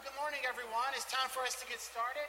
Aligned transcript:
good 0.00 0.16
morning, 0.16 0.40
everyone. 0.48 0.88
It's 0.96 1.04
time 1.12 1.28
for 1.28 1.44
us 1.44 1.60
to 1.60 1.68
get 1.68 1.76
started. 1.76 2.24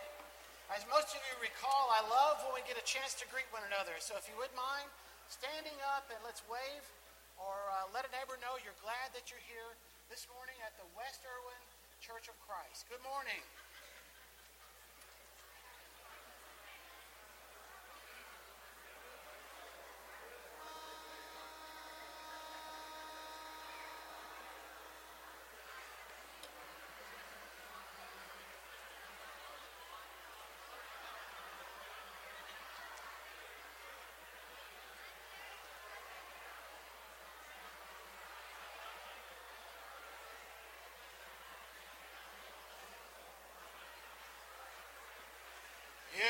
As 0.76 0.84
most 0.92 1.16
of 1.16 1.24
you 1.24 1.36
recall, 1.40 1.88
I 1.88 2.04
love 2.04 2.44
when 2.44 2.60
we 2.60 2.64
get 2.68 2.76
a 2.76 2.84
chance 2.84 3.16
to 3.24 3.26
greet 3.32 3.48
one 3.56 3.64
another. 3.72 3.96
So 4.04 4.20
if 4.20 4.28
you 4.28 4.36
would 4.36 4.52
mind 4.60 4.92
standing 5.32 5.80
up 5.96 6.04
and 6.12 6.20
let's 6.20 6.44
wave 6.52 6.84
or 7.40 7.56
uh, 7.72 7.88
let 7.96 8.04
a 8.04 8.12
neighbor 8.12 8.36
know 8.44 8.60
you're 8.60 8.76
glad 8.84 9.16
that 9.16 9.32
you're 9.32 9.46
here 9.48 9.72
this 10.12 10.28
morning 10.36 10.60
at 10.68 10.76
the 10.76 10.84
West 11.00 11.24
Irwin 11.24 11.64
Church 12.04 12.28
of 12.28 12.36
Christ. 12.44 12.92
Good 12.92 13.00
morning. 13.08 13.40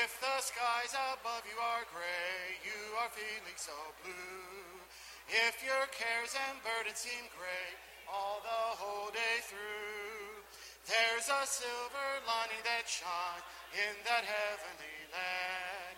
If 0.02 0.18
the 0.18 0.42
skies 0.42 0.98
above 1.14 1.46
you 1.46 1.54
are 1.62 1.86
gray, 1.94 2.58
you 2.66 2.98
are 2.98 3.12
feeling 3.14 3.54
so 3.54 3.70
blue. 4.02 4.82
If 5.30 5.62
your 5.62 5.86
cares 5.94 6.34
and 6.34 6.58
burdens 6.66 7.06
seem 7.06 7.30
great 7.38 7.78
all 8.10 8.42
the 8.42 8.64
whole 8.82 9.14
day 9.14 9.38
through, 9.46 10.42
there's 10.90 11.30
a 11.30 11.46
silver 11.46 12.10
lining 12.26 12.58
that 12.66 12.90
shines 12.90 13.46
in 13.78 13.94
that 14.02 14.26
heavenly 14.26 14.98
land. 15.14 15.94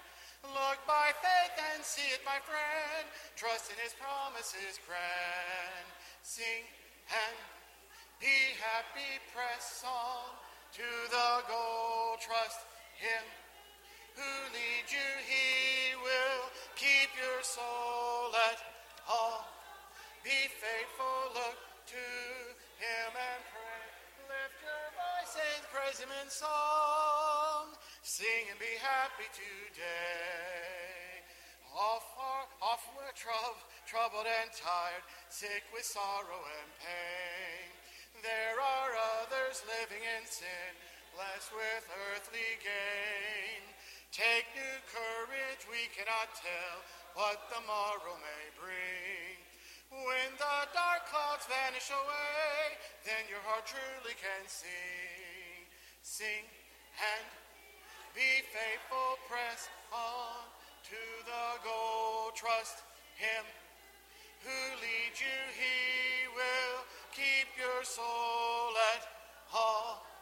Look 0.53 0.85
by 0.85 1.17
faith 1.25 1.57
and 1.73 1.81
see 1.81 2.13
it, 2.13 2.21
my 2.29 2.45
friend. 2.45 3.09
Trust 3.41 3.73
in 3.73 3.81
his 3.81 3.97
promises 3.97 4.85
grand. 4.85 5.89
Sing 6.21 6.69
and 7.09 7.37
be 8.21 8.53
happy, 8.61 9.17
press 9.33 9.81
on 9.81 10.29
to 10.77 10.89
the 11.09 11.31
goal. 11.49 12.21
Trust 12.21 12.69
him 13.01 13.44
who 14.15 14.33
leads 14.55 14.91
you, 14.91 15.11
he 15.27 15.95
will 15.99 16.43
keep 16.75 17.11
your 17.19 17.43
soul 17.43 18.31
at 18.51 18.59
all. 19.11 19.47
Be 20.23 20.49
faithful, 20.49 21.35
look 21.35 21.59
to 21.93 22.07
him 22.81 23.11
and 23.13 23.43
pray. 23.53 23.85
Lift 24.31 24.59
your 24.63 24.87
voice 24.97 25.35
and 25.37 25.63
praise 25.69 25.99
him 26.01 26.13
in 26.23 26.29
song. 26.31 27.75
Sing 28.03 28.49
and 28.51 28.59
be 28.59 28.79
happy 28.81 29.29
today. 29.35 31.21
Off, 31.75 32.07
are, 32.15 32.47
off 32.63 32.87
we're 32.95 33.11
troubled 33.19 34.31
and 34.31 34.51
tired, 34.55 35.03
sick 35.29 35.67
with 35.75 35.83
sorrow 35.83 36.39
and 36.63 36.71
pain. 36.79 37.69
There 38.23 38.57
are 38.57 38.91
others 39.21 39.61
living 39.67 40.01
in 40.01 40.25
sin, 40.25 40.73
blessed 41.13 41.51
with 41.53 41.85
earthly 42.15 42.57
gain. 42.63 43.74
Take 44.15 44.47
new 44.55 44.79
courage, 44.95 45.67
we 45.67 45.91
cannot 45.91 46.31
tell 46.39 46.77
what 47.19 47.51
the 47.51 47.59
morrow 47.67 48.15
may 48.23 48.47
bring. 48.55 49.35
When 49.91 50.31
the 50.39 50.59
dark 50.71 51.03
clouds 51.11 51.51
vanish 51.51 51.91
away, 51.91 52.79
then 53.03 53.27
your 53.27 53.43
heart 53.43 53.67
truly 53.67 54.15
can 54.15 54.47
sing. 54.47 55.67
Sing 56.07 56.47
and 56.95 57.27
be 58.15 58.47
faithful, 58.55 59.19
press 59.27 59.67
on 59.91 60.47
to 60.95 61.03
the 61.27 61.47
goal. 61.67 62.31
Trust 62.39 62.87
Him 63.19 63.43
who 64.47 64.79
leads 64.79 65.19
you, 65.19 65.41
He 65.59 66.31
will 66.39 66.87
keep 67.11 67.51
your 67.59 67.83
soul 67.83 68.79
at 68.95 69.03
all. 69.51 70.14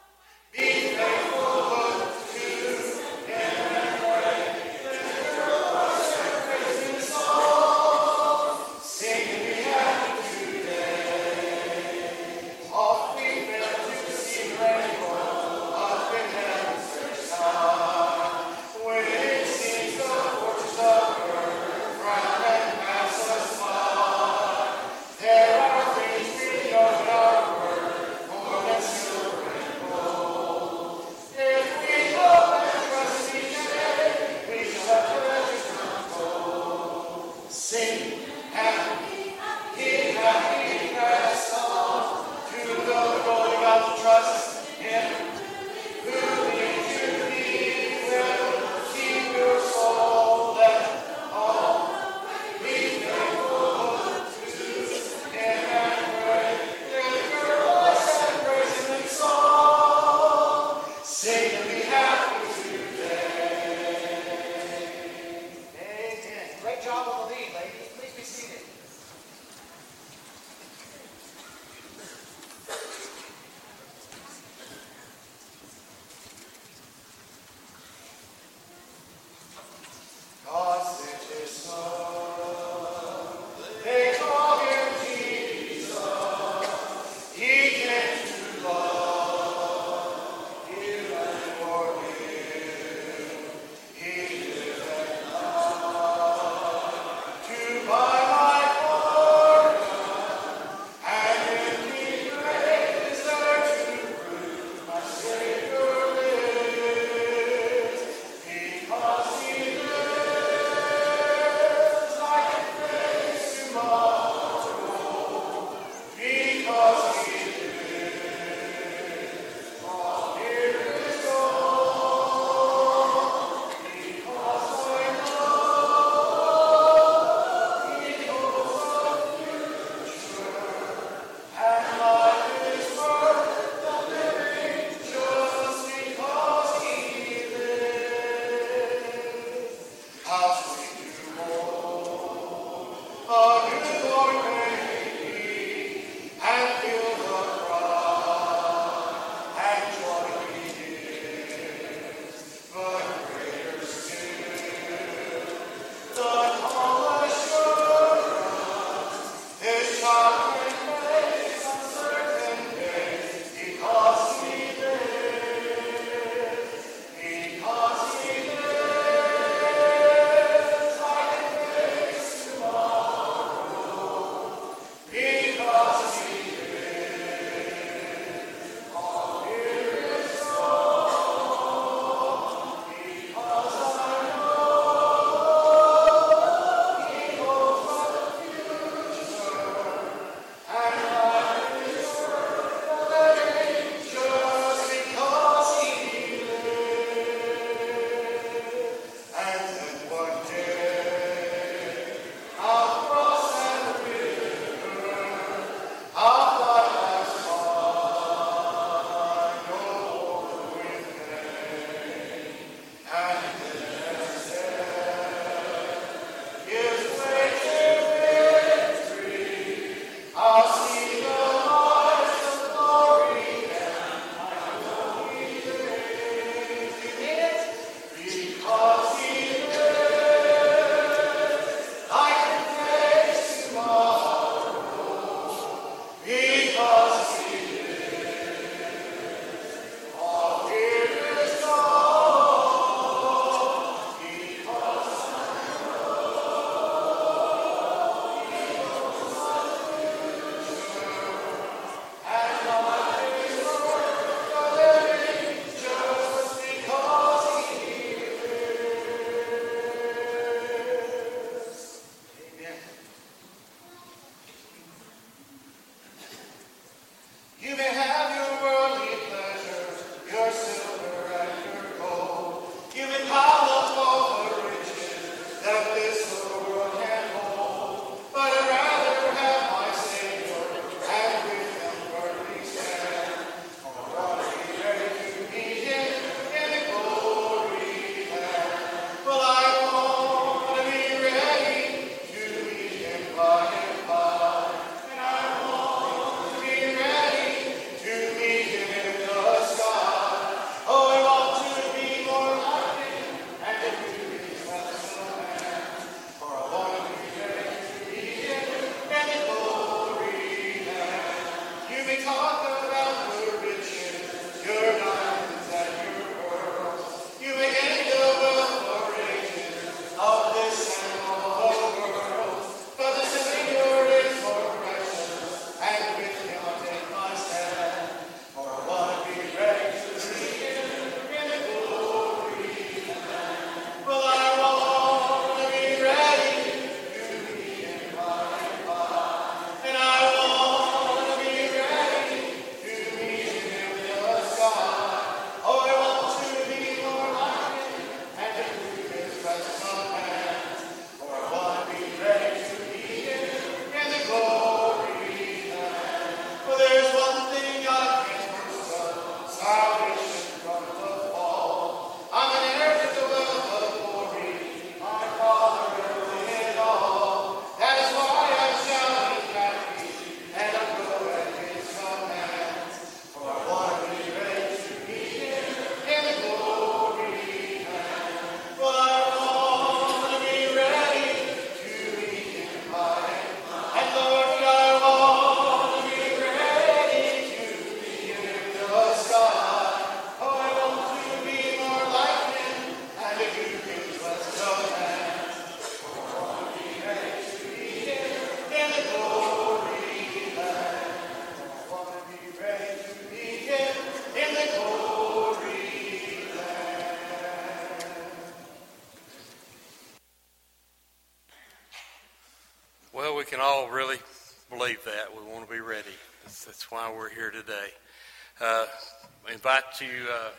You. 420.00 420.26
Uh, 420.32 420.50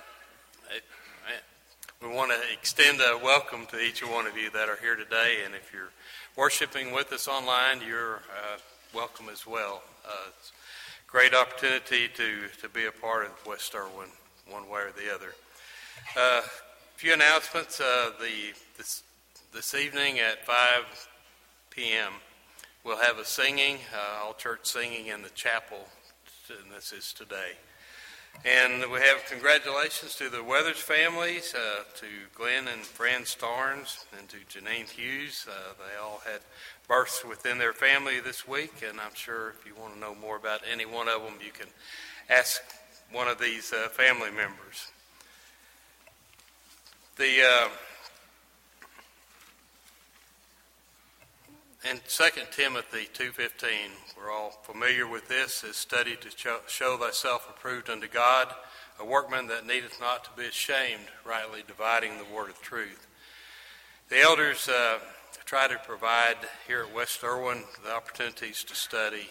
we 2.01 2.09
want 2.09 2.31
to 2.31 2.37
extend 2.53 2.99
a 2.99 3.17
welcome 3.17 3.65
to 3.67 3.79
each 3.79 4.05
one 4.05 4.27
of 4.27 4.37
you 4.37 4.51
that 4.51 4.69
are 4.69 4.77
here 4.81 4.95
today, 4.95 5.37
and 5.45 5.55
if 5.55 5.71
you're 5.73 5.91
worshiping 6.35 6.93
with 6.93 7.11
us 7.13 7.27
online, 7.27 7.81
you're 7.87 8.17
uh, 8.17 8.57
welcome 8.93 9.29
as 9.31 9.47
well. 9.47 9.81
Uh, 10.05 10.29
great 11.07 11.33
opportunity 11.33 12.09
to, 12.09 12.47
to 12.61 12.69
be 12.69 12.85
a 12.85 12.91
part 12.91 13.25
of 13.25 13.31
West 13.47 13.73
Erwin, 13.73 14.09
one 14.49 14.69
way 14.69 14.81
or 14.81 14.91
the 14.91 15.13
other. 15.13 15.33
A 16.17 16.19
uh, 16.19 16.41
few 16.97 17.13
announcements. 17.13 17.79
Uh, 17.79 18.11
the 18.19 18.53
this, 18.77 19.03
this 19.53 19.73
evening 19.73 20.19
at 20.19 20.45
5 20.45 21.07
p.m. 21.71 22.13
We'll 22.83 22.97
have 22.97 23.17
a 23.17 23.25
singing, 23.25 23.77
uh, 23.95 24.25
all 24.25 24.33
church 24.33 24.65
singing 24.65 25.07
in 25.07 25.21
the 25.23 25.29
chapel, 25.29 25.87
and 26.49 26.71
this 26.75 26.91
is 26.91 27.13
today. 27.13 27.53
And 28.45 28.91
we 28.91 28.99
have 28.99 29.25
congratulations 29.29 30.15
to 30.15 30.29
the 30.29 30.43
Weathers 30.43 30.79
families, 30.79 31.55
uh, 31.55 31.83
to 31.95 32.05
Glenn 32.35 32.67
and 32.67 32.81
Fran 32.81 33.21
Starnes, 33.21 34.03
and 34.17 34.27
to 34.27 34.37
Janine 34.49 34.89
Hughes. 34.89 35.47
Uh, 35.49 35.73
they 35.77 35.97
all 36.01 36.21
had 36.25 36.41
births 36.87 37.23
within 37.23 37.57
their 37.57 37.71
family 37.71 38.19
this 38.19 38.45
week, 38.45 38.83
and 38.87 38.99
I'm 38.99 39.15
sure 39.15 39.51
if 39.51 39.65
you 39.65 39.73
want 39.79 39.93
to 39.93 39.99
know 39.99 40.13
more 40.13 40.35
about 40.35 40.59
any 40.69 40.85
one 40.85 41.07
of 41.07 41.23
them, 41.23 41.35
you 41.43 41.51
can 41.51 41.69
ask 42.29 42.61
one 43.13 43.29
of 43.29 43.39
these 43.39 43.71
uh, 43.71 43.87
family 43.89 44.31
members. 44.31 44.91
The 47.15 47.69
In 51.89 51.99
2 52.07 52.23
Timothy 52.51 53.09
2.15, 53.13 53.67
we're 54.17 54.31
all 54.31 54.51
familiar 54.63 55.05
with 55.05 55.27
this, 55.27 55.65
is 55.65 55.75
study 55.75 56.15
to 56.15 56.29
show, 56.65 56.95
thyself 56.95 57.49
approved 57.49 57.89
unto 57.89 58.07
God, 58.07 58.47
a 59.01 59.05
workman 59.05 59.47
that 59.47 59.67
needeth 59.67 59.99
not 59.99 60.23
to 60.23 60.29
be 60.37 60.47
ashamed, 60.47 61.03
rightly 61.25 61.61
dividing 61.67 62.17
the 62.17 62.33
word 62.33 62.49
of 62.49 62.61
truth. 62.61 63.05
The 64.07 64.21
elders 64.21 64.69
uh, 64.69 64.99
try 65.43 65.67
to 65.67 65.77
provide 65.85 66.37
here 66.67 66.85
at 66.87 66.95
West 66.95 67.21
Irwin 67.21 67.65
the 67.83 67.91
opportunities 67.91 68.63
to 68.63 68.75
study 68.75 69.27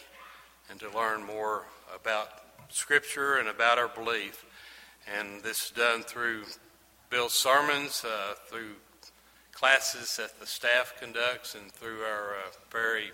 and 0.69 0.79
to 0.81 0.91
learn 0.91 1.25
more 1.25 1.65
about 1.95 2.29
Scripture 2.69 3.37
and 3.37 3.49
about 3.49 3.79
our 3.79 3.89
belief. 3.89 4.45
And 5.19 5.43
this 5.43 5.65
is 5.65 5.71
done 5.71 6.03
through 6.03 6.43
Bill's 7.09 7.33
sermons, 7.33 8.05
uh, 8.05 8.35
through 8.51 8.75
classes 9.63 10.17
that 10.17 10.41
the 10.41 10.47
staff 10.47 10.93
conducts 10.99 11.55
and 11.55 11.71
through 11.71 12.01
our 12.01 12.31
uh, 12.31 12.51
very, 12.73 13.13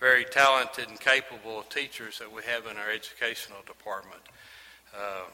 very 0.00 0.24
talented 0.24 0.88
and 0.88 0.98
capable 0.98 1.62
teachers 1.68 2.18
that 2.18 2.32
we 2.32 2.42
have 2.44 2.64
in 2.64 2.78
our 2.78 2.90
educational 2.90 3.58
department. 3.66 4.22
Um, 4.94 5.30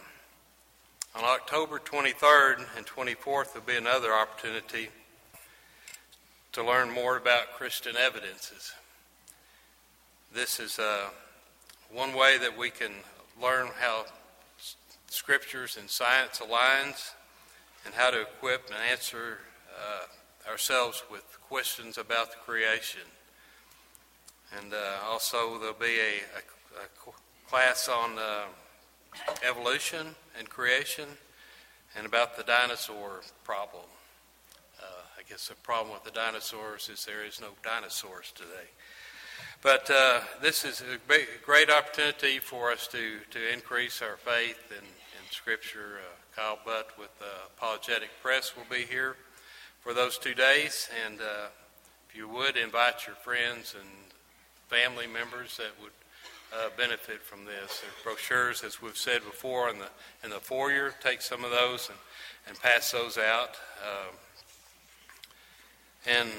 on 1.14 1.22
October 1.22 1.78
23rd 1.78 2.64
and 2.76 2.84
24th, 2.84 3.52
there'll 3.52 3.68
be 3.68 3.76
another 3.76 4.12
opportunity 4.12 4.88
to 6.50 6.64
learn 6.64 6.90
more 6.90 7.16
about 7.16 7.52
Christian 7.56 7.94
evidences. 7.96 8.72
This 10.34 10.58
is 10.58 10.76
uh, 10.80 11.04
one 11.92 12.14
way 12.14 12.36
that 12.38 12.58
we 12.58 12.70
can 12.70 12.90
learn 13.40 13.68
how 13.78 14.06
scriptures 15.06 15.76
and 15.78 15.88
science 15.88 16.40
aligns 16.40 17.12
and 17.84 17.94
how 17.94 18.10
to 18.10 18.22
equip 18.22 18.66
and 18.66 18.78
answer 18.90 19.38
uh, 19.78 20.06
ourselves 20.48 21.02
with 21.10 21.38
questions 21.48 21.98
about 21.98 22.30
the 22.30 22.38
creation. 22.44 23.02
And 24.58 24.74
uh, 24.74 25.06
also, 25.06 25.58
there'll 25.58 25.74
be 25.74 25.98
a, 25.98 26.20
a, 26.36 26.82
a 26.84 27.48
class 27.48 27.88
on 27.88 28.18
uh, 28.18 28.44
evolution 29.48 30.14
and 30.38 30.48
creation 30.48 31.06
and 31.96 32.06
about 32.06 32.36
the 32.36 32.42
dinosaur 32.42 33.20
problem. 33.44 33.84
Uh, 34.80 34.84
I 35.18 35.22
guess 35.28 35.48
the 35.48 35.54
problem 35.56 35.94
with 35.94 36.04
the 36.04 36.10
dinosaurs 36.10 36.88
is 36.88 37.04
there 37.04 37.24
is 37.24 37.40
no 37.40 37.48
dinosaurs 37.62 38.32
today. 38.34 38.70
But 39.62 39.90
uh, 39.90 40.20
this 40.40 40.64
is 40.64 40.82
a 40.82 40.98
great 41.44 41.70
opportunity 41.70 42.40
for 42.40 42.72
us 42.72 42.88
to, 42.88 43.18
to 43.30 43.52
increase 43.52 44.02
our 44.02 44.16
faith 44.16 44.70
in, 44.70 44.84
in 44.84 45.30
Scripture. 45.30 46.00
Uh, 46.00 46.40
Kyle 46.40 46.58
Butt 46.64 46.98
with 46.98 47.10
Apologetics 47.56 48.12
Press 48.22 48.56
will 48.56 48.64
be 48.70 48.84
here 48.84 49.16
for 49.82 49.92
those 49.92 50.16
two 50.16 50.34
days. 50.34 50.88
And 51.06 51.20
uh, 51.20 51.48
if 52.08 52.16
you 52.16 52.28
would, 52.28 52.56
invite 52.56 53.06
your 53.06 53.16
friends 53.16 53.74
and 53.78 53.88
family 54.68 55.06
members 55.06 55.56
that 55.56 55.72
would 55.82 55.92
uh, 56.54 56.68
benefit 56.76 57.20
from 57.22 57.44
this. 57.44 57.80
There's 57.80 58.02
brochures, 58.04 58.62
as 58.62 58.80
we've 58.80 58.96
said 58.96 59.24
before, 59.24 59.68
in 59.68 59.78
the, 59.78 59.88
in 60.22 60.30
the 60.30 60.38
foyer. 60.38 60.94
Take 61.02 61.20
some 61.20 61.44
of 61.44 61.50
those 61.50 61.88
and, 61.88 61.98
and 62.48 62.60
pass 62.60 62.92
those 62.92 63.18
out. 63.18 63.56
Um, 63.82 64.14
and 66.06 66.30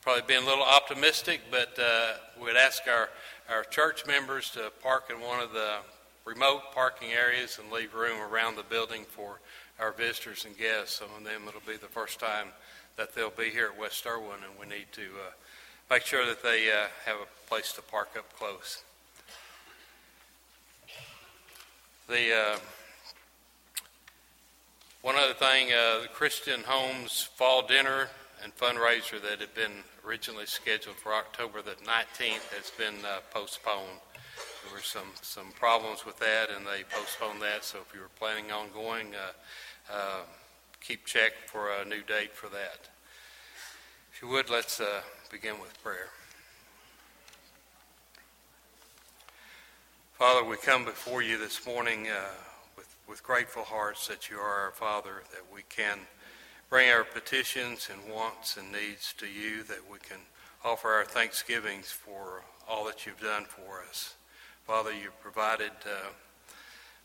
probably 0.00 0.22
being 0.26 0.42
a 0.42 0.46
little 0.46 0.64
optimistic, 0.64 1.40
but 1.50 1.78
uh, 1.78 2.12
we'd 2.42 2.56
ask 2.56 2.82
our, 2.88 3.08
our 3.50 3.64
church 3.64 4.06
members 4.06 4.50
to 4.50 4.70
park 4.82 5.10
in 5.10 5.20
one 5.20 5.40
of 5.40 5.52
the 5.52 5.76
remote 6.24 6.72
parking 6.74 7.10
areas 7.12 7.58
and 7.58 7.70
leave 7.70 7.94
room 7.94 8.20
around 8.20 8.56
the 8.56 8.62
building 8.62 9.04
for 9.08 9.40
our 9.80 9.92
visitors 9.92 10.44
and 10.44 10.56
guests. 10.56 10.98
Some 10.98 11.08
of 11.16 11.24
them, 11.24 11.42
it'll 11.48 11.60
be 11.66 11.76
the 11.76 11.86
first 11.86 12.20
time 12.20 12.48
that 12.96 13.14
they'll 13.14 13.30
be 13.30 13.50
here 13.50 13.70
at 13.74 13.78
West 13.78 14.06
Irwin, 14.06 14.38
and 14.48 14.58
we 14.58 14.66
need 14.66 14.86
to 14.92 15.02
uh, 15.02 15.32
make 15.90 16.02
sure 16.02 16.24
that 16.26 16.42
they 16.42 16.70
uh, 16.70 16.86
have 17.04 17.16
a 17.16 17.48
place 17.48 17.72
to 17.72 17.82
park 17.82 18.10
up 18.16 18.32
close. 18.38 18.82
The 22.08 22.34
uh, 22.34 22.58
one 25.02 25.16
other 25.16 25.34
thing, 25.34 25.68
uh, 25.72 26.02
the 26.02 26.08
Christian 26.08 26.60
Homes 26.64 27.28
Fall 27.36 27.66
Dinner 27.66 28.08
and 28.42 28.56
fundraiser 28.56 29.20
that 29.22 29.40
had 29.40 29.54
been 29.54 29.82
originally 30.06 30.46
scheduled 30.46 30.96
for 30.96 31.14
October 31.14 31.62
the 31.62 31.72
19th 31.72 32.52
has 32.54 32.70
been 32.78 33.04
uh, 33.04 33.20
postponed. 33.32 34.00
There 34.64 34.74
were 34.74 34.82
some, 34.82 35.12
some 35.20 35.52
problems 35.58 36.06
with 36.06 36.18
that, 36.20 36.48
and 36.50 36.66
they 36.66 36.84
postponed 36.90 37.42
that. 37.42 37.64
So 37.64 37.78
if 37.86 37.94
you 37.94 38.00
were 38.00 38.10
planning 38.18 38.50
on 38.50 38.68
going, 38.72 39.14
uh, 39.14 39.92
uh, 39.92 40.20
keep 40.80 41.04
check 41.04 41.32
for 41.46 41.70
a 41.70 41.84
new 41.84 42.02
date 42.02 42.32
for 42.32 42.48
that. 42.48 42.88
If 44.12 44.22
you 44.22 44.28
would, 44.28 44.48
let's 44.48 44.80
uh, 44.80 45.02
begin 45.30 45.60
with 45.60 45.82
prayer. 45.82 46.08
Father, 50.14 50.44
we 50.48 50.56
come 50.56 50.84
before 50.84 51.22
you 51.22 51.38
this 51.38 51.66
morning 51.66 52.06
uh, 52.08 52.30
with, 52.76 52.94
with 53.08 53.22
grateful 53.22 53.64
hearts 53.64 54.08
that 54.08 54.30
you 54.30 54.38
are 54.38 54.60
our 54.64 54.70
Father, 54.70 55.24
that 55.32 55.42
we 55.52 55.62
can 55.68 55.98
bring 56.70 56.88
our 56.90 57.04
petitions 57.04 57.90
and 57.92 58.14
wants 58.14 58.56
and 58.56 58.72
needs 58.72 59.12
to 59.18 59.26
you, 59.26 59.62
that 59.64 59.80
we 59.90 59.98
can 59.98 60.18
offer 60.64 60.88
our 60.88 61.04
thanksgivings 61.04 61.90
for 61.90 62.42
all 62.68 62.86
that 62.86 63.04
you've 63.04 63.20
done 63.20 63.44
for 63.44 63.82
us. 63.88 64.14
Father, 64.66 64.92
you've 64.94 65.20
provided 65.20 65.72
uh, 65.84 66.08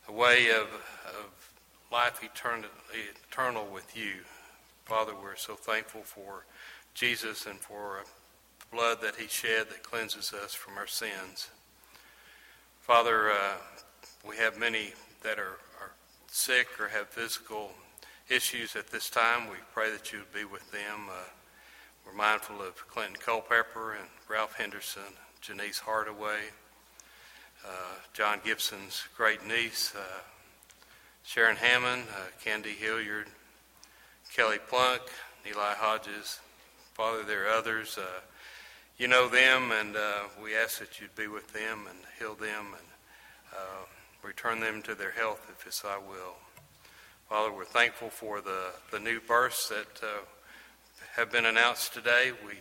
a 0.08 0.12
way 0.14 0.50
of, 0.50 0.68
of 1.08 1.52
life 1.92 2.24
eternal, 2.24 2.70
eternal 3.30 3.68
with 3.68 3.98
you. 3.98 4.14
Father, 4.86 5.12
we're 5.22 5.36
so 5.36 5.56
thankful 5.56 6.04
for 6.04 6.46
Jesus 6.94 7.46
and 7.46 7.60
for 7.60 8.06
the 8.62 8.76
blood 8.78 9.00
that 9.02 9.18
he 9.18 9.28
shed 9.28 9.68
that 9.70 9.84
cleanses 9.84 10.32
us 10.32 10.54
from 10.54 10.78
our 10.78 10.88
sins. 10.88 11.50
Father, 12.80 13.30
uh, 13.30 13.58
we 14.26 14.38
have 14.38 14.58
many 14.58 14.94
that 15.22 15.38
are, 15.38 15.60
are 15.82 15.92
sick 16.28 16.68
or 16.80 16.88
have 16.88 17.10
physical 17.10 17.72
issues 18.30 18.78
at 18.78 18.88
this 18.88 19.10
time. 19.10 19.50
We 19.50 19.58
pray 19.74 19.92
that 19.92 20.14
you 20.14 20.20
would 20.20 20.34
be 20.34 20.46
with 20.46 20.72
them. 20.72 21.10
Uh, 21.10 21.28
we're 22.06 22.14
mindful 22.14 22.62
of 22.62 22.88
Clinton 22.88 23.18
Culpepper 23.20 23.96
and 24.00 24.08
Ralph 24.30 24.54
Henderson, 24.54 25.02
Janice 25.42 25.80
Hardaway, 25.80 26.40
John 28.20 28.42
Gibson's 28.44 29.04
great 29.16 29.48
niece, 29.48 29.94
uh, 29.96 30.22
Sharon 31.24 31.56
Hammond, 31.56 32.04
uh, 32.12 32.24
Candy 32.44 32.72
Hilliard, 32.72 33.28
Kelly 34.36 34.58
Plunk, 34.68 35.02
Eli 35.48 35.74
Hodges. 35.76 36.42
Father, 36.96 37.24
there 37.24 37.46
are 37.46 37.50
others. 37.50 37.98
Uh, 37.98 38.20
you 38.98 39.08
know 39.08 39.30
them, 39.30 39.72
and 39.72 39.96
uh, 39.96 40.24
we 40.44 40.54
ask 40.54 40.80
that 40.80 41.00
you'd 41.00 41.16
be 41.16 41.28
with 41.28 41.54
them 41.54 41.86
and 41.90 42.00
heal 42.20 42.36
them 42.36 42.76
and 42.78 42.88
uh, 43.54 43.86
return 44.22 44.60
them 44.60 44.82
to 44.82 44.96
their 44.96 45.12
health 45.12 45.50
if 45.50 45.66
it's 45.66 45.82
thy 45.82 45.98
will. 45.98 46.36
Father, 47.30 47.54
we're 47.54 47.64
thankful 47.64 48.10
for 48.10 48.42
the, 48.42 48.74
the 48.92 49.00
new 49.00 49.22
births 49.22 49.70
that 49.70 50.04
uh, 50.04 50.26
have 51.16 51.32
been 51.32 51.46
announced 51.46 51.94
today. 51.94 52.34
We, 52.46 52.56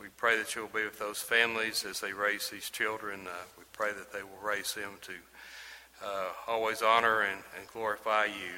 we 0.00 0.08
pray 0.16 0.38
that 0.38 0.54
you'll 0.54 0.68
be 0.68 0.84
with 0.84 0.98
those 0.98 1.18
families 1.20 1.84
as 1.84 2.00
they 2.00 2.14
raise 2.14 2.48
these 2.48 2.70
children. 2.70 3.20
Uh, 3.26 3.44
we 3.58 3.64
pray 3.72 3.92
that 3.92 4.10
they 4.12 4.22
will 4.22 4.40
raise 4.42 4.72
them 4.72 4.92
to 5.02 5.12
uh, 6.02 6.28
always 6.48 6.80
honor 6.80 7.20
and, 7.20 7.42
and, 7.58 7.68
glorify 7.68 8.24
you. 8.24 8.54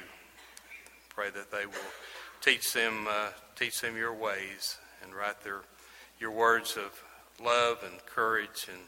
Pray 1.09 1.29
that 1.31 1.51
they 1.51 1.65
will 1.65 1.91
teach 2.39 2.71
them 2.71 3.07
uh, 3.09 3.27
teach 3.57 3.81
them 3.81 3.97
your 3.97 4.13
ways 4.13 4.77
and 5.03 5.13
write 5.13 5.43
their 5.43 5.61
your 6.17 6.31
words 6.31 6.77
of 6.77 7.03
love 7.43 7.83
and 7.83 8.05
courage 8.05 8.67
and, 8.71 8.81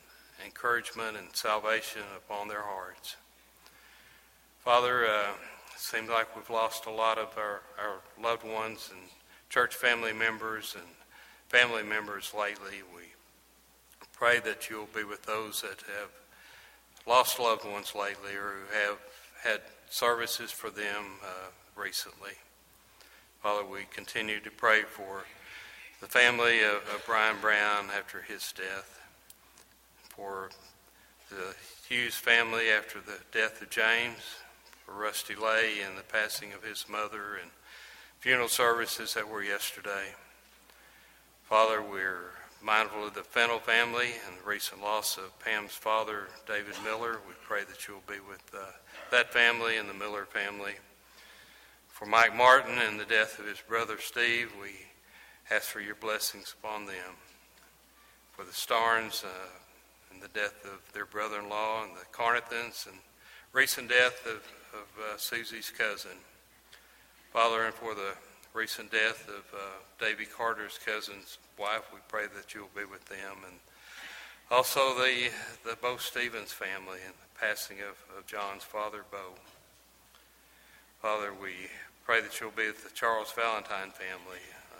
encouragement 0.46 1.18
and 1.18 1.28
salvation 1.34 2.02
upon 2.18 2.48
their 2.48 2.62
hearts. 2.62 3.16
Father, 4.60 5.06
uh, 5.06 5.32
it 5.74 5.80
seems 5.80 6.10
like 6.10 6.36
we've 6.36 6.50
lost 6.50 6.86
a 6.88 6.92
lot 6.92 7.18
of 7.18 7.30
our, 7.38 7.62
our 7.80 7.96
loved 8.22 8.44
ones 8.44 8.90
and 8.92 9.02
church 9.50 9.76
family 9.76 10.12
members 10.12 10.76
and 10.76 10.86
family 11.48 11.84
members 11.84 12.34
lately. 12.38 12.82
We 12.96 13.04
pray 14.14 14.40
that 14.40 14.70
you'll 14.70 14.90
be 14.96 15.04
with 15.04 15.24
those 15.24 15.62
that 15.62 15.84
have 16.00 16.12
lost 17.08 17.40
loved 17.40 17.66
ones 17.66 17.94
lately 17.96 18.34
or 18.34 18.54
who 18.54 18.88
have 18.88 18.98
had 19.44 19.62
services 19.90 20.52
for 20.52 20.70
them 20.70 21.20
uh, 21.24 21.50
recently. 21.75 22.32
Father, 23.42 23.64
we 23.64 23.82
continue 23.94 24.40
to 24.40 24.50
pray 24.50 24.82
for 24.82 25.25
the 26.02 26.08
family 26.08 26.62
of, 26.64 26.78
of 26.94 27.04
Brian 27.06 27.38
Brown 27.40 27.86
after 27.96 28.22
his 28.22 28.52
death, 28.52 29.00
for 30.10 30.50
the 31.30 31.56
Hughes 31.88 32.16
family 32.16 32.70
after 32.70 33.00
the 33.00 33.20
death 33.32 33.62
of 33.62 33.70
James, 33.70 34.20
for 34.86 34.94
Rusty 34.94 35.36
Lay 35.36 35.82
and 35.86 35.98
the 35.98 36.04
passing 36.04 36.54
of 36.54 36.64
his 36.64 36.86
mother, 36.90 37.36
and 37.42 37.52
funeral 38.20 38.48
services 38.48 39.14
that 39.14 39.30
were 39.30 39.44
yesterday. 39.44 40.16
Father, 41.46 41.80
we're 41.80 42.32
mindful 42.64 43.06
of 43.06 43.14
the 43.14 43.22
Fennell 43.22 43.60
family 43.60 44.08
and 44.28 44.36
the 44.36 44.50
recent 44.50 44.82
loss 44.82 45.20
of 45.20 45.38
Pam's 45.40 45.74
father, 45.74 46.24
David 46.48 46.74
Miller. 46.84 47.20
We 47.28 47.36
pray 47.44 47.64
that 47.66 47.88
you'll 47.88 48.02
be 48.08 48.20
with 48.28 48.42
uh, 48.52 48.66
that 49.12 49.32
family 49.32 49.78
and 49.78 49.88
the 49.88 49.94
Miller 49.94 50.25
family. 50.25 50.74
For 51.88 52.08
Mike 52.08 52.36
Martin 52.36 52.80
and 52.80 53.00
the 53.00 53.06
death 53.06 53.38
of 53.38 53.46
his 53.46 53.62
brother 53.62 54.00
Steve, 54.00 54.54
we 54.60 54.72
ask 55.52 55.70
for 55.70 55.82
your 55.82 55.94
blessings 55.94 56.56
upon 56.60 56.88
them. 56.88 57.14
For 58.32 58.44
the 58.44 58.52
Starnes 58.52 59.24
uh, 59.24 59.28
and 60.12 60.24
the 60.24 60.30
death 60.30 60.66
of 60.66 60.82
their 60.94 61.06
brother-in-law 61.06 61.84
and 61.84 61.96
the 61.96 62.06
Carnathans 62.12 62.88
and 62.90 62.98
recent 63.54 63.90
death 63.90 64.25
of, 64.25 64.42
of 64.74 64.88
uh, 65.00 65.18
Susie's 65.18 65.70
cousin. 65.70 66.18
Father, 67.32 67.66
and 67.66 67.74
for 67.75 67.94
the 67.94 68.16
recent 68.56 68.90
death 68.90 69.28
of 69.28 69.44
uh, 69.54 69.60
Davy 70.00 70.26
Carter's 70.26 70.80
cousin's 70.84 71.38
wife. 71.60 71.84
We 71.94 72.00
pray 72.08 72.24
that 72.36 72.54
you'll 72.54 72.70
be 72.76 72.86
with 72.86 73.04
them. 73.06 73.44
And 73.46 73.60
also 74.50 74.96
the, 74.96 75.30
the 75.66 75.76
Bo 75.82 75.98
Stevens 75.98 76.54
family 76.54 77.00
and 77.06 77.14
the 77.14 77.40
passing 77.40 77.80
of, 77.82 78.18
of 78.18 78.26
John's 78.26 78.64
father, 78.64 79.04
Bo. 79.12 79.36
Father, 81.02 81.34
we 81.34 81.52
pray 82.06 82.22
that 82.22 82.40
you'll 82.40 82.52
be 82.52 82.68
with 82.68 82.82
the 82.84 82.96
Charles 82.96 83.34
Valentine 83.34 83.92
family. 83.92 84.40
Uh, 84.72 84.78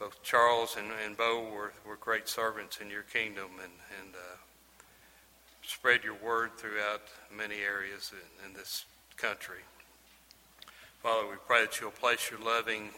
both 0.00 0.22
Charles 0.22 0.76
and, 0.78 0.88
and 1.04 1.18
Bo 1.18 1.46
were, 1.54 1.74
were 1.86 1.96
great 1.96 2.28
servants 2.28 2.78
in 2.80 2.88
your 2.88 3.02
kingdom 3.02 3.50
and, 3.62 3.72
and 4.00 4.14
uh, 4.14 4.36
spread 5.62 6.02
your 6.02 6.16
word 6.24 6.52
throughout 6.56 7.02
many 7.36 7.56
areas 7.56 8.10
in, 8.12 8.48
in 8.48 8.56
this 8.56 8.86
country. 9.18 9.60
Father, 11.04 11.28
we 11.28 11.36
pray 11.46 11.60
that 11.60 11.78
you'll 11.82 11.90
place 11.90 12.30
your 12.30 12.40
loving 12.40 12.88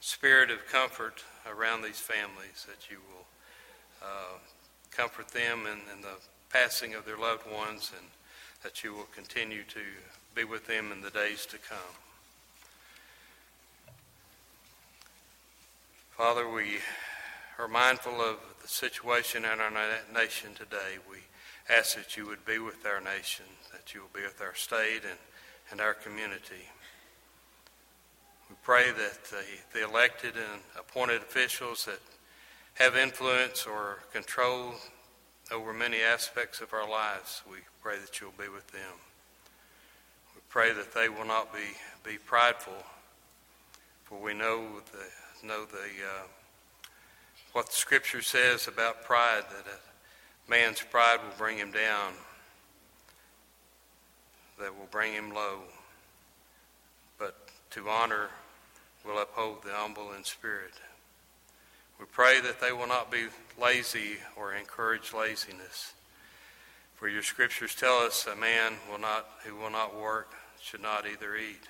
spirit 0.00 0.50
of 0.50 0.58
comfort 0.70 1.24
around 1.46 1.80
these 1.80 1.98
families, 1.98 2.66
that 2.68 2.90
you 2.90 2.98
will 3.10 3.24
uh, 4.02 4.36
comfort 4.90 5.28
them 5.28 5.60
in, 5.60 5.78
in, 5.96 6.02
the 6.02 6.18
passing 6.50 6.92
of 6.92 7.06
their 7.06 7.16
loved 7.16 7.50
ones, 7.50 7.90
and 7.96 8.06
that 8.62 8.84
you 8.84 8.92
will 8.92 9.08
continue 9.14 9.62
to 9.62 9.80
be 10.34 10.44
with 10.44 10.66
them 10.66 10.92
in 10.92 11.00
the 11.00 11.08
days 11.08 11.46
to 11.46 11.56
come. 11.56 11.78
Father, 16.10 16.46
we 16.46 16.80
are 17.58 17.66
mindful 17.66 18.20
of 18.20 18.36
the 18.60 18.68
situation 18.68 19.46
in 19.46 19.58
our 19.58 19.72
nation 20.12 20.50
today. 20.54 20.98
We 21.10 21.16
ask 21.74 21.96
that 21.96 22.14
you 22.14 22.26
would 22.26 22.44
be 22.44 22.58
with 22.58 22.84
our 22.84 23.00
nation, 23.00 23.46
that 23.72 23.94
you 23.94 24.02
will 24.02 24.20
be 24.20 24.26
with 24.26 24.42
our 24.42 24.54
state 24.54 25.00
and, 25.08 25.18
and 25.70 25.80
our 25.80 25.94
community. 25.94 26.68
Pray 28.68 28.90
that 28.90 29.24
the, 29.24 29.42
the 29.72 29.82
elected 29.82 30.34
and 30.36 30.60
appointed 30.78 31.22
officials 31.22 31.86
that 31.86 32.00
have 32.74 32.98
influence 32.98 33.64
or 33.64 34.00
control 34.12 34.74
over 35.50 35.72
many 35.72 36.02
aspects 36.02 36.60
of 36.60 36.74
our 36.74 36.86
lives, 36.86 37.40
we 37.50 37.56
pray 37.82 37.96
that 37.96 38.20
you'll 38.20 38.30
be 38.32 38.50
with 38.50 38.70
them. 38.70 38.92
We 40.34 40.42
pray 40.50 40.74
that 40.74 40.92
they 40.92 41.08
will 41.08 41.24
not 41.24 41.50
be, 41.50 41.60
be 42.04 42.18
prideful, 42.18 42.74
for 44.04 44.20
we 44.20 44.34
know 44.34 44.66
the, 44.92 45.46
know 45.46 45.64
the, 45.64 46.04
uh, 46.04 46.26
what 47.54 47.70
the 47.70 47.76
Scripture 47.76 48.20
says 48.20 48.68
about 48.68 49.02
pride, 49.02 49.44
that 49.48 49.64
a 49.64 50.50
man's 50.50 50.82
pride 50.82 51.20
will 51.22 51.38
bring 51.38 51.56
him 51.56 51.70
down, 51.70 52.12
that 54.60 54.78
will 54.78 54.88
bring 54.90 55.14
him 55.14 55.32
low 55.32 55.60
But 57.18 57.34
to 57.70 57.88
honor 57.88 58.28
will 59.08 59.18
uphold 59.18 59.62
the 59.62 59.72
humble 59.72 60.12
in 60.12 60.22
spirit. 60.22 60.74
We 61.98 62.04
pray 62.06 62.40
that 62.40 62.60
they 62.60 62.72
will 62.72 62.86
not 62.86 63.10
be 63.10 63.24
lazy 63.60 64.18
or 64.36 64.54
encourage 64.54 65.14
laziness. 65.14 65.94
For 66.96 67.08
your 67.08 67.22
scriptures 67.22 67.74
tell 67.74 67.98
us 67.98 68.26
a 68.26 68.36
man 68.36 68.74
will 68.90 68.98
not, 68.98 69.26
who 69.44 69.56
will 69.56 69.70
not 69.70 69.98
work 69.98 70.34
should 70.60 70.82
not 70.82 71.06
either 71.06 71.36
eat. 71.36 71.62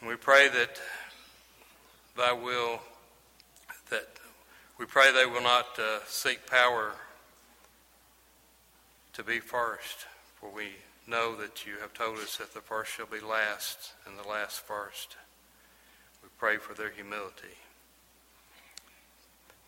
And 0.00 0.08
we 0.08 0.16
pray 0.16 0.48
that 0.48 0.80
thy 2.16 2.32
will, 2.32 2.80
that 3.90 4.06
we 4.78 4.84
pray 4.84 5.12
they 5.12 5.26
will 5.26 5.42
not 5.42 5.66
uh, 5.78 6.00
seek 6.06 6.46
power 6.46 6.92
to 9.14 9.24
be 9.24 9.40
first, 9.40 10.06
for 10.38 10.50
we 10.50 10.66
know 11.08 11.34
that 11.36 11.66
you 11.66 11.72
have 11.80 11.94
told 11.94 12.18
us 12.18 12.36
that 12.36 12.52
the 12.54 12.60
first 12.60 12.92
shall 12.92 13.06
be 13.06 13.20
last 13.20 13.94
and 14.06 14.18
the 14.18 14.28
last 14.28 14.60
first. 14.60 15.16
Pray 16.38 16.56
for 16.56 16.74
their 16.74 16.90
humility. 16.90 17.56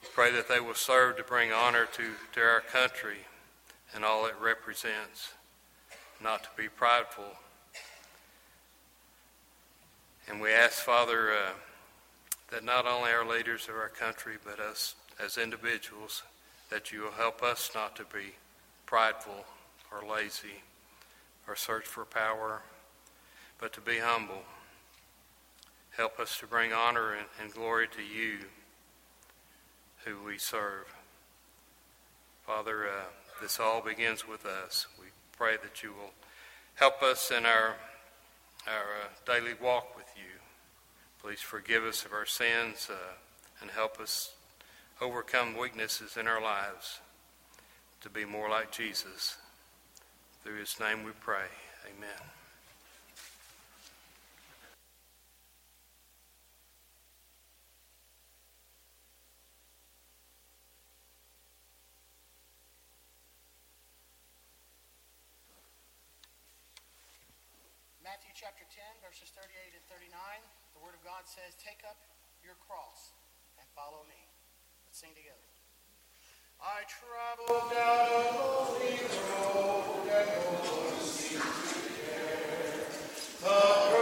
We 0.02 0.08
pray 0.14 0.30
that 0.32 0.48
they 0.48 0.60
will 0.60 0.74
serve 0.74 1.16
to 1.16 1.24
bring 1.24 1.52
honor 1.52 1.86
to, 1.96 2.04
to 2.34 2.40
our 2.40 2.60
country 2.60 3.18
and 3.94 4.04
all 4.04 4.26
it 4.26 4.34
represents, 4.40 5.34
not 6.22 6.44
to 6.44 6.48
be 6.56 6.68
prideful. 6.68 7.24
And 10.28 10.40
we 10.40 10.52
ask, 10.52 10.76
Father, 10.76 11.32
uh, 11.32 11.50
that 12.50 12.64
not 12.64 12.86
only 12.86 13.10
our 13.10 13.26
leaders 13.26 13.68
of 13.68 13.74
our 13.74 13.88
country, 13.88 14.36
but 14.44 14.60
us 14.60 14.94
as 15.22 15.38
individuals, 15.38 16.22
that 16.70 16.92
you 16.92 17.02
will 17.02 17.10
help 17.10 17.42
us 17.42 17.70
not 17.74 17.96
to 17.96 18.04
be 18.04 18.34
prideful 18.86 19.44
or 19.90 20.08
lazy 20.08 20.62
or 21.48 21.56
search 21.56 21.84
for 21.84 22.04
power, 22.04 22.62
but 23.58 23.72
to 23.72 23.80
be 23.80 23.98
humble. 23.98 24.42
Help 25.96 26.18
us 26.20 26.38
to 26.38 26.46
bring 26.46 26.72
honor 26.72 27.12
and, 27.12 27.26
and 27.42 27.52
glory 27.52 27.88
to 27.88 28.02
you 28.02 28.38
who 30.04 30.16
we 30.24 30.38
serve. 30.38 30.86
Father, 32.46 32.88
uh, 32.88 33.04
this 33.40 33.60
all 33.60 33.82
begins 33.82 34.26
with 34.26 34.46
us. 34.46 34.86
We 34.98 35.06
pray 35.36 35.56
that 35.62 35.82
you 35.82 35.90
will 35.90 36.12
help 36.74 37.02
us 37.02 37.30
in 37.30 37.44
our, 37.44 37.76
our 38.66 38.86
uh, 39.02 39.08
daily 39.26 39.54
walk 39.62 39.96
with 39.96 40.06
you. 40.16 40.40
Please 41.22 41.40
forgive 41.40 41.84
us 41.84 42.04
of 42.04 42.12
our 42.12 42.26
sins 42.26 42.88
uh, 42.90 43.14
and 43.60 43.70
help 43.70 44.00
us 44.00 44.34
overcome 45.00 45.56
weaknesses 45.56 46.16
in 46.16 46.26
our 46.26 46.42
lives 46.42 47.00
to 48.00 48.08
be 48.08 48.24
more 48.24 48.48
like 48.48 48.72
Jesus. 48.72 49.36
Through 50.42 50.60
his 50.60 50.78
name 50.80 51.04
we 51.04 51.12
pray. 51.20 51.46
Amen. 51.86 52.39
Chapter 68.40 68.64
10, 68.72 68.80
verses 69.04 69.28
38 69.36 69.76
and 69.76 69.84
39, 69.92 70.16
the 70.72 70.80
Word 70.80 70.96
of 70.96 71.04
God 71.04 71.28
says, 71.28 71.52
Take 71.60 71.84
up 71.84 72.00
your 72.40 72.56
cross 72.64 73.12
and 73.60 73.68
follow 73.76 74.00
me. 74.08 74.16
Let's 74.88 74.96
sing 74.96 75.12
together. 75.12 75.44
I 76.56 76.88
down 77.68 78.00
a 78.00 78.16
road 83.92 83.99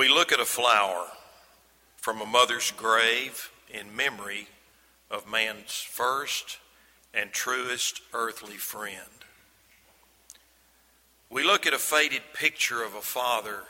We 0.00 0.08
look 0.08 0.32
at 0.32 0.40
a 0.40 0.46
flower 0.46 1.08
from 1.98 2.22
a 2.22 2.26
mother's 2.26 2.70
grave 2.70 3.50
in 3.68 3.94
memory 3.94 4.48
of 5.10 5.30
man's 5.30 5.74
first 5.74 6.56
and 7.12 7.30
truest 7.32 8.00
earthly 8.14 8.56
friend. 8.56 9.26
We 11.28 11.44
look 11.44 11.66
at 11.66 11.74
a 11.74 11.78
faded 11.78 12.22
picture 12.32 12.82
of 12.82 12.94
a 12.94 13.02
father 13.02 13.64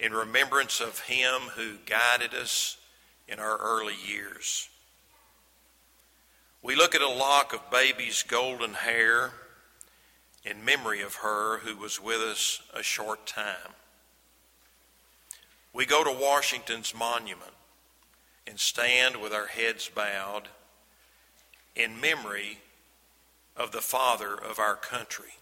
in 0.00 0.10
remembrance 0.10 0.80
of 0.80 1.02
him 1.02 1.42
who 1.54 1.76
guided 1.86 2.34
us 2.34 2.76
in 3.28 3.38
our 3.38 3.58
early 3.58 3.94
years. 4.04 4.68
We 6.64 6.74
look 6.74 6.96
at 6.96 7.00
a 7.00 7.08
lock 7.08 7.54
of 7.54 7.70
baby's 7.70 8.24
golden 8.24 8.74
hair 8.74 9.34
in 10.44 10.64
memory 10.64 11.00
of 11.00 11.14
her 11.14 11.58
who 11.58 11.76
was 11.76 12.02
with 12.02 12.22
us 12.22 12.60
a 12.74 12.82
short 12.82 13.24
time. 13.24 13.76
We 15.72 15.86
go 15.86 16.02
to 16.02 16.10
Washington's 16.10 16.94
monument 16.94 17.52
and 18.46 18.58
stand 18.58 19.16
with 19.16 19.32
our 19.32 19.46
heads 19.46 19.90
bowed 19.94 20.48
in 21.76 22.00
memory 22.00 22.58
of 23.56 23.72
the 23.72 23.80
father 23.80 24.34
of 24.34 24.58
our 24.58 24.76
country. 24.76 25.34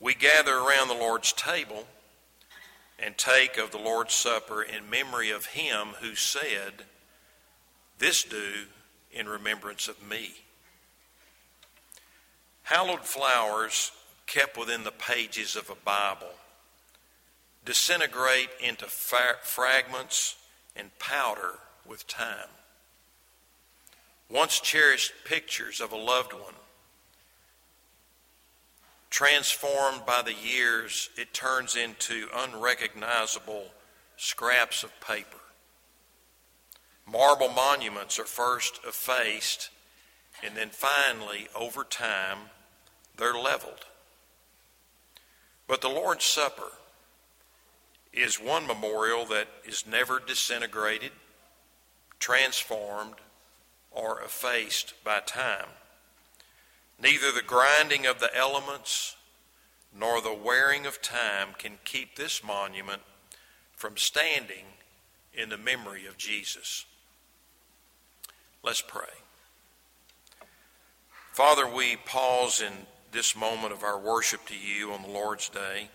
We 0.00 0.14
gather 0.14 0.56
around 0.56 0.88
the 0.88 0.94
Lord's 0.94 1.32
table 1.32 1.86
and 2.98 3.16
take 3.16 3.58
of 3.58 3.70
the 3.70 3.78
Lord's 3.78 4.14
Supper 4.14 4.62
in 4.62 4.88
memory 4.88 5.30
of 5.30 5.46
him 5.46 5.88
who 6.00 6.14
said, 6.14 6.84
This 7.98 8.22
do 8.22 8.66
in 9.12 9.28
remembrance 9.28 9.88
of 9.88 10.08
me. 10.08 10.32
Hallowed 12.64 13.04
flowers 13.04 13.92
kept 14.26 14.56
within 14.56 14.84
the 14.84 14.92
pages 14.92 15.56
of 15.56 15.70
a 15.70 15.74
Bible 15.74 16.34
disintegrate 17.68 18.48
into 18.60 18.86
fa- 18.86 19.36
fragments 19.42 20.36
and 20.74 20.98
powder 20.98 21.58
with 21.86 22.06
time. 22.06 22.48
Once 24.30 24.58
cherished 24.58 25.12
pictures 25.26 25.78
of 25.78 25.92
a 25.92 25.96
loved 25.96 26.32
one, 26.32 26.54
transformed 29.10 30.00
by 30.06 30.22
the 30.22 30.32
years, 30.32 31.10
it 31.18 31.34
turns 31.34 31.76
into 31.76 32.28
unrecognizable 32.34 33.66
scraps 34.16 34.82
of 34.82 35.00
paper. 35.02 35.36
Marble 37.06 37.50
monuments 37.50 38.18
are 38.18 38.24
first 38.24 38.80
effaced, 38.88 39.68
and 40.42 40.56
then 40.56 40.70
finally, 40.70 41.48
over 41.54 41.84
time, 41.84 42.38
they're 43.18 43.34
leveled. 43.34 43.84
But 45.66 45.82
the 45.82 45.88
Lord's 45.90 46.24
Supper 46.24 46.72
is 48.20 48.36
one 48.36 48.66
memorial 48.66 49.24
that 49.26 49.48
is 49.64 49.86
never 49.86 50.20
disintegrated, 50.20 51.12
transformed, 52.18 53.14
or 53.90 54.20
effaced 54.20 54.94
by 55.04 55.20
time. 55.20 55.66
Neither 57.00 57.30
the 57.32 57.42
grinding 57.42 58.06
of 58.06 58.18
the 58.18 58.34
elements 58.36 59.16
nor 59.96 60.20
the 60.20 60.34
wearing 60.34 60.86
of 60.86 61.00
time 61.00 61.48
can 61.56 61.78
keep 61.84 62.16
this 62.16 62.42
monument 62.44 63.02
from 63.74 63.96
standing 63.96 64.64
in 65.32 65.48
the 65.48 65.56
memory 65.56 66.06
of 66.06 66.18
Jesus. 66.18 66.84
Let's 68.62 68.82
pray. 68.82 69.04
Father, 71.32 71.68
we 71.68 71.96
pause 71.96 72.60
in 72.60 72.72
this 73.12 73.36
moment 73.36 73.72
of 73.72 73.84
our 73.84 73.98
worship 73.98 74.44
to 74.46 74.58
you 74.58 74.92
on 74.92 75.02
the 75.02 75.08
Lord's 75.08 75.48
Day 75.48 75.88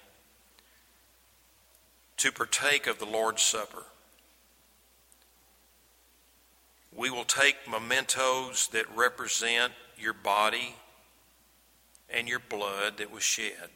to 2.17 2.32
partake 2.32 2.88
of 2.88 2.99
the 2.99 3.06
Lord's 3.06 3.41
Supper. 3.41 3.84
We 6.95 7.10
will 7.10 7.26
take 7.26 7.56
mementos 7.69 8.67
that 8.67 8.86
represent 8.95 9.73
your 9.97 10.13
body 10.13 10.76
and 12.10 12.28
your 12.28 12.39
blood 12.39 12.97
that 12.97 13.12
was 13.12 13.23
shed. 13.23 13.69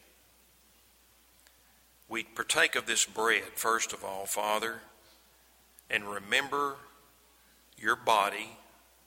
We 2.10 2.24
partake 2.24 2.76
of 2.76 2.86
this 2.86 3.06
bread, 3.06 3.44
first 3.56 3.92
of 3.92 4.04
all, 4.04 4.26
Father, 4.26 4.82
and 5.90 6.06
remember 6.06 6.76
your 7.78 7.96
body 7.96 8.58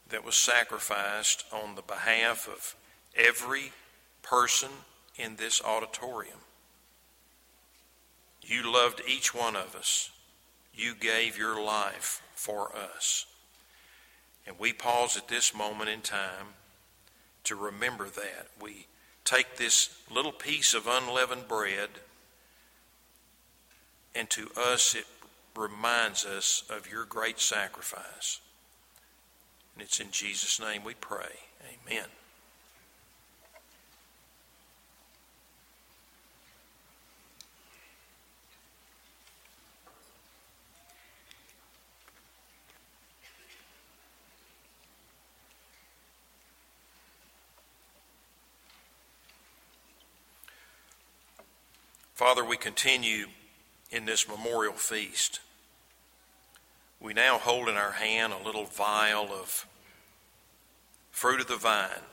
that 0.08 0.24
was 0.24 0.34
sacrificed 0.34 1.44
on 1.52 1.76
the 1.76 1.82
behalf 1.82 2.48
of 2.48 2.74
every 3.16 3.72
person 4.22 4.70
in 5.16 5.36
this 5.36 5.62
auditorium. 5.62 6.38
You 8.50 8.70
loved 8.70 9.00
each 9.06 9.32
one 9.32 9.54
of 9.54 9.76
us. 9.76 10.10
You 10.74 10.94
gave 10.96 11.38
your 11.38 11.62
life 11.62 12.20
for 12.34 12.74
us. 12.74 13.26
And 14.44 14.58
we 14.58 14.72
pause 14.72 15.16
at 15.16 15.28
this 15.28 15.54
moment 15.54 15.88
in 15.88 16.00
time 16.00 16.54
to 17.44 17.54
remember 17.54 18.06
that. 18.06 18.48
We 18.60 18.86
take 19.24 19.56
this 19.56 19.96
little 20.10 20.32
piece 20.32 20.74
of 20.74 20.88
unleavened 20.88 21.46
bread, 21.46 21.90
and 24.16 24.28
to 24.30 24.50
us 24.56 24.96
it 24.96 25.06
reminds 25.54 26.24
us 26.24 26.64
of 26.68 26.90
your 26.90 27.04
great 27.04 27.38
sacrifice. 27.38 28.40
And 29.74 29.82
it's 29.84 30.00
in 30.00 30.10
Jesus' 30.10 30.60
name 30.60 30.82
we 30.82 30.94
pray. 30.94 31.38
Amen. 31.86 32.06
Father, 52.20 52.44
we 52.44 52.58
continue 52.58 53.28
in 53.90 54.04
this 54.04 54.28
memorial 54.28 54.74
feast. 54.74 55.40
We 57.00 57.14
now 57.14 57.38
hold 57.38 57.66
in 57.66 57.76
our 57.76 57.92
hand 57.92 58.34
a 58.34 58.44
little 58.44 58.66
vial 58.66 59.28
of 59.32 59.66
fruit 61.10 61.40
of 61.40 61.48
the 61.48 61.56
vine. 61.56 62.04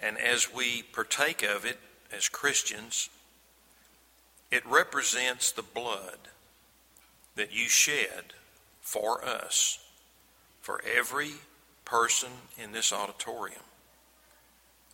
And 0.00 0.16
as 0.16 0.54
we 0.54 0.80
partake 0.80 1.42
of 1.42 1.66
it 1.66 1.78
as 2.10 2.30
Christians, 2.30 3.10
it 4.50 4.64
represents 4.64 5.52
the 5.52 5.62
blood 5.62 6.16
that 7.36 7.52
you 7.52 7.68
shed 7.68 8.32
for 8.80 9.22
us, 9.22 9.78
for 10.62 10.80
every 10.90 11.32
person 11.84 12.30
in 12.56 12.72
this 12.72 12.94
auditorium. 12.94 13.60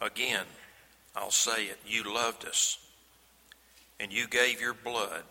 Again, 0.01 0.47
I'll 1.15 1.31
say 1.31 1.67
it, 1.67 1.79
you 1.87 2.03
loved 2.03 2.45
us 2.45 2.79
and 3.99 4.13
you 4.13 4.27
gave 4.27 4.61
your 4.61 4.75
blood. 4.75 5.25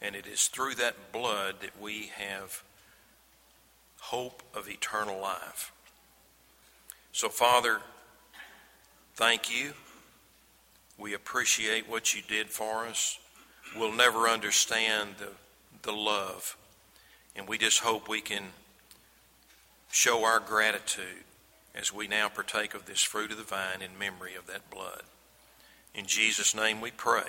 And 0.00 0.16
it 0.16 0.26
is 0.26 0.48
through 0.48 0.74
that 0.76 1.12
blood 1.12 1.56
that 1.60 1.80
we 1.80 2.10
have 2.16 2.62
hope 4.00 4.42
of 4.54 4.68
eternal 4.68 5.20
life. 5.20 5.72
So, 7.12 7.28
Father, 7.28 7.80
thank 9.14 9.50
you. 9.50 9.72
We 10.98 11.14
appreciate 11.14 11.88
what 11.88 12.14
you 12.14 12.22
did 12.26 12.48
for 12.48 12.86
us. 12.86 13.18
We'll 13.76 13.92
never 13.92 14.28
understand 14.28 15.16
the, 15.18 15.28
the 15.82 15.92
love. 15.92 16.56
And 17.36 17.48
we 17.48 17.58
just 17.58 17.80
hope 17.80 18.08
we 18.08 18.20
can 18.20 18.42
show 19.90 20.24
our 20.24 20.40
gratitude 20.40 21.24
as 21.74 21.92
we 21.92 22.08
now 22.08 22.28
partake 22.28 22.74
of 22.74 22.86
this 22.86 23.02
fruit 23.02 23.30
of 23.30 23.38
the 23.38 23.44
vine 23.44 23.82
in 23.82 23.98
memory 23.98 24.34
of 24.34 24.46
that 24.46 24.68
blood. 24.70 25.02
In 25.94 26.06
Jesus' 26.06 26.54
name 26.54 26.80
we 26.80 26.90
pray. 26.90 27.24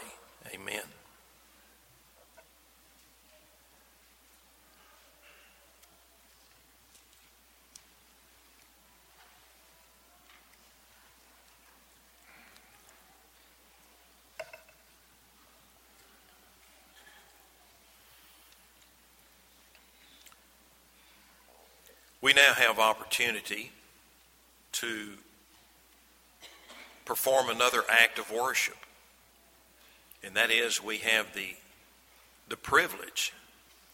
Amen. 0.54 0.84
We 22.22 22.32
now 22.32 22.54
have 22.54 22.80
opportunity 22.80 23.74
to 24.74 25.18
perform 27.06 27.50
another 27.50 27.84
act 27.90 28.20
of 28.20 28.32
worship. 28.32 28.78
And 30.24 30.36
that 30.36 30.52
is, 30.52 30.82
we 30.82 31.00
have 31.00 31.34
the, 31.34 31.56
the 32.50 32.56
privilege 32.56 33.34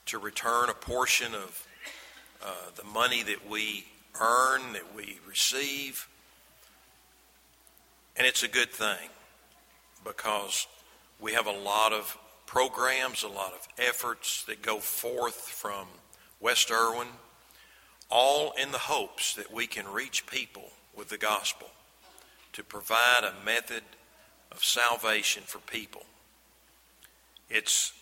to 0.07 0.19
return 0.19 0.69
a 0.69 0.73
portion 0.73 1.33
of 1.33 1.67
uh, 2.43 2.51
the 2.75 2.83
money 2.83 3.23
that 3.23 3.49
we 3.49 3.85
earn, 4.19 4.73
that 4.73 4.95
we 4.95 5.19
receive. 5.27 6.07
And 8.15 8.27
it's 8.27 8.43
a 8.43 8.47
good 8.47 8.69
thing 8.69 9.09
because 10.03 10.67
we 11.19 11.33
have 11.33 11.47
a 11.47 11.51
lot 11.51 11.93
of 11.93 12.17
programs, 12.45 13.23
a 13.23 13.27
lot 13.27 13.53
of 13.53 13.67
efforts 13.77 14.43
that 14.45 14.61
go 14.61 14.77
forth 14.77 15.35
from 15.35 15.87
West 16.39 16.71
Irwin, 16.71 17.07
all 18.09 18.53
in 18.61 18.71
the 18.71 18.77
hopes 18.77 19.35
that 19.35 19.53
we 19.53 19.67
can 19.67 19.87
reach 19.87 20.25
people 20.27 20.71
with 20.95 21.09
the 21.09 21.17
gospel 21.17 21.69
to 22.53 22.63
provide 22.63 23.23
a 23.23 23.45
method 23.45 23.83
of 24.51 24.63
salvation 24.63 25.43
for 25.45 25.59
people. 25.59 26.03
It's 27.49 27.93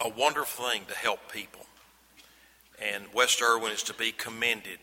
a 0.00 0.08
wonderful 0.08 0.66
thing 0.66 0.82
to 0.88 0.94
help 0.94 1.32
people. 1.32 1.66
And 2.80 3.04
West 3.14 3.40
Irwin 3.42 3.72
is 3.72 3.82
to 3.84 3.94
be 3.94 4.12
commended 4.12 4.78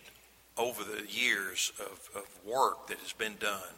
over 0.58 0.84
the 0.84 1.06
years 1.10 1.72
of, 1.80 2.10
of 2.16 2.28
work 2.46 2.88
that 2.88 2.98
has 3.00 3.14
been 3.14 3.36
done. 3.40 3.76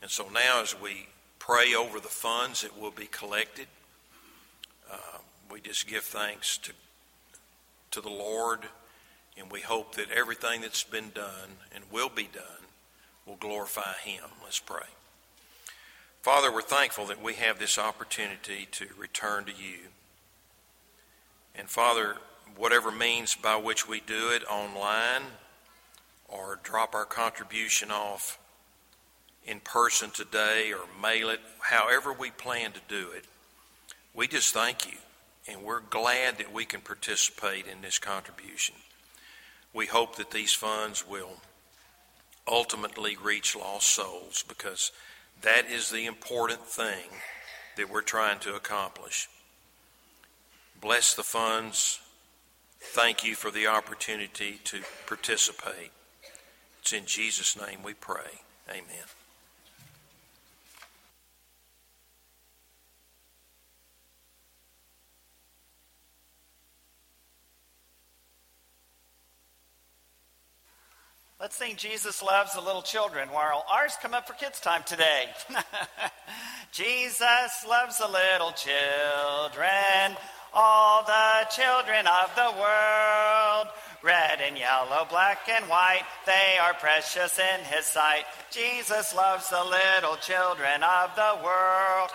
And 0.00 0.10
so 0.10 0.28
now, 0.32 0.62
as 0.62 0.78
we 0.78 1.08
pray 1.38 1.74
over 1.74 2.00
the 2.00 2.08
funds 2.08 2.62
that 2.62 2.78
will 2.80 2.90
be 2.90 3.06
collected, 3.06 3.66
uh, 4.90 5.18
we 5.50 5.60
just 5.60 5.86
give 5.86 6.02
thanks 6.02 6.58
to, 6.58 6.72
to 7.90 8.00
the 8.00 8.08
Lord, 8.08 8.60
and 9.38 9.50
we 9.50 9.60
hope 9.60 9.94
that 9.96 10.10
everything 10.10 10.62
that's 10.62 10.84
been 10.84 11.10
done 11.14 11.58
and 11.74 11.84
will 11.90 12.08
be 12.08 12.28
done 12.32 12.62
will 13.26 13.36
glorify 13.36 13.94
Him. 14.04 14.24
Let's 14.42 14.60
pray. 14.60 14.86
Father, 16.22 16.52
we're 16.52 16.62
thankful 16.62 17.06
that 17.06 17.22
we 17.22 17.34
have 17.34 17.58
this 17.58 17.78
opportunity 17.78 18.68
to 18.70 18.86
return 18.96 19.44
to 19.44 19.50
you. 19.50 19.88
And 21.54 21.68
Father, 21.68 22.16
whatever 22.56 22.90
means 22.90 23.34
by 23.34 23.56
which 23.56 23.88
we 23.88 24.00
do 24.00 24.30
it 24.30 24.44
online 24.48 25.22
or 26.28 26.60
drop 26.62 26.94
our 26.94 27.04
contribution 27.04 27.90
off 27.90 28.38
in 29.44 29.60
person 29.60 30.10
today 30.10 30.72
or 30.72 30.86
mail 31.00 31.28
it, 31.28 31.40
however 31.60 32.12
we 32.12 32.30
plan 32.30 32.72
to 32.72 32.80
do 32.88 33.10
it, 33.10 33.24
we 34.14 34.28
just 34.28 34.54
thank 34.54 34.86
you. 34.86 34.98
And 35.48 35.64
we're 35.64 35.80
glad 35.80 36.38
that 36.38 36.52
we 36.52 36.64
can 36.64 36.80
participate 36.80 37.66
in 37.66 37.82
this 37.82 37.98
contribution. 37.98 38.76
We 39.74 39.86
hope 39.86 40.16
that 40.16 40.30
these 40.30 40.52
funds 40.52 41.04
will 41.08 41.40
ultimately 42.48 43.16
reach 43.22 43.56
lost 43.56 43.88
souls 43.88 44.44
because 44.48 44.92
that 45.42 45.70
is 45.70 45.90
the 45.90 46.06
important 46.06 46.60
thing 46.60 47.08
that 47.76 47.90
we're 47.90 48.02
trying 48.02 48.38
to 48.40 48.54
accomplish. 48.54 49.28
Bless 50.80 51.14
the 51.14 51.22
funds. 51.22 52.00
Thank 52.80 53.24
you 53.24 53.34
for 53.34 53.50
the 53.50 53.66
opportunity 53.66 54.58
to 54.64 54.80
participate. 55.06 55.92
It's 56.80 56.92
in 56.92 57.06
Jesus' 57.06 57.56
name 57.56 57.82
we 57.84 57.94
pray. 57.94 58.40
Amen. 58.68 59.21
Let's 71.42 71.56
sing 71.56 71.74
Jesus 71.74 72.22
Loves 72.22 72.54
the 72.54 72.60
Little 72.60 72.82
Children 72.82 73.28
while 73.32 73.64
ours 73.68 73.96
come 74.00 74.14
up 74.14 74.28
for 74.28 74.34
kids' 74.34 74.60
time 74.60 74.84
today. 74.86 75.24
Jesus 76.70 77.66
loves 77.68 77.98
the 77.98 78.06
little 78.06 78.52
children, 78.52 80.16
all 80.54 81.02
the 81.02 81.48
children 81.50 82.06
of 82.06 82.30
the 82.36 82.54
world. 82.60 83.66
Red 84.04 84.40
and 84.40 84.56
yellow, 84.56 85.04
black 85.10 85.48
and 85.48 85.68
white, 85.68 86.04
they 86.26 86.58
are 86.60 86.74
precious 86.74 87.36
in 87.40 87.64
his 87.64 87.86
sight. 87.86 88.22
Jesus 88.52 89.12
loves 89.12 89.50
the 89.50 89.64
little 89.64 90.18
children 90.18 90.84
of 90.84 91.10
the 91.16 91.40
world. 91.42 92.10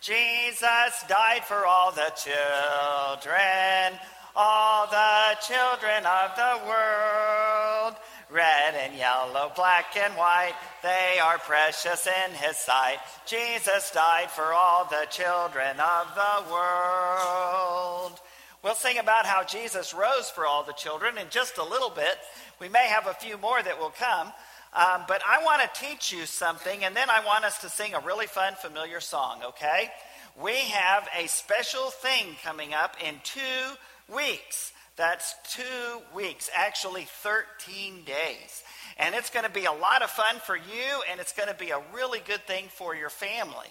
Jesus 0.00 1.04
died 1.08 1.44
for 1.44 1.66
all 1.66 1.92
the 1.92 2.10
children, 2.16 4.00
all 4.34 4.86
the 4.86 5.36
children 5.46 6.06
of 6.06 6.34
the 6.36 6.66
world 6.66 7.96
red 8.30 8.74
and 8.74 8.96
yellow, 8.96 9.52
black 9.54 9.96
and 9.96 10.14
white, 10.14 10.54
they 10.82 11.18
are 11.22 11.38
precious 11.38 12.06
in 12.06 12.34
his 12.34 12.56
sight. 12.56 12.98
Jesus 13.26 13.90
died 13.92 14.30
for 14.30 14.52
all 14.52 14.84
the 14.84 15.06
children 15.10 15.78
of 15.78 16.14
the 16.14 16.52
world. 16.52 18.20
We'll 18.62 18.74
sing 18.74 18.98
about 18.98 19.26
how 19.26 19.44
Jesus 19.44 19.92
rose 19.92 20.30
for 20.30 20.46
all 20.46 20.64
the 20.64 20.72
children 20.72 21.18
in 21.18 21.26
just 21.28 21.58
a 21.58 21.64
little 21.64 21.90
bit. 21.90 22.16
We 22.60 22.68
may 22.68 22.86
have 22.86 23.06
a 23.06 23.14
few 23.14 23.36
more 23.36 23.62
that 23.62 23.78
will 23.78 23.92
come. 23.98 24.32
Um, 24.74 25.02
but 25.06 25.22
I 25.24 25.44
want 25.44 25.62
to 25.62 25.80
teach 25.80 26.12
you 26.12 26.26
something, 26.26 26.84
and 26.84 26.96
then 26.96 27.08
I 27.08 27.24
want 27.24 27.44
us 27.44 27.58
to 27.58 27.68
sing 27.68 27.94
a 27.94 28.00
really 28.00 28.26
fun, 28.26 28.54
familiar 28.54 29.00
song, 29.00 29.42
okay? 29.44 29.90
We 30.42 30.54
have 30.54 31.08
a 31.16 31.28
special 31.28 31.90
thing 31.90 32.34
coming 32.42 32.74
up 32.74 32.96
in 33.00 33.14
two 33.22 34.12
weeks. 34.12 34.72
That's 34.96 35.34
two 35.50 36.02
weeks, 36.14 36.48
actually 36.54 37.06
13 37.22 38.04
days. 38.04 38.62
And 38.96 39.14
it's 39.14 39.30
going 39.30 39.44
to 39.44 39.50
be 39.50 39.64
a 39.64 39.72
lot 39.72 40.02
of 40.02 40.10
fun 40.10 40.38
for 40.44 40.56
you, 40.56 41.02
and 41.10 41.18
it's 41.18 41.32
going 41.32 41.48
to 41.48 41.54
be 41.54 41.70
a 41.70 41.82
really 41.92 42.20
good 42.24 42.46
thing 42.46 42.66
for 42.68 42.94
your 42.94 43.10
family. 43.10 43.66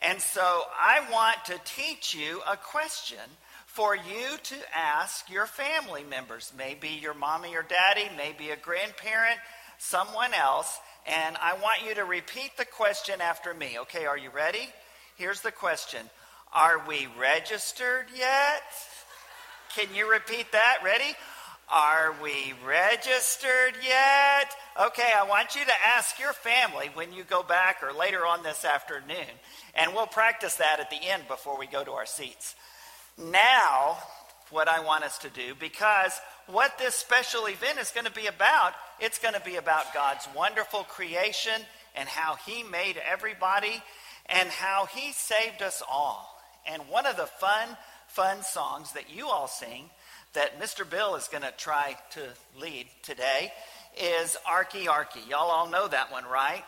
And 0.00 0.20
so 0.20 0.42
I 0.78 1.00
want 1.10 1.44
to 1.46 1.58
teach 1.64 2.14
you 2.14 2.42
a 2.46 2.56
question 2.56 3.18
for 3.66 3.96
you 3.96 4.36
to 4.42 4.56
ask 4.74 5.30
your 5.30 5.46
family 5.46 6.04
members, 6.04 6.52
maybe 6.56 6.88
your 6.88 7.14
mommy 7.14 7.56
or 7.56 7.62
daddy, 7.62 8.10
maybe 8.16 8.50
a 8.50 8.56
grandparent, 8.56 9.38
someone 9.78 10.34
else. 10.34 10.80
And 11.06 11.36
I 11.40 11.54
want 11.54 11.86
you 11.86 11.94
to 11.94 12.04
repeat 12.04 12.56
the 12.58 12.66
question 12.66 13.20
after 13.20 13.54
me. 13.54 13.78
Okay, 13.82 14.04
are 14.04 14.18
you 14.18 14.30
ready? 14.30 14.68
Here's 15.16 15.40
the 15.40 15.52
question 15.52 16.10
Are 16.52 16.86
we 16.86 17.08
registered 17.18 18.06
yet? 18.14 18.62
Can 19.78 19.94
you 19.94 20.10
repeat 20.10 20.50
that? 20.50 20.78
Ready? 20.84 21.14
Are 21.70 22.12
we 22.20 22.52
registered 22.66 23.74
yet? 23.80 24.52
Okay, 24.88 25.08
I 25.16 25.24
want 25.28 25.54
you 25.54 25.64
to 25.64 25.72
ask 25.96 26.18
your 26.18 26.32
family 26.32 26.90
when 26.94 27.12
you 27.12 27.22
go 27.22 27.44
back 27.44 27.80
or 27.80 27.96
later 27.96 28.26
on 28.26 28.42
this 28.42 28.64
afternoon, 28.64 29.38
and 29.76 29.94
we'll 29.94 30.08
practice 30.08 30.56
that 30.56 30.80
at 30.80 30.90
the 30.90 31.08
end 31.08 31.28
before 31.28 31.56
we 31.56 31.68
go 31.68 31.84
to 31.84 31.92
our 31.92 32.06
seats. 32.06 32.56
Now, 33.16 33.98
what 34.50 34.66
I 34.66 34.80
want 34.80 35.04
us 35.04 35.16
to 35.18 35.28
do, 35.28 35.54
because 35.54 36.18
what 36.48 36.76
this 36.78 36.96
special 36.96 37.46
event 37.46 37.78
is 37.78 37.92
going 37.92 38.06
to 38.06 38.12
be 38.12 38.26
about, 38.26 38.72
it's 38.98 39.20
going 39.20 39.34
to 39.34 39.40
be 39.40 39.54
about 39.54 39.94
God's 39.94 40.26
wonderful 40.34 40.82
creation 40.82 41.62
and 41.94 42.08
how 42.08 42.34
He 42.34 42.64
made 42.64 42.96
everybody 43.08 43.80
and 44.26 44.48
how 44.48 44.86
He 44.86 45.12
saved 45.12 45.62
us 45.62 45.84
all. 45.88 46.36
And 46.66 46.82
one 46.88 47.06
of 47.06 47.16
the 47.16 47.26
fun 47.26 47.76
fun 48.08 48.42
songs 48.42 48.92
that 48.92 49.14
you 49.14 49.28
all 49.28 49.48
sing 49.48 49.84
that 50.34 50.60
Mr. 50.60 50.88
Bill 50.88 51.14
is 51.14 51.28
going 51.28 51.42
to 51.42 51.52
try 51.56 51.96
to 52.10 52.20
lead 52.60 52.86
today 53.02 53.52
is 54.00 54.36
Arky 54.46 54.86
Arky. 54.86 55.28
Y'all 55.28 55.50
all 55.50 55.68
know 55.68 55.88
that 55.88 56.12
one, 56.12 56.24
right? 56.24 56.64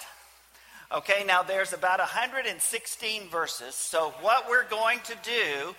Okay, 0.92 1.24
now 1.24 1.42
there's 1.42 1.72
about 1.72 2.00
116 2.00 3.28
verses. 3.28 3.74
So 3.74 4.12
what 4.22 4.48
we're 4.48 4.68
going 4.68 4.98
to 5.04 5.14
do 5.22 5.74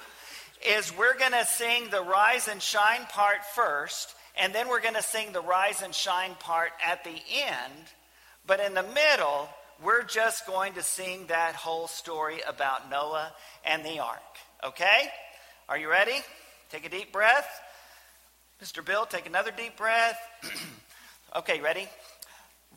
is 0.66 0.96
we're 0.98 1.18
going 1.18 1.34
to 1.34 1.46
sing 1.46 1.90
the 1.90 2.02
rise 2.02 2.48
and 2.48 2.62
shine 2.62 3.06
part 3.10 3.44
first, 3.54 4.16
and 4.40 4.54
then 4.54 4.70
we're 4.70 4.82
going 4.82 4.96
to 4.96 5.02
sing 5.02 5.34
the 5.34 5.42
rise 5.42 5.82
and 5.82 5.94
shine 5.94 6.36
part 6.40 6.72
at 6.86 7.04
the 7.04 7.10
end. 7.10 7.74
But 8.48 8.60
in 8.60 8.74
the 8.74 8.84
middle, 8.84 9.50
we're 9.84 10.04
just 10.04 10.48
going 10.48 10.74
to 10.74 10.84
sing 10.84 11.26
that 11.28 11.56
whole 11.56 11.88
story 11.88 12.40
about 12.48 12.90
Noah 12.90 13.34
and 13.66 13.84
the 13.84 14.00
ark. 14.00 14.22
Okay? 14.64 15.10
Are 15.70 15.78
you 15.78 15.90
ready? 15.90 16.20
Take 16.70 16.86
a 16.86 16.90
deep 16.90 17.12
breath. 17.12 17.48
Mr. 18.62 18.86
Bill, 18.86 19.06
take 19.06 19.26
another 19.26 19.52
deep 19.52 19.78
breath. 19.78 20.18
okay, 21.36 21.62
ready? 21.62 21.88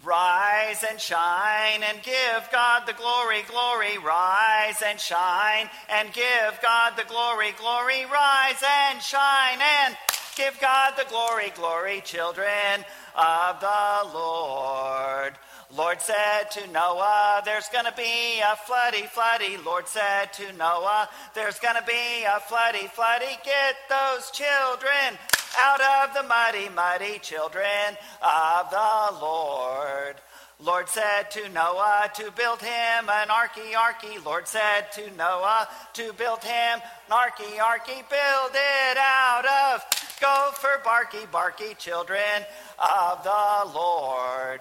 Rise 0.02 0.84
and 0.88 1.00
shine 1.00 1.82
and 1.82 2.02
give 2.02 2.48
God 2.52 2.86
the 2.86 2.92
glory, 2.92 3.42
glory. 3.48 3.98
Rise 3.98 4.82
and 4.86 5.00
shine 5.00 5.70
and 5.88 6.12
give 6.12 6.58
God 6.62 6.94
the 6.96 7.04
glory, 7.04 7.52
glory. 7.58 8.04
Rise 8.04 8.62
and 8.62 9.02
shine 9.02 9.60
and 9.60 9.96
give 10.36 10.58
God 10.60 10.94
the 10.96 11.06
glory, 11.08 11.52
glory, 11.56 12.02
children 12.04 12.84
of 13.16 13.60
the 13.60 14.10
Lord. 14.12 15.34
Lord 15.76 16.00
said 16.00 16.52
to 16.52 16.66
Noah, 16.68 17.42
There's 17.44 17.68
going 17.68 17.86
to 17.86 17.94
be 17.96 18.38
a 18.38 18.54
floody, 18.54 19.08
floody. 19.08 19.64
Lord 19.64 19.88
said 19.88 20.32
to 20.34 20.52
Noah, 20.52 21.08
There's 21.34 21.58
going 21.58 21.74
to 21.74 21.82
be 21.82 22.22
a 22.22 22.38
floody, 22.38 22.88
floody. 22.90 23.42
Get 23.44 23.74
those 23.88 24.30
children 24.30 25.18
out 25.58 25.80
of 25.80 26.14
the 26.14 26.22
muddy, 26.28 26.68
muddy 26.68 27.18
children 27.18 27.98
of 28.22 28.70
the 28.70 29.18
Lord. 29.20 30.14
Lord 30.60 30.88
said 30.88 31.32
to 31.32 31.48
Noah 31.48 32.08
to 32.14 32.30
build 32.30 32.60
him 32.60 33.08
an 33.08 33.28
arky, 33.28 33.72
arky. 33.72 34.24
Lord 34.24 34.46
said 34.46 34.92
to 34.92 35.10
Noah 35.16 35.68
to 35.94 36.12
build 36.12 36.44
him 36.44 36.80
an 36.80 37.10
arky, 37.10 37.58
arky. 37.58 38.08
Build 38.08 38.52
it 38.54 38.96
out 38.96 39.44
of 39.44 39.84
gopher, 40.20 40.80
barky, 40.84 41.26
barky 41.32 41.74
children 41.74 42.46
of 42.78 43.24
the 43.24 43.72
Lord. 43.74 44.60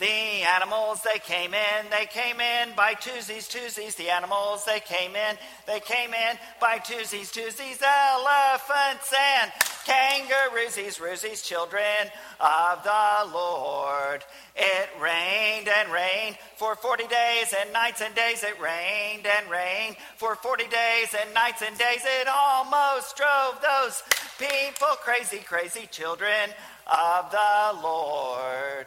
The 0.00 0.42
animals, 0.56 1.02
they 1.02 1.20
came 1.20 1.54
in, 1.54 1.90
they 1.90 2.06
came 2.06 2.40
in 2.40 2.74
by 2.74 2.94
twosies, 2.94 3.48
twosies. 3.48 3.94
The 3.94 4.10
animals, 4.10 4.64
they 4.64 4.80
came 4.80 5.14
in, 5.14 5.36
they 5.68 5.78
came 5.78 6.12
in 6.12 6.36
by 6.60 6.78
twosies, 6.78 7.30
twosies. 7.30 7.80
Elephants 7.80 9.14
and 9.16 9.52
kangaroosies, 9.86 10.98
roosies, 10.98 11.44
children 11.44 12.10
of 12.40 12.82
the 12.82 13.32
Lord. 13.32 14.24
It 14.56 14.88
rained 15.00 15.68
and 15.68 15.92
rained 15.92 16.38
for 16.56 16.74
40 16.74 17.06
days 17.06 17.54
and 17.60 17.72
nights 17.72 18.00
and 18.00 18.14
days. 18.16 18.42
It 18.42 18.60
rained 18.60 19.26
and 19.26 19.48
rained 19.48 19.94
for 20.16 20.34
40 20.34 20.64
days 20.64 21.14
and 21.20 21.32
nights 21.34 21.62
and 21.62 21.78
days. 21.78 22.00
It 22.02 22.26
almost 22.26 23.16
drove 23.16 23.60
those 23.62 24.02
people 24.40 24.96
crazy, 25.04 25.38
crazy 25.38 25.86
children 25.88 26.50
of 26.86 27.30
the 27.30 27.80
Lord. 27.80 28.86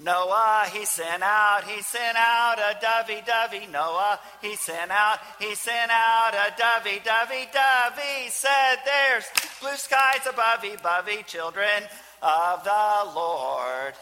Noah, 0.00 0.64
he 0.72 0.84
sent 0.86 1.22
out, 1.22 1.64
he 1.64 1.82
sent 1.82 2.16
out 2.16 2.56
a 2.58 2.80
dovey, 2.80 3.22
dovey. 3.26 3.66
Noah, 3.70 4.18
he 4.40 4.56
sent 4.56 4.90
out, 4.90 5.18
he 5.38 5.54
sent 5.54 5.90
out 5.90 6.32
a 6.34 6.52
dovey, 6.58 7.00
dovey, 7.04 7.46
dovey. 7.52 8.28
Said, 8.30 8.76
There's 8.84 9.24
blue 9.60 9.76
skies 9.76 10.26
above, 10.28 10.64
above, 10.64 11.26
children 11.26 11.84
of 12.22 12.64
the 12.64 13.12
Lord. 13.14 13.94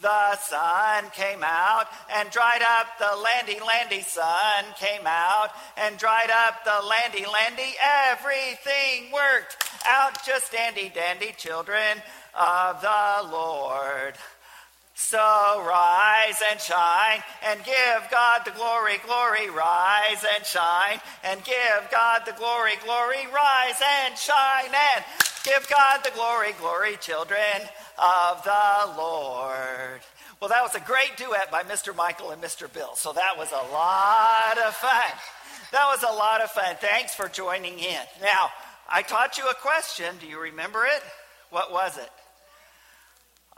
The 0.00 0.36
sun 0.36 1.04
came 1.14 1.42
out 1.42 1.86
and 2.14 2.30
dried 2.30 2.62
up 2.62 2.98
the 2.98 3.16
landy, 3.16 3.58
landy. 3.64 4.02
Sun 4.02 4.64
came 4.78 5.06
out 5.06 5.50
and 5.78 5.96
dried 5.96 6.30
up 6.46 6.64
the 6.64 6.86
landy, 6.86 7.24
landy. 7.24 7.74
Everything 8.10 9.10
worked 9.12 9.56
out 9.88 10.22
just 10.24 10.52
dandy, 10.52 10.90
dandy, 10.94 11.32
children 11.38 12.02
of 12.34 12.82
the 12.82 13.30
Lord. 13.32 14.14
So 14.98 15.18
rise 15.18 16.40
and 16.50 16.58
shine 16.58 17.22
and 17.44 17.62
give 17.64 18.10
God 18.10 18.40
the 18.46 18.50
glory, 18.52 18.96
glory. 19.04 19.50
Rise 19.50 20.24
and 20.34 20.44
shine 20.44 21.00
and 21.22 21.44
give 21.44 21.90
God 21.92 22.22
the 22.24 22.32
glory, 22.32 22.72
glory. 22.82 23.26
Rise 23.26 23.80
and 24.02 24.16
shine 24.16 24.72
and 24.72 25.04
give 25.44 25.68
God 25.68 26.00
the 26.02 26.12
glory, 26.12 26.54
glory, 26.58 26.96
children 26.96 27.68
of 27.98 28.42
the 28.42 28.96
Lord. 28.96 30.00
Well, 30.40 30.48
that 30.48 30.62
was 30.62 30.74
a 30.74 30.80
great 30.80 31.18
duet 31.18 31.50
by 31.50 31.62
Mr. 31.62 31.94
Michael 31.94 32.30
and 32.30 32.42
Mr. 32.42 32.72
Bill. 32.72 32.96
So 32.96 33.12
that 33.12 33.36
was 33.36 33.52
a 33.52 33.72
lot 33.72 34.56
of 34.66 34.74
fun. 34.74 35.12
That 35.72 35.86
was 35.90 36.04
a 36.04 36.12
lot 36.12 36.40
of 36.40 36.50
fun. 36.50 36.74
Thanks 36.80 37.14
for 37.14 37.28
joining 37.28 37.78
in. 37.78 38.02
Now, 38.22 38.48
I 38.88 39.02
taught 39.02 39.36
you 39.36 39.46
a 39.46 39.54
question. 39.54 40.16
Do 40.20 40.26
you 40.26 40.40
remember 40.40 40.86
it? 40.86 41.02
What 41.50 41.70
was 41.70 41.98
it? 41.98 42.10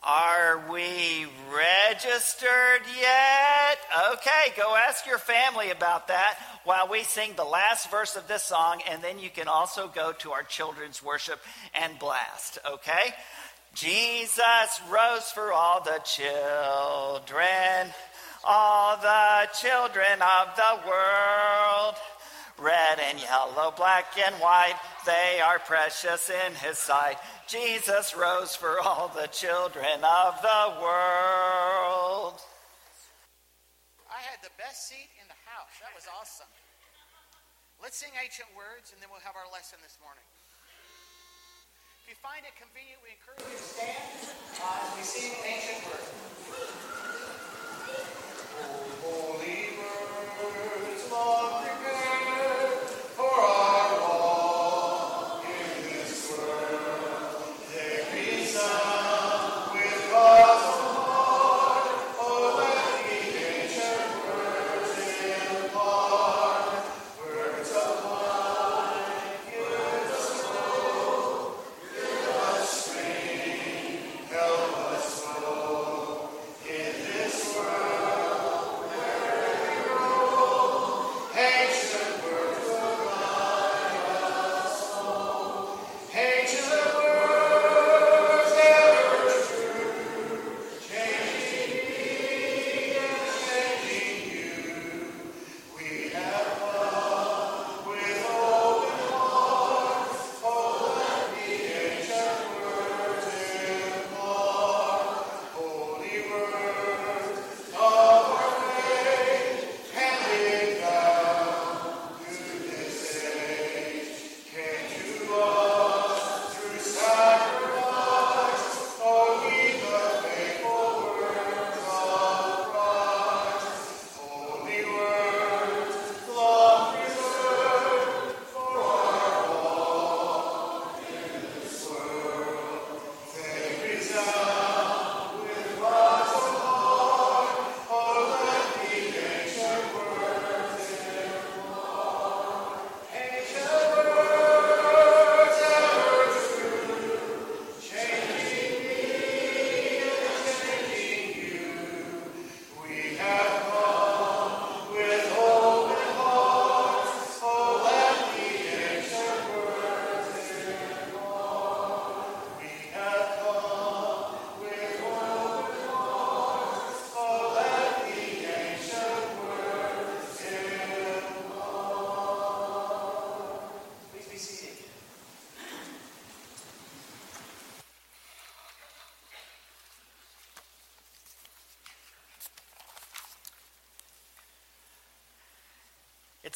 Are 0.02 0.62
we 0.70 1.26
registered 1.50 2.82
yet? 3.00 3.78
Okay, 4.12 4.52
go 4.56 4.76
ask 4.88 5.06
your 5.06 5.18
family 5.18 5.70
about 5.70 6.06
that 6.08 6.38
while 6.62 6.88
we 6.88 7.02
sing 7.02 7.32
the 7.34 7.44
last 7.44 7.90
verse 7.90 8.14
of 8.14 8.28
this 8.28 8.44
song, 8.44 8.80
and 8.88 9.02
then 9.02 9.18
you 9.18 9.28
can 9.28 9.48
also 9.48 9.88
go 9.88 10.12
to 10.12 10.30
our 10.30 10.44
children's 10.44 11.02
worship 11.02 11.40
and 11.74 11.98
blast, 11.98 12.58
okay? 12.70 13.14
Jesus 13.74 14.80
rose 14.88 15.30
for 15.32 15.52
all 15.52 15.82
the 15.82 16.00
children, 16.04 17.92
all 18.44 18.96
the 18.98 19.48
children 19.60 20.22
of 20.22 20.54
the 20.56 20.88
world. 20.88 21.94
Red 22.58 22.98
and 22.98 23.20
yellow, 23.20 23.72
black 23.76 24.06
and 24.18 24.34
white, 24.36 24.74
they 25.06 25.40
are 25.40 25.60
precious 25.60 26.28
in 26.28 26.54
his 26.54 26.76
sight. 26.76 27.16
Jesus 27.46 28.16
rose 28.16 28.56
for 28.56 28.80
all 28.80 29.08
the 29.08 29.28
children 29.28 30.02
of 30.02 30.42
the 30.42 30.82
world. 30.82 32.42
I 34.10 34.20
had 34.26 34.42
the 34.42 34.50
best 34.58 34.88
seat 34.88 35.08
in 35.22 35.28
the 35.30 35.38
house. 35.46 35.70
That 35.78 35.94
was 35.94 36.10
awesome. 36.18 36.50
Let's 37.80 37.96
sing 37.96 38.10
ancient 38.18 38.48
words 38.58 38.90
and 38.90 38.98
then 39.00 39.08
we'll 39.12 39.22
have 39.22 39.38
our 39.38 39.46
lesson 39.54 39.78
this 39.86 39.96
morning. 40.02 40.26
If 42.02 42.10
you 42.10 42.18
find 42.18 42.42
it 42.42 42.58
convenient, 42.58 42.98
we 43.06 43.14
encourage 43.14 43.46
you 43.46 43.54
to 43.54 43.62
stand 43.62 44.34
uh, 44.58 44.82
as 44.82 44.98
we 44.98 45.06
sing 45.06 45.30
ancient 45.46 45.86
words. 45.86 46.10
Holy 48.98 49.78
words, 49.78 51.06
long 51.12 51.67
prepared 53.40 53.77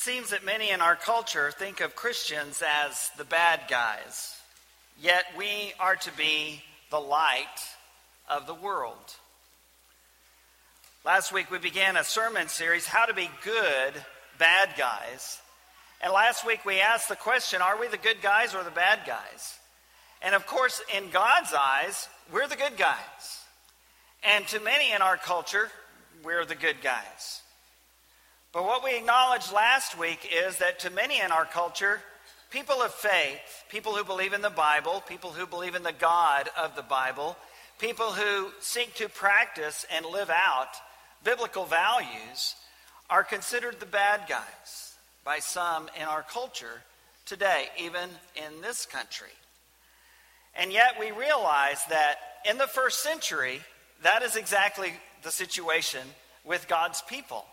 seems 0.02 0.30
that 0.30 0.44
many 0.44 0.70
in 0.70 0.80
our 0.80 0.96
culture 0.96 1.52
think 1.52 1.80
of 1.80 1.94
Christians 1.94 2.60
as 2.84 3.10
the 3.18 3.24
bad 3.24 3.60
guys, 3.70 4.36
yet 5.00 5.22
we 5.38 5.72
are 5.78 5.94
to 5.94 6.10
be 6.16 6.60
the 6.90 6.98
light 6.98 7.46
of 8.28 8.48
the 8.48 8.54
world. 8.54 9.14
Last 11.04 11.32
week 11.32 11.52
we 11.52 11.58
began 11.58 11.96
a 11.96 12.02
sermon 12.02 12.48
series, 12.48 12.84
How 12.84 13.06
to 13.06 13.14
Be 13.14 13.30
Good 13.44 13.94
Bad 14.38 14.70
Guys. 14.76 15.40
And 16.00 16.12
last 16.12 16.44
week 16.44 16.64
we 16.64 16.80
asked 16.80 17.08
the 17.08 17.14
question, 17.14 17.62
Are 17.62 17.78
we 17.78 17.86
the 17.86 17.96
good 17.96 18.20
guys 18.20 18.56
or 18.56 18.64
the 18.64 18.72
bad 18.72 19.06
guys? 19.06 19.60
And 20.20 20.34
of 20.34 20.48
course, 20.48 20.82
in 20.96 21.10
God's 21.10 21.54
eyes, 21.54 22.08
we're 22.32 22.48
the 22.48 22.56
good 22.56 22.76
guys. 22.76 23.44
And 24.24 24.48
to 24.48 24.58
many 24.58 24.92
in 24.92 25.00
our 25.00 25.16
culture, 25.16 25.68
we're 26.24 26.44
the 26.44 26.56
good 26.56 26.82
guys. 26.82 27.41
But 28.52 28.64
what 28.64 28.84
we 28.84 28.96
acknowledged 28.96 29.50
last 29.50 29.98
week 29.98 30.30
is 30.30 30.58
that 30.58 30.80
to 30.80 30.90
many 30.90 31.20
in 31.20 31.32
our 31.32 31.46
culture, 31.46 32.02
people 32.50 32.82
of 32.82 32.92
faith, 32.92 33.64
people 33.70 33.94
who 33.94 34.04
believe 34.04 34.34
in 34.34 34.42
the 34.42 34.50
Bible, 34.50 35.02
people 35.08 35.30
who 35.30 35.46
believe 35.46 35.74
in 35.74 35.82
the 35.82 35.92
God 35.92 36.50
of 36.60 36.76
the 36.76 36.82
Bible, 36.82 37.34
people 37.78 38.12
who 38.12 38.50
seek 38.60 38.94
to 38.96 39.08
practice 39.08 39.86
and 39.90 40.04
live 40.04 40.28
out 40.28 40.68
biblical 41.24 41.64
values, 41.64 42.56
are 43.08 43.24
considered 43.24 43.80
the 43.80 43.86
bad 43.86 44.22
guys 44.28 44.96
by 45.24 45.38
some 45.38 45.88
in 45.98 46.04
our 46.04 46.22
culture 46.22 46.82
today, 47.24 47.66
even 47.78 48.10
in 48.36 48.60
this 48.60 48.84
country. 48.84 49.28
And 50.54 50.70
yet 50.70 51.00
we 51.00 51.10
realize 51.10 51.82
that 51.88 52.16
in 52.48 52.58
the 52.58 52.66
first 52.66 53.02
century, 53.02 53.60
that 54.02 54.22
is 54.22 54.36
exactly 54.36 54.92
the 55.22 55.30
situation 55.30 56.02
with 56.44 56.68
God's 56.68 57.00
people. 57.02 57.46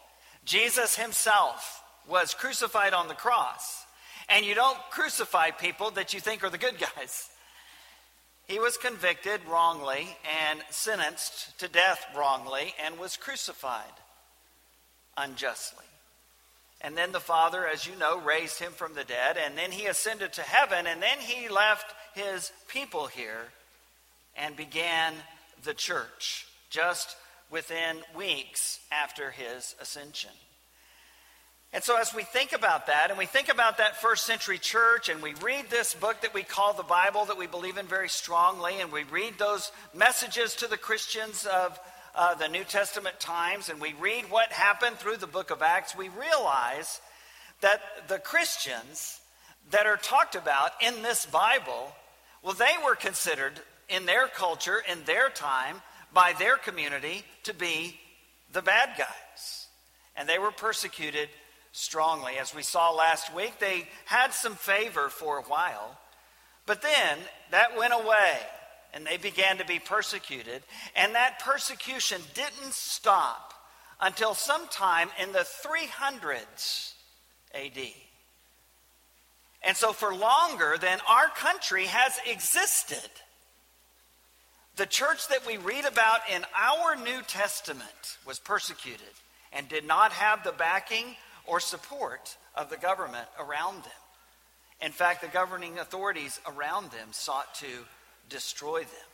Jesus 0.46 0.96
himself 0.96 1.84
was 2.08 2.34
crucified 2.34 2.94
on 2.94 3.08
the 3.08 3.14
cross. 3.14 3.86
And 4.30 4.46
you 4.46 4.56
don't 4.56 4.78
crucify 4.92 5.52
people 5.52 5.92
that 5.92 6.14
you 6.14 6.20
think 6.20 6.44
are 6.44 6.50
the 6.50 6.58
good 6.58 6.78
guys. 6.80 7.30
He 8.48 8.60
was 8.60 8.78
convicted 8.78 9.42
wrongly 9.48 10.08
and 10.48 10.60
sentenced 10.70 11.60
to 11.60 11.68
death 11.68 12.06
wrongly 12.16 12.74
and 12.84 12.98
was 12.98 13.18
crucified 13.18 13.84
unjustly. 15.18 15.86
And 16.82 16.98
then 16.98 17.12
the 17.12 17.20
Father, 17.20 17.68
as 17.68 17.86
you 17.86 17.96
know, 17.98 18.20
raised 18.20 18.60
him 18.60 18.72
from 18.72 18.94
the 18.94 19.04
dead, 19.04 19.38
and 19.38 19.58
then 19.58 19.72
he 19.72 19.88
ascended 19.88 20.34
to 20.34 20.42
heaven, 20.42 20.88
and 20.88 21.02
then 21.02 21.20
he 21.20 21.50
left 21.50 21.94
his 22.16 22.52
people 22.70 23.08
here 23.08 23.50
and 24.38 24.56
began 24.56 25.14
the 25.64 25.74
church 25.74 26.48
just 26.70 27.16
within 27.52 27.98
weeks 28.16 28.80
after 28.92 29.32
his 29.32 29.76
ascension. 29.82 30.32
And 31.72 31.84
so, 31.84 31.98
as 31.98 32.16
we 32.16 32.24
think 32.24 32.54
about 32.54 32.88
that, 32.88 33.08
and 33.10 33.18
we 33.18 33.28
think 33.28 33.48
about 33.48 33.78
that 33.78 34.02
first 34.02 34.26
century 34.26 34.58
church, 34.58 35.08
and 35.08 35.22
we 35.22 35.36
read 35.36 35.70
this 35.70 35.94
book 35.94 36.22
that 36.22 36.34
we 36.34 36.42
call 36.42 36.74
the 36.74 36.82
Bible 36.82 37.26
that 37.26 37.38
we 37.38 37.46
believe 37.46 37.78
in 37.78 37.86
very 37.86 38.10
strongly, 38.10 38.82
and 38.82 38.92
we 38.92 39.04
read 39.04 39.38
those 39.38 39.72
messages 39.94 40.56
to 40.56 40.68
the 40.68 40.78
Christians 40.78 41.46
of 41.46 41.80
uh, 42.16 42.34
the 42.36 42.48
New 42.48 42.64
Testament 42.64 43.20
times, 43.20 43.70
and 43.70 43.80
we 43.80 43.94
read 44.00 44.32
what 44.32 44.52
happened 44.52 44.98
through 44.98 45.18
the 45.18 45.28
book 45.28 45.52
of 45.52 45.62
Acts, 45.62 45.96
we 45.96 46.10
realize 46.10 47.02
that 47.62 47.82
the 48.08 48.18
Christians 48.18 49.20
that 49.72 49.86
are 49.86 49.98
talked 49.98 50.36
about 50.36 50.72
in 50.82 51.04
this 51.04 51.28
Bible, 51.28 51.94
well, 52.42 52.56
they 52.56 52.74
were 52.84 52.96
considered 52.96 53.54
in 53.90 54.06
their 54.06 54.28
culture, 54.28 54.82
in 54.92 55.04
their 55.06 55.30
time, 55.30 55.82
by 56.14 56.34
their 56.38 56.58
community 56.58 57.24
to 57.44 57.54
be 57.54 58.00
the 58.54 58.62
bad 58.62 58.90
guys. 58.98 59.68
And 60.16 60.28
they 60.28 60.40
were 60.40 60.52
persecuted 60.52 61.30
strongly. 61.72 62.38
As 62.38 62.54
we 62.54 62.64
saw 62.64 62.92
last 62.92 63.34
week, 63.34 63.60
they 63.60 63.88
had 64.06 64.34
some 64.34 64.56
favor 64.56 65.10
for 65.10 65.38
a 65.38 65.44
while, 65.44 65.98
but 66.66 66.82
then 66.82 67.18
that 67.52 67.78
went 67.78 67.94
away 67.94 68.38
and 68.94 69.06
they 69.06 69.18
began 69.18 69.58
to 69.58 69.66
be 69.66 69.80
persecuted. 69.80 70.64
And 70.96 71.16
that 71.16 71.40
persecution 71.40 72.22
didn't 72.34 72.74
stop 72.74 73.54
until 74.02 74.34
sometime 74.34 75.10
in 75.22 75.32
the 75.32 75.46
300s 75.66 76.94
AD. 77.54 77.78
And 79.62 79.76
so, 79.76 79.92
for 79.92 80.16
longer 80.16 80.78
than 80.80 81.00
our 81.08 81.28
country 81.28 81.86
has 81.86 82.18
existed, 82.26 83.10
the 84.80 84.86
church 84.86 85.28
that 85.28 85.46
we 85.46 85.58
read 85.58 85.84
about 85.84 86.22
in 86.34 86.42
our 86.56 86.96
New 86.96 87.22
Testament 87.28 88.18
was 88.26 88.40
persecuted 88.40 89.12
and 89.52 89.68
did 89.68 89.86
not 89.86 90.14
have 90.14 90.42
the 90.42 90.54
backing 90.54 91.04
or 91.46 91.60
support 91.60 92.38
of 92.56 92.70
the 92.70 92.78
government 92.78 93.28
around 93.38 93.84
them. 93.84 93.92
In 94.82 94.94
fact, 94.94 95.20
the 95.22 95.28
governing 95.28 95.78
authorities 95.80 96.40
around 96.48 96.92
them 96.92 97.10
sought 97.12 97.54
to 97.56 97.68
destroy 98.30 98.80
them. 98.80 99.10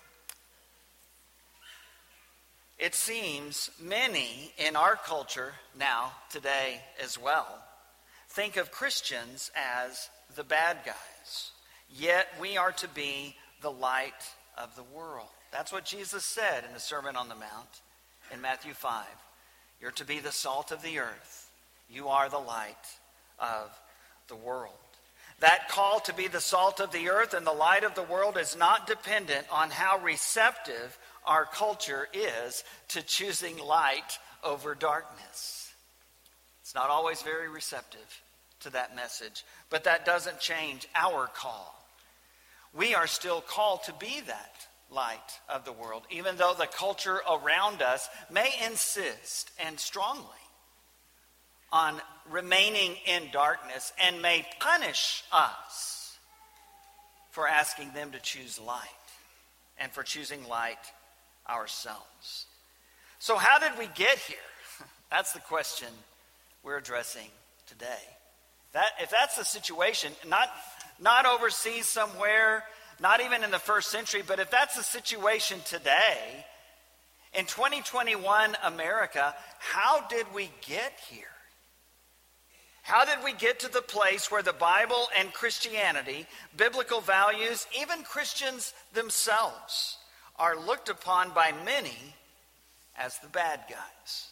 It 2.78 2.94
seems 2.94 3.72
many 3.82 4.54
in 4.60 4.76
our 4.76 4.96
culture 4.96 5.54
now, 5.80 6.12
today 6.30 6.80
as 7.04 7.20
well, 7.20 7.48
think 8.30 8.58
of 8.58 8.70
Christians 8.72 9.50
as 9.56 10.10
the 10.36 10.44
bad 10.44 10.78
guys. 10.86 11.50
Yet 11.90 12.28
we 12.40 12.56
are 12.56 12.74
to 12.74 12.88
be 12.90 13.36
the 13.64 13.72
light 13.72 14.12
of 14.60 14.76
the 14.76 14.84
world. 14.96 15.30
That's 15.56 15.72
what 15.72 15.86
Jesus 15.86 16.26
said 16.26 16.66
in 16.68 16.74
the 16.74 16.82
Sermon 16.82 17.16
on 17.16 17.30
the 17.30 17.36
Mount 17.36 17.82
in 18.34 18.42
Matthew 18.42 18.74
5. 18.74 19.06
You're 19.80 19.92
to 19.92 20.04
be 20.04 20.20
the 20.20 20.34
salt 20.34 20.74
of 20.74 20.82
the 20.82 21.00
earth. 21.00 21.50
You 21.90 22.10
are 22.10 22.28
the 22.28 22.38
light 22.38 22.76
of 23.40 23.72
the 24.28 24.36
world. 24.36 24.74
That 25.40 25.70
call 25.70 26.02
to 26.02 26.14
be 26.14 26.28
the 26.28 26.42
salt 26.42 26.82
of 26.82 26.92
the 26.92 27.08
earth 27.08 27.34
and 27.34 27.48
the 27.48 27.54
light 27.54 27.86
of 27.86 27.96
the 27.96 28.04
world 28.04 28.38
is 28.38 28.58
not 28.58 28.86
dependent 28.86 29.48
on 29.50 29.70
how 29.70 29.98
receptive 30.00 30.98
our 31.26 31.46
culture 31.46 32.10
is 32.14 32.66
to 32.90 33.02
choosing 33.02 33.58
light 33.58 34.20
over 34.44 34.76
darkness. 34.76 35.72
It's 36.64 36.76
not 36.76 36.90
always 36.90 37.22
very 37.22 37.48
receptive 37.48 38.22
to 38.60 38.72
that 38.72 38.94
message, 38.94 39.46
but 39.70 39.86
that 39.86 40.06
doesn't 40.06 40.42
change 40.42 40.86
our 40.96 41.28
call. 41.28 41.82
We 42.74 42.94
are 42.94 43.08
still 43.08 43.40
called 43.40 43.84
to 43.84 43.94
be 43.94 44.20
that 44.28 44.68
light 44.92 45.40
of 45.50 45.66
the 45.66 45.72
world, 45.72 46.04
even 46.10 46.38
though 46.38 46.54
the 46.58 46.68
culture 46.68 47.20
around 47.30 47.82
us 47.82 48.08
may 48.32 48.50
insist 48.66 49.52
and 49.66 49.80
strongly 49.80 50.24
on 51.72 52.00
remaining 52.30 52.96
in 53.06 53.24
darkness 53.32 53.92
and 54.02 54.22
may 54.22 54.46
punish 54.60 55.24
us 55.32 56.18
for 57.32 57.48
asking 57.48 57.92
them 57.92 58.12
to 58.12 58.20
choose 58.20 58.60
light 58.60 58.80
and 59.78 59.92
for 59.92 60.04
choosing 60.04 60.48
light 60.48 60.78
ourselves. 61.50 62.46
So, 63.20 63.36
how 63.36 63.60
did 63.60 63.78
we 63.78 63.88
get 63.88 64.18
here? 64.20 64.38
That's 65.12 65.34
the 65.34 65.40
question 65.40 65.90
we're 66.64 66.78
addressing 66.78 67.30
today. 67.68 68.04
That, 68.74 68.88
if 69.02 69.10
that's 69.10 69.38
the 69.38 69.46
situation, 69.46 70.12
not, 70.28 70.50
not 71.00 71.26
overseas 71.26 71.86
somewhere, 71.86 72.64
not 73.00 73.22
even 73.22 73.44
in 73.44 73.52
the 73.52 73.60
first 73.60 73.90
century, 73.90 74.24
but 74.26 74.40
if 74.40 74.50
that's 74.52 74.76
the 74.76 74.84
situation 74.84 75.60
today, 75.66 76.46
in 77.34 77.46
2021 77.46 78.56
America, 78.64 79.36
how 79.60 80.08
did 80.08 80.26
we 80.34 80.50
get 80.66 80.94
here? 81.10 81.28
How 82.82 83.04
did 83.04 83.24
we 83.24 83.34
get 83.34 83.62
to 83.62 83.72
the 83.72 83.82
place 83.82 84.32
where 84.32 84.44
the 84.44 84.54
Bible 84.54 85.08
and 85.18 85.34
Christianity, 85.34 86.28
biblical 86.56 87.02
values, 87.02 87.66
even 87.82 88.04
Christians 88.04 88.74
themselves, 88.94 89.98
are 90.38 90.56
looked 90.56 90.90
upon 90.90 91.32
by 91.32 91.52
many 91.66 91.98
as 92.96 93.18
the 93.18 93.28
bad 93.28 93.62
guys? 93.70 94.28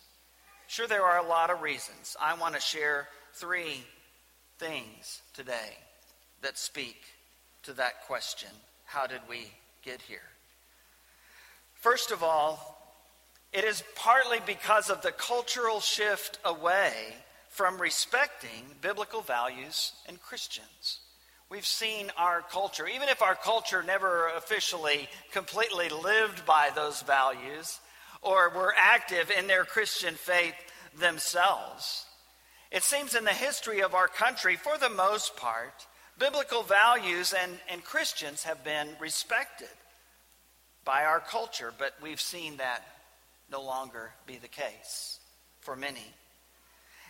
Sure, 0.68 0.88
there 0.88 1.04
are 1.04 1.18
a 1.18 1.28
lot 1.28 1.50
of 1.50 1.62
reasons. 1.62 2.16
I 2.22 2.36
want 2.36 2.54
to 2.56 2.62
share 2.62 3.08
three 3.34 3.84
things 4.60 5.22
today 5.34 5.78
that 6.42 6.58
speak 6.58 6.98
to 7.64 7.74
that 7.74 8.06
question 8.06 8.50
how 8.86 9.08
did 9.08 9.22
we 9.28 9.48
get 9.84 10.02
here? 10.02 10.20
First 11.74 12.12
of 12.12 12.22
all, 12.22 12.80
it 13.52 13.64
is 13.64 13.84
partly 13.96 14.40
because 14.46 14.90
of 14.90 15.02
the 15.02 15.12
cultural 15.12 15.80
shift 15.80 16.40
away 16.46 16.94
from 17.50 17.80
respecting 17.80 18.66
biblical 18.82 19.22
values 19.22 19.94
and 20.08 20.22
Christians. 20.22 21.00
We've 21.50 21.66
seen 21.66 22.12
our 22.18 22.42
culture, 22.42 22.88
even 22.88 23.10
if 23.10 23.22
our 23.22 23.36
culture 23.36 23.84
never 23.84 24.30
officially 24.30 25.08
completely 25.32 25.90
lived 25.90 26.46
by 26.46 26.72
those 26.74 27.02
values 27.04 27.80
or 28.22 28.50
were 28.50 28.74
active 28.76 29.30
in 29.30 29.48
their 29.48 29.66
Christian 29.66 30.16
faith 30.16 30.56
themselves, 31.00 32.06
it 32.72 32.82
seems 32.82 33.14
in 33.14 33.24
the 33.24 33.32
history 33.32 33.82
of 33.84 33.94
our 33.94 34.08
country, 34.08 34.56
for 34.56 34.80
the 34.80 34.90
most 34.90 35.38
part, 35.38 35.86
biblical 36.20 36.64
values 36.64 37.34
and, 37.34 37.52
and 37.70 37.84
Christians 37.84 38.44
have 38.44 38.64
been 38.64 38.90
respected 39.00 39.68
by 40.86 41.06
our 41.06 41.20
culture, 41.20 41.74
but 41.78 41.94
we've 42.02 42.22
seen 42.22 42.58
that 42.58 42.84
no 43.52 43.62
longer 43.62 44.12
be 44.26 44.38
the 44.38 44.48
case 44.48 45.20
for 45.62 45.76
many. 45.76 46.14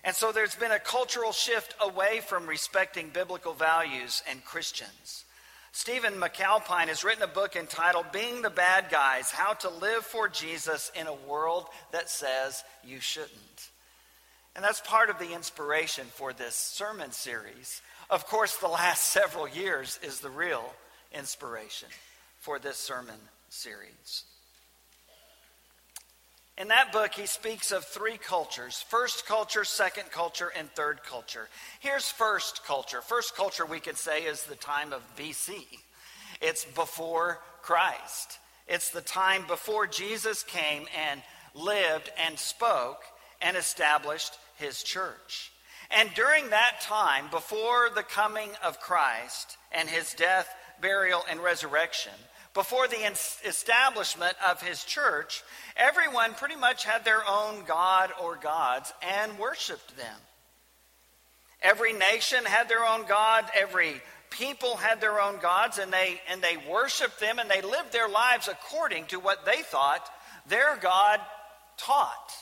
And 0.03 0.15
so 0.15 0.31
there's 0.31 0.55
been 0.55 0.71
a 0.71 0.79
cultural 0.79 1.31
shift 1.31 1.75
away 1.81 2.19
from 2.19 2.47
respecting 2.47 3.09
biblical 3.09 3.53
values 3.53 4.21
and 4.29 4.43
Christians. 4.43 5.23
Stephen 5.71 6.13
McAlpine 6.15 6.87
has 6.87 7.03
written 7.03 7.23
a 7.23 7.27
book 7.27 7.55
entitled 7.55 8.11
Being 8.11 8.41
the 8.41 8.49
Bad 8.49 8.91
Guys 8.91 9.31
How 9.31 9.53
to 9.53 9.69
Live 9.69 10.03
for 10.03 10.27
Jesus 10.27 10.91
in 10.93 11.07
a 11.07 11.13
World 11.27 11.65
That 11.91 12.09
Says 12.09 12.63
You 12.83 12.99
Shouldn't. 12.99 13.69
And 14.55 14.63
that's 14.63 14.81
part 14.81 15.09
of 15.09 15.17
the 15.17 15.33
inspiration 15.33 16.05
for 16.13 16.31
this 16.31 16.55
sermon 16.55 17.11
series. 17.11 17.81
Of 18.09 18.27
course, 18.27 18.57
the 18.57 18.67
last 18.67 19.07
several 19.11 19.47
years 19.47 19.99
is 20.03 20.19
the 20.19 20.29
real 20.29 20.73
inspiration 21.11 21.89
for 22.39 22.59
this 22.59 22.77
sermon 22.77 23.19
series. 23.49 24.25
In 26.57 26.67
that 26.67 26.91
book, 26.91 27.13
he 27.13 27.25
speaks 27.25 27.71
of 27.71 27.83
three 27.85 28.17
cultures 28.17 28.83
first 28.87 29.25
culture, 29.25 29.63
second 29.63 30.11
culture, 30.11 30.51
and 30.55 30.69
third 30.71 31.03
culture. 31.03 31.49
Here's 31.79 32.09
first 32.09 32.63
culture. 32.65 33.01
First 33.01 33.35
culture, 33.35 33.65
we 33.65 33.79
could 33.79 33.97
say, 33.97 34.23
is 34.23 34.43
the 34.43 34.55
time 34.55 34.93
of 34.93 35.01
BC, 35.17 35.55
it's 36.41 36.65
before 36.65 37.39
Christ. 37.61 38.39
It's 38.67 38.89
the 38.89 39.01
time 39.01 39.45
before 39.47 39.87
Jesus 39.87 40.43
came 40.43 40.85
and 40.97 41.21
lived 41.53 42.09
and 42.17 42.37
spoke 42.39 43.01
and 43.41 43.57
established 43.57 44.37
his 44.55 44.83
church. 44.83 45.52
And 45.91 46.09
during 46.15 46.49
that 46.49 46.81
time, 46.81 47.25
before 47.29 47.89
the 47.93 48.03
coming 48.03 48.49
of 48.63 48.79
Christ 48.79 49.57
and 49.71 49.89
his 49.89 50.13
death, 50.13 50.47
burial, 50.81 51.23
and 51.29 51.39
resurrection, 51.39 52.13
before 52.53 52.87
the 52.87 53.03
establishment 53.45 54.35
of 54.47 54.61
his 54.61 54.83
church, 54.83 55.43
everyone 55.75 56.33
pretty 56.35 56.55
much 56.55 56.85
had 56.85 57.03
their 57.03 57.27
own 57.27 57.63
God 57.65 58.11
or 58.21 58.35
gods 58.35 58.93
and 59.01 59.39
worshiped 59.39 59.97
them. 59.97 60.19
Every 61.61 61.93
nation 61.93 62.43
had 62.45 62.69
their 62.69 62.85
own 62.85 63.05
God, 63.07 63.45
every 63.59 64.01
people 64.29 64.75
had 64.75 64.99
their 64.99 65.21
own 65.21 65.39
gods, 65.39 65.77
and 65.77 65.91
they, 65.91 66.21
and 66.29 66.41
they 66.41 66.57
worshiped 66.69 67.19
them 67.19 67.39
and 67.39 67.49
they 67.49 67.61
lived 67.61 67.91
their 67.91 68.09
lives 68.09 68.47
according 68.47 69.05
to 69.05 69.19
what 69.19 69.45
they 69.45 69.61
thought 69.61 70.07
their 70.47 70.77
God 70.77 71.19
taught. 71.77 72.33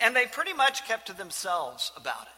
And 0.00 0.16
they 0.16 0.26
pretty 0.26 0.52
much 0.52 0.86
kept 0.86 1.06
to 1.06 1.12
themselves 1.12 1.92
about 1.96 2.22
it. 2.22 2.28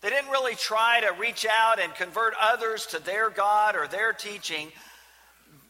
They 0.00 0.10
didn't 0.10 0.30
really 0.30 0.54
try 0.54 1.00
to 1.00 1.20
reach 1.20 1.44
out 1.44 1.80
and 1.80 1.94
convert 1.94 2.34
others 2.40 2.86
to 2.86 3.02
their 3.02 3.30
God 3.30 3.76
or 3.76 3.88
their 3.88 4.12
teaching 4.12 4.70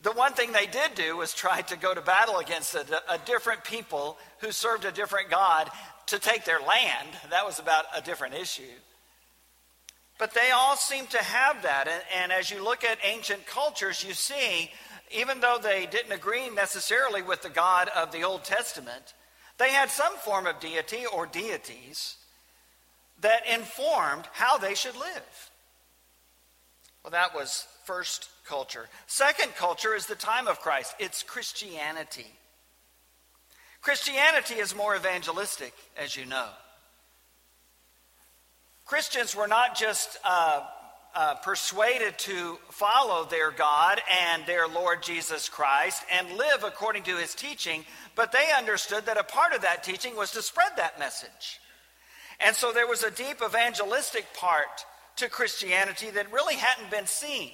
the 0.02 0.12
one 0.12 0.32
thing 0.32 0.52
they 0.52 0.66
did 0.66 0.94
do 0.94 1.16
was 1.16 1.34
try 1.34 1.62
to 1.62 1.76
go 1.76 1.92
to 1.92 2.00
battle 2.00 2.38
against 2.38 2.74
a, 2.74 3.02
a, 3.12 3.18
different 3.24 3.64
people 3.64 4.16
who 4.38 4.52
served 4.52 4.84
a 4.84 4.92
different 4.92 5.28
God 5.30 5.68
to 6.06 6.18
take 6.18 6.44
their 6.44 6.60
land. 6.60 7.08
That 7.30 7.44
was 7.44 7.58
about 7.58 7.84
a 7.94 8.00
different 8.00 8.34
issue. 8.34 8.62
But 10.18 10.34
they 10.34 10.50
all 10.52 10.76
seem 10.76 11.06
to 11.08 11.18
have 11.18 11.62
that. 11.62 11.88
And, 11.88 12.02
and 12.22 12.32
as 12.32 12.50
you 12.50 12.62
look 12.62 12.84
at 12.84 12.98
ancient 13.04 13.46
cultures, 13.46 14.04
you 14.04 14.14
see, 14.14 14.70
even 15.10 15.40
though 15.40 15.58
they 15.60 15.86
didn't 15.86 16.12
agree 16.12 16.48
necessarily 16.50 17.22
with 17.22 17.42
the 17.42 17.50
God 17.50 17.88
of 17.94 18.12
the 18.12 18.22
Old 18.22 18.44
Testament, 18.44 19.14
they 19.58 19.70
had 19.70 19.90
some 19.90 20.14
form 20.16 20.46
of 20.46 20.60
deity 20.60 21.04
or 21.06 21.26
deities 21.26 22.16
that 23.20 23.46
informed 23.46 24.24
how 24.32 24.58
they 24.58 24.74
should 24.74 24.96
live. 24.96 25.50
Well, 27.02 27.10
that 27.10 27.34
was 27.34 27.66
first 27.84 28.28
culture. 28.46 28.88
Second 29.06 29.54
culture 29.56 29.94
is 29.94 30.06
the 30.06 30.14
time 30.14 30.46
of 30.46 30.60
Christ, 30.60 30.94
it's 30.98 31.22
Christianity. 31.22 32.26
Christianity 33.80 34.54
is 34.54 34.74
more 34.74 34.96
evangelistic, 34.96 35.72
as 35.96 36.16
you 36.16 36.26
know. 36.26 36.48
Christians 38.84 39.36
were 39.36 39.46
not 39.46 39.76
just 39.76 40.18
uh, 40.24 40.62
uh, 41.14 41.34
persuaded 41.36 42.18
to 42.18 42.58
follow 42.70 43.24
their 43.24 43.50
God 43.50 44.00
and 44.30 44.44
their 44.46 44.68
Lord 44.68 45.02
Jesus 45.02 45.48
Christ 45.48 46.02
and 46.12 46.36
live 46.36 46.64
according 46.64 47.04
to 47.04 47.16
his 47.16 47.34
teaching, 47.34 47.84
but 48.14 48.32
they 48.32 48.46
understood 48.56 49.06
that 49.06 49.18
a 49.18 49.24
part 49.24 49.52
of 49.52 49.62
that 49.62 49.82
teaching 49.82 50.16
was 50.16 50.30
to 50.32 50.42
spread 50.42 50.72
that 50.76 50.98
message. 50.98 51.60
And 52.40 52.54
so 52.54 52.72
there 52.72 52.86
was 52.86 53.02
a 53.02 53.10
deep 53.10 53.38
evangelistic 53.44 54.32
part 54.34 54.84
to 55.16 55.28
Christianity 55.28 56.10
that 56.10 56.32
really 56.32 56.54
hadn't 56.54 56.90
been 56.90 57.06
seen 57.06 57.50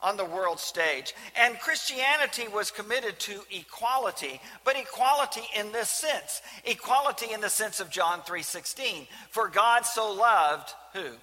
on 0.00 0.16
the 0.16 0.24
world 0.24 0.60
stage. 0.60 1.14
And 1.36 1.58
Christianity 1.58 2.46
was 2.46 2.70
committed 2.70 3.18
to 3.20 3.40
equality, 3.50 4.40
but 4.64 4.76
equality 4.76 5.42
in 5.56 5.72
this 5.72 5.90
sense. 5.90 6.40
Equality 6.64 7.32
in 7.32 7.40
the 7.40 7.50
sense 7.50 7.80
of 7.80 7.90
John 7.90 8.22
3:16. 8.22 9.08
For 9.30 9.48
God 9.48 9.84
so 9.84 10.12
loved 10.12 10.72
who? 10.92 11.18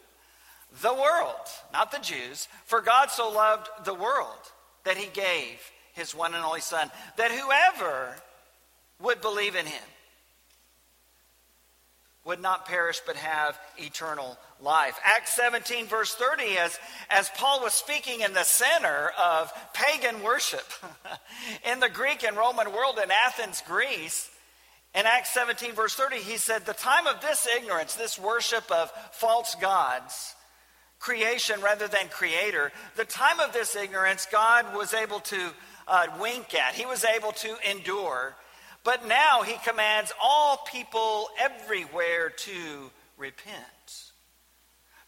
The 0.82 0.94
world, 0.94 1.48
not 1.72 1.92
the 1.92 2.00
Jews. 2.00 2.48
For 2.66 2.82
God 2.82 3.10
so 3.10 3.30
loved 3.30 3.68
the 3.86 3.94
world 3.94 4.52
that 4.84 4.98
he 4.98 5.08
gave 5.08 5.60
his 5.94 6.14
one 6.14 6.34
and 6.34 6.44
only 6.44 6.62
son 6.62 6.92
that 7.18 7.32
whoever 7.32 8.16
would 9.00 9.22
believe 9.22 9.56
in 9.56 9.66
him 9.66 9.84
would 12.26 12.42
not 12.42 12.66
perish 12.66 13.00
but 13.06 13.16
have 13.16 13.58
eternal 13.78 14.38
life. 14.60 15.00
Acts 15.04 15.36
17, 15.36 15.86
verse 15.86 16.16
30, 16.16 16.58
as, 16.58 16.80
as 17.10 17.30
Paul 17.36 17.62
was 17.62 17.74
speaking 17.74 18.22
in 18.22 18.34
the 18.34 18.44
center 18.44 19.12
of 19.24 19.54
pagan 19.74 20.24
worship 20.24 20.66
in 21.72 21.80
the 21.80 21.90
Greek 21.90 22.24
and 22.24 22.36
Roman 22.36 22.72
world 22.72 23.00
in 23.02 23.12
Athens, 23.12 23.62
Greece, 23.68 24.30
in 24.96 25.06
Acts 25.06 25.34
17, 25.34 25.74
verse 25.74 25.94
30, 25.94 26.18
he 26.18 26.38
said, 26.38 26.66
The 26.66 26.74
time 26.74 27.06
of 27.06 27.22
this 27.22 27.48
ignorance, 27.48 27.96
this 27.96 28.18
worship 28.18 28.70
of 28.72 28.92
false 29.12 29.54
gods, 29.56 30.36
creation 31.00 31.62
rather 31.62 31.88
than 31.88 32.08
creator, 32.10 32.72
the 32.96 33.06
time 33.06 33.40
of 33.40 33.54
this 33.54 33.76
ignorance, 33.76 34.28
God 34.32 34.76
was 34.76 34.94
able 34.94 35.20
to 35.22 35.52
uh, 35.88 36.08
wink 36.20 36.56
at, 36.56 36.74
he 36.74 36.86
was 36.86 37.06
able 37.06 37.32
to 37.34 37.56
endure 37.70 38.36
but 38.86 39.08
now 39.08 39.42
he 39.42 39.58
commands 39.68 40.14
all 40.24 40.58
people 40.72 41.28
everywhere 41.40 42.30
to 42.30 42.92
repent. 43.18 43.56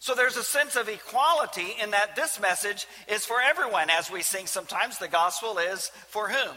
So 0.00 0.14
there's 0.14 0.36
a 0.36 0.42
sense 0.42 0.74
of 0.74 0.88
equality 0.88 1.76
in 1.80 1.92
that 1.92 2.16
this 2.16 2.40
message 2.40 2.88
is 3.06 3.24
for 3.24 3.36
everyone. 3.40 3.88
As 3.88 4.10
we 4.10 4.22
sing 4.22 4.46
sometimes, 4.46 4.98
the 4.98 5.06
gospel 5.06 5.58
is 5.58 5.92
for 6.08 6.28
whom? 6.28 6.56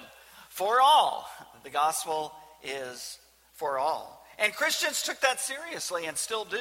For 0.49 0.81
all. 0.81 1.29
The 1.63 1.69
gospel 1.69 2.33
is 2.63 3.19
for 3.53 3.77
all. 3.77 4.25
And 4.39 4.51
Christians 4.51 5.03
took 5.03 5.21
that 5.21 5.39
seriously 5.39 6.07
and 6.07 6.17
still 6.17 6.45
do. 6.45 6.57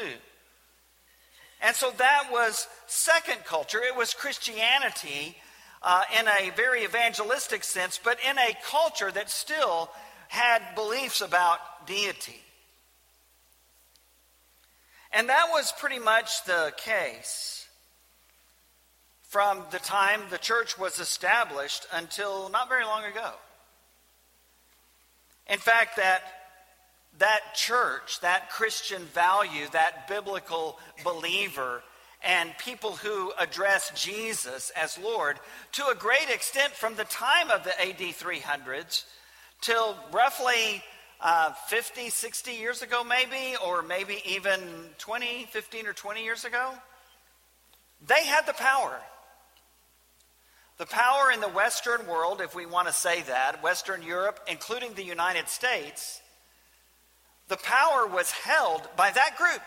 And 1.62 1.76
so 1.76 1.90
that 1.98 2.28
was 2.30 2.66
second 2.86 3.44
culture. 3.44 3.80
It 3.82 3.96
was 3.96 4.14
Christianity 4.14 5.36
uh, 5.82 6.02
in 6.18 6.26
a 6.26 6.50
very 6.56 6.84
evangelistic 6.84 7.64
sense, 7.64 8.00
but 8.02 8.18
in 8.28 8.38
a 8.38 8.56
culture 8.64 9.10
that 9.10 9.30
still 9.30 9.90
had 10.28 10.62
beliefs 10.74 11.20
about 11.20 11.86
deity. 11.86 12.40
And 15.12 15.28
that 15.28 15.48
was 15.50 15.72
pretty 15.72 15.98
much 15.98 16.44
the 16.44 16.72
case 16.76 17.66
from 19.22 19.64
the 19.70 19.78
time 19.78 20.22
the 20.30 20.38
church 20.38 20.78
was 20.78 20.98
established 20.98 21.86
until 21.92 22.48
not 22.48 22.68
very 22.68 22.84
long 22.84 23.04
ago. 23.04 23.32
In 25.48 25.58
fact, 25.58 25.96
that, 25.96 26.22
that 27.18 27.40
church, 27.54 28.20
that 28.20 28.50
Christian 28.50 29.02
value, 29.06 29.66
that 29.72 30.08
biblical 30.08 30.78
believer, 31.04 31.82
and 32.22 32.56
people 32.58 32.92
who 32.92 33.32
address 33.38 33.90
Jesus 33.94 34.70
as 34.76 34.98
Lord, 34.98 35.38
to 35.72 35.86
a 35.88 35.94
great 35.94 36.28
extent 36.28 36.72
from 36.72 36.94
the 36.94 37.04
time 37.04 37.50
of 37.50 37.64
the 37.64 37.80
AD 37.80 37.98
300s 37.98 39.04
till 39.60 39.96
roughly 40.12 40.82
uh, 41.20 41.52
50, 41.68 42.10
60 42.10 42.52
years 42.52 42.82
ago, 42.82 43.04
maybe, 43.04 43.56
or 43.64 43.82
maybe 43.82 44.22
even 44.26 44.60
20, 44.98 45.46
15 45.50 45.86
or 45.86 45.92
20 45.92 46.24
years 46.24 46.44
ago, 46.44 46.72
they 48.06 48.24
had 48.24 48.46
the 48.46 48.54
power. 48.54 48.98
The 50.78 50.86
power 50.86 51.30
in 51.30 51.40
the 51.40 51.48
Western 51.48 52.06
world, 52.06 52.40
if 52.40 52.54
we 52.54 52.64
want 52.64 52.88
to 52.88 52.94
say 52.94 53.20
that, 53.22 53.62
Western 53.62 54.02
Europe, 54.02 54.40
including 54.48 54.94
the 54.94 55.04
United 55.04 55.48
States, 55.48 56.22
the 57.50 57.58
power 57.58 58.06
was 58.06 58.30
held 58.30 58.88
by 58.96 59.10
that 59.10 59.36
group. 59.36 59.62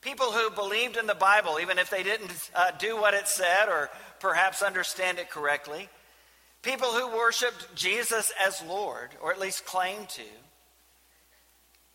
People 0.00 0.32
who 0.32 0.50
believed 0.50 0.96
in 0.96 1.06
the 1.06 1.14
Bible, 1.14 1.58
even 1.60 1.78
if 1.78 1.90
they 1.90 2.02
didn't 2.02 2.50
uh, 2.54 2.72
do 2.78 2.96
what 2.96 3.14
it 3.14 3.28
said 3.28 3.68
or 3.68 3.90
perhaps 4.20 4.62
understand 4.62 5.18
it 5.18 5.30
correctly. 5.30 5.88
People 6.62 6.88
who 6.88 7.16
worshiped 7.16 7.74
Jesus 7.74 8.32
as 8.44 8.62
Lord, 8.66 9.10
or 9.22 9.32
at 9.32 9.38
least 9.38 9.66
claimed 9.66 10.08
to, 10.08 10.22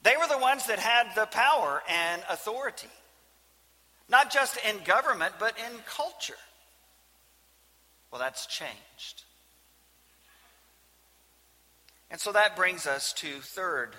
they 0.04 0.16
were 0.16 0.28
the 0.28 0.38
ones 0.38 0.68
that 0.68 0.80
had 0.80 1.08
the 1.16 1.26
power 1.26 1.82
and 1.90 2.22
authority. 2.30 2.88
Not 4.10 4.32
just 4.32 4.58
in 4.64 4.84
government, 4.86 5.34
but 5.40 5.58
in 5.58 5.80
culture. 5.88 6.34
Well, 8.12 8.22
that's 8.22 8.46
changed. 8.46 9.24
And 12.12 12.20
so 12.22 12.32
that 12.32 12.56
brings 12.56 12.86
us 12.86 13.12
to 13.14 13.40
third 13.42 13.96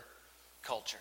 culture. 0.63 0.99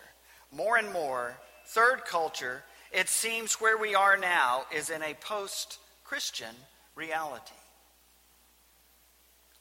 More 0.52 0.76
and 0.76 0.92
more, 0.92 1.36
third 1.66 2.04
culture, 2.04 2.62
it 2.92 3.08
seems 3.08 3.54
where 3.54 3.78
we 3.78 3.94
are 3.94 4.16
now 4.16 4.64
is 4.74 4.90
in 4.90 5.02
a 5.02 5.14
post 5.14 5.78
Christian 6.04 6.54
reality. 6.96 7.54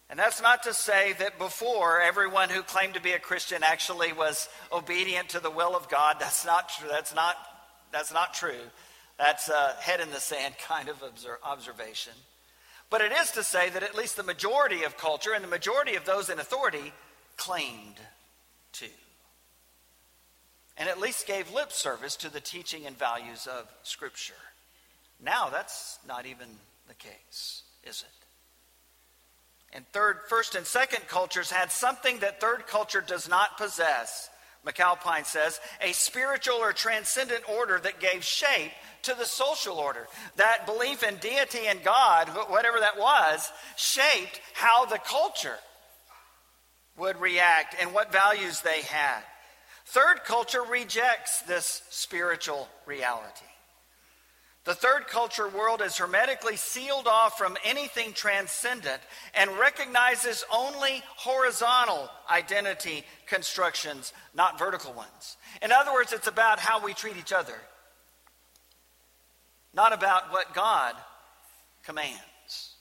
And 0.10 0.18
that's 0.18 0.42
not 0.42 0.64
to 0.64 0.74
say 0.74 1.14
that 1.20 1.38
before 1.38 2.02
everyone 2.02 2.50
who 2.50 2.64
claimed 2.64 2.96
to 2.96 3.02
be 3.02 3.12
a 3.12 3.20
Christian 3.20 3.62
actually 3.64 4.12
was 4.12 4.50
obedient 4.72 5.30
to 5.30 5.40
the 5.40 5.52
will 5.52 5.76
of 5.76 5.88
God. 5.88 6.16
That's 6.20 6.46
not 6.46 6.70
true. 6.70 6.88
That's 6.90 7.14
not, 7.14 7.36
that's 7.92 8.12
not 8.12 8.34
true. 8.34 8.60
That's 9.20 9.50
a 9.50 9.76
head 9.80 10.00
in 10.00 10.10
the 10.10 10.20
sand 10.20 10.56
kind 10.68 10.90
of 10.90 11.04
observation. 11.44 12.14
But 12.90 13.02
it 13.02 13.12
is 13.12 13.32
to 13.32 13.44
say 13.44 13.70
that 13.70 13.84
at 13.84 13.94
least 13.94 14.18
the 14.18 14.24
majority 14.24 14.84
of 14.84 14.98
culture 14.98 15.34
and 15.34 15.44
the 15.44 15.50
majority 15.50 15.94
of 15.94 16.06
those 16.06 16.30
in 16.30 16.40
authority 16.40 16.92
claimed 17.38 18.00
to. 18.74 18.88
And 20.80 20.88
at 20.88 21.00
least 21.00 21.28
gave 21.28 21.52
lip 21.52 21.72
service 21.72 22.16
to 22.18 22.32
the 22.32 22.40
teaching 22.40 22.86
and 22.86 22.98
values 22.98 23.48
of 23.48 23.70
Scripture. 23.84 24.34
Now 25.24 25.50
that's 25.50 26.00
not 26.08 26.26
even 26.26 26.48
the 26.88 26.94
case, 26.96 27.64
is 27.84 28.02
it? 28.02 29.76
And 29.76 29.86
third, 29.92 30.22
first 30.30 30.56
and 30.56 30.66
second 30.66 31.08
cultures 31.08 31.52
had 31.52 31.72
something 31.72 32.20
that 32.20 32.42
third 32.42 32.66
culture 32.66 33.04
does 33.06 33.30
not 33.30 33.58
possess. 33.58 34.30
McAlpine 34.66 35.26
says, 35.26 35.60
a 35.82 35.92
spiritual 35.92 36.56
or 36.56 36.74
transcendent 36.74 37.48
order 37.50 37.80
that 37.80 38.00
gave 38.00 38.24
shape 38.24 38.72
to 39.04 39.14
the 39.14 39.26
social 39.26 39.78
order. 39.78 40.08
That 40.38 40.66
belief 40.66 41.04
in 41.04 41.18
deity 41.18 41.68
and 41.68 41.84
God, 41.84 42.30
whatever 42.50 42.80
that 42.80 42.98
was, 42.98 43.52
shaped 43.78 44.42
how 44.54 44.86
the 44.86 44.98
culture 44.98 45.58
would 46.98 47.22
react 47.22 47.76
and 47.80 47.94
what 47.94 48.12
values 48.12 48.62
they 48.62 48.82
had. 48.82 49.22
Third 49.90 50.24
culture 50.24 50.62
rejects 50.62 51.42
this 51.42 51.82
spiritual 51.90 52.70
reality. 52.86 53.48
The 54.66 54.76
third 54.76 55.08
culture 55.08 55.50
world 55.50 55.82
is 55.82 55.98
hermetically 55.98 56.58
sealed 56.58 57.08
off 57.08 57.40
from 57.40 57.58
anything 57.66 58.14
transcendent 58.14 59.02
and 59.34 59.50
recognizes 59.58 60.46
only 60.54 61.02
horizontal 61.16 62.08
identity 62.30 63.04
constructions, 63.26 64.14
not 64.36 64.60
vertical 64.60 64.94
ones. 64.94 65.38
In 65.64 65.72
other 65.72 65.92
words, 65.92 66.14
it's 66.14 66.28
about 66.28 66.60
how 66.60 66.86
we 66.86 66.94
treat 66.94 67.18
each 67.18 67.34
other, 67.34 67.60
not 69.74 69.92
about 69.92 70.32
what 70.32 70.54
God 70.54 70.94
commands. 71.84 72.76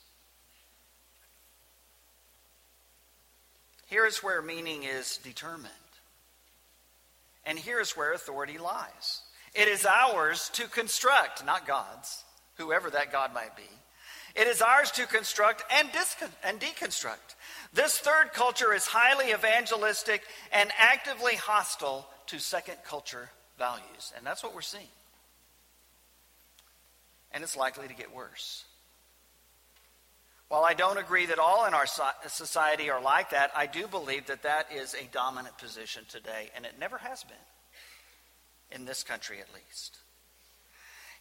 Here 3.87 4.05
is 4.05 4.19
where 4.19 4.43
meaning 4.43 4.83
is 4.83 5.17
determined. 5.23 5.73
And 7.49 7.57
here 7.57 7.79
is 7.79 7.97
where 7.97 8.13
authority 8.13 8.59
lies. 8.59 9.21
It 9.55 9.67
is 9.67 9.83
ours 9.83 10.51
to 10.53 10.67
construct, 10.67 11.43
not 11.43 11.65
God's, 11.65 12.23
whoever 12.57 12.91
that 12.91 13.11
God 13.11 13.33
might 13.33 13.57
be. 13.57 13.63
It 14.35 14.45
is 14.45 14.61
ours 14.61 14.91
to 14.91 15.07
construct 15.07 15.63
and, 15.73 15.89
discon- 15.89 16.29
and 16.43 16.59
deconstruct. 16.59 17.33
This 17.73 17.97
third 17.97 18.33
culture 18.33 18.71
is 18.71 18.85
highly 18.85 19.31
evangelistic 19.31 20.21
and 20.53 20.69
actively 20.77 21.33
hostile 21.33 22.07
to 22.27 22.37
second 22.37 22.75
culture 22.85 23.31
values. 23.57 24.13
And 24.15 24.23
that's 24.23 24.43
what 24.43 24.53
we're 24.53 24.61
seeing. 24.61 24.83
And 27.31 27.43
it's 27.43 27.57
likely 27.57 27.87
to 27.87 27.95
get 27.95 28.13
worse. 28.13 28.63
While 30.49 30.65
I 30.65 30.73
don't 30.73 30.97
agree 30.97 31.27
that 31.27 31.37
all 31.39 31.65
in 31.67 31.75
our 31.75 31.85
society 31.85 32.89
are 32.89 33.01
like 33.01 33.29
that, 33.29 33.51
I 33.55 33.67
do 33.67 33.87
believe 33.87 34.25
that 34.25 34.43
that 34.43 34.67
is 34.75 34.95
a 34.95 35.07
dominant 35.13 35.57
position 35.59 36.03
today, 36.09 36.49
and 36.55 36.65
it 36.65 36.79
never 36.79 36.97
has 36.97 37.23
been 37.23 37.37
in 38.71 38.85
this 38.85 39.03
country 39.03 39.39
at 39.39 39.53
least. 39.53 39.99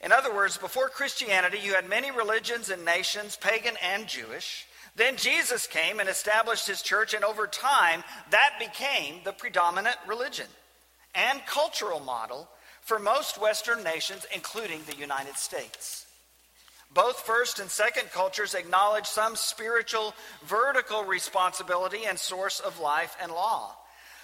In 0.01 0.13
other 0.13 0.35
words, 0.35 0.57
before 0.57 0.89
Christianity, 0.89 1.59
you 1.63 1.75
had 1.75 1.89
many 1.89 2.11
religions 2.11 2.71
and 2.71 2.85
nations, 2.85 3.37
pagan 3.37 3.75
and 3.83 4.07
Jewish. 4.07 4.67
Then 4.97 5.17
Jesus 5.17 5.67
came 5.67 6.01
and 6.01 6.09
established 6.09 6.67
his 6.67 6.83
church, 6.83 7.13
and 7.13 7.25
over 7.25 7.47
time, 7.47 8.05
that 8.31 8.55
became 8.59 9.21
the 9.25 9.33
predominant 9.33 9.97
religion 10.07 10.47
and 11.15 11.45
cultural 11.47 12.01
model 12.01 12.49
for 12.81 12.99
most 12.99 13.41
Western 13.41 13.83
nations, 13.85 14.25
including 14.35 14.81
the 14.87 14.97
United 14.97 15.37
States. 15.37 16.07
Both 16.93 17.21
first 17.21 17.59
and 17.59 17.71
second 17.71 18.11
cultures 18.13 18.55
acknowledge 18.55 19.07
some 19.07 19.37
spiritual 19.37 20.15
vertical 20.45 21.05
responsibility 21.05 22.05
and 22.07 22.19
source 22.19 22.61
of 22.61 22.81
life 22.81 23.17
and 23.21 23.31
law. 23.31 23.75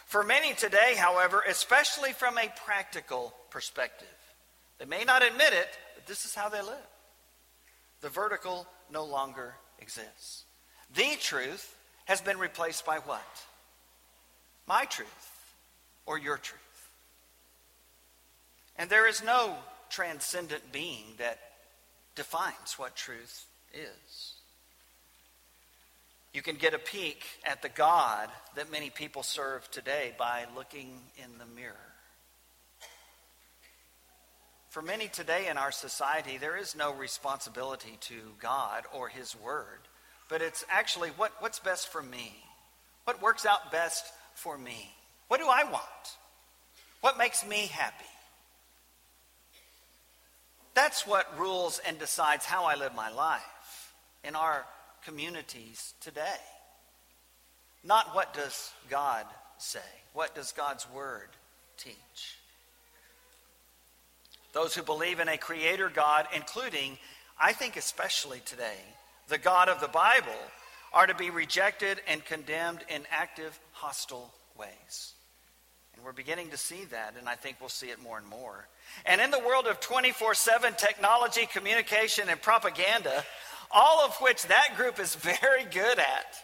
For 0.07 0.23
many 0.23 0.55
today, 0.55 0.95
however, 0.97 1.43
especially 1.47 2.12
from 2.12 2.39
a 2.39 2.53
practical 2.65 3.35
perspective, 3.51 4.09
they 4.79 4.87
may 4.87 5.05
not 5.05 5.23
admit 5.23 5.53
it, 5.53 5.69
but 5.95 6.07
this 6.07 6.25
is 6.25 6.35
how 6.35 6.49
they 6.49 6.62
live. 6.62 6.89
The 8.01 8.09
vertical 8.09 8.67
no 8.91 9.05
longer 9.05 9.55
exists. 9.79 10.45
The 10.95 11.17
truth 11.21 11.77
has 12.07 12.21
been 12.21 12.39
replaced 12.39 12.85
by 12.85 12.99
what? 12.99 13.45
My 14.67 14.85
truth 14.85 15.09
or 16.07 16.19
your 16.19 16.39
truth. 16.39 16.61
And 18.77 18.91
there 18.91 19.09
is 19.09 19.23
no 19.23 19.57
transcendent 19.91 20.73
being 20.73 21.05
that 21.19 21.39
defines 22.15 22.75
what 22.77 22.97
truth 22.97 23.47
is. 23.73 24.35
You 26.33 26.43
can 26.43 26.57
get 26.57 26.75
a 26.75 26.79
peek 26.79 27.25
at 27.45 27.62
the 27.62 27.69
God 27.69 28.29
that 28.57 28.71
many 28.71 28.91
people 28.91 29.23
serve 29.23 29.71
today 29.71 30.12
by 30.19 30.47
looking 30.57 30.99
in 31.17 31.39
the 31.39 31.47
mirror. 31.47 31.75
For 34.71 34.83
many 34.83 35.07
today 35.07 35.47
in 35.49 35.57
our 35.57 35.71
society, 35.71 36.37
there 36.37 36.57
is 36.57 36.75
no 36.75 36.93
responsibility 36.93 37.97
to 38.01 38.17
God 38.41 38.83
or 38.93 39.09
His 39.09 39.37
Word, 39.37 39.79
but 40.29 40.43
it's 40.43 40.65
actually 40.69 41.11
what, 41.11 41.31
what's 41.39 41.61
best 41.61 41.93
for 41.93 42.03
me? 42.03 42.35
What 43.05 43.23
works 43.23 43.47
out 43.47 43.71
best 43.71 44.05
for 44.35 44.59
me? 44.59 44.91
What 45.29 45.39
do 45.39 45.47
I 45.47 45.62
want? 45.62 45.85
What 47.03 47.19
makes 47.19 47.47
me 47.47 47.67
happy? 47.67 48.05
That's 50.75 51.07
what 51.07 51.39
rules 51.39 51.81
and 51.87 51.99
decides 51.99 52.45
how 52.45 52.64
I 52.64 52.75
live 52.75 52.95
my 52.95 53.11
life 53.11 53.93
in 54.25 54.35
our 54.35 54.64
communities 55.05 55.95
today. 56.01 56.41
Not 57.85 58.14
what 58.14 58.35
does 58.35 58.72
God 58.91 59.27
say? 59.59 59.79
What 60.14 60.35
does 60.35 60.53
God's 60.53 60.87
word 60.91 61.29
teach? 61.77 62.39
Those 64.53 64.75
who 64.75 64.83
believe 64.83 65.20
in 65.20 65.29
a 65.29 65.37
creator 65.37 65.89
God, 65.89 66.27
including, 66.35 66.99
I 67.39 67.53
think 67.53 67.77
especially 67.77 68.41
today, 68.45 68.79
the 69.29 69.39
God 69.39 69.68
of 69.68 69.81
the 69.81 69.89
Bible, 69.89 70.33
are 70.93 71.07
to 71.07 71.14
be 71.14 71.31
rejected 71.31 72.01
and 72.07 72.25
condemned 72.25 72.81
in 72.89 73.03
active, 73.11 73.59
hostile 73.72 74.33
ways. 74.57 75.14
And 75.95 76.05
we're 76.05 76.12
beginning 76.12 76.51
to 76.51 76.57
see 76.57 76.85
that, 76.87 77.14
and 77.18 77.29
I 77.29 77.35
think 77.35 77.57
we'll 77.61 77.68
see 77.68 77.89
it 77.89 78.03
more 78.03 78.16
and 78.16 78.27
more. 78.27 78.68
And 79.07 79.20
in 79.20 79.30
the 79.30 79.39
world 79.39 79.66
of 79.66 79.80
24 79.80 80.35
7 80.35 80.74
technology, 80.74 81.47
communication, 81.47 82.28
and 82.28 82.41
propaganda, 82.41 83.24
all 83.70 84.05
of 84.05 84.16
which 84.16 84.47
that 84.47 84.76
group 84.76 84.99
is 84.99 85.14
very 85.16 85.64
good 85.64 85.99
at. 85.99 86.37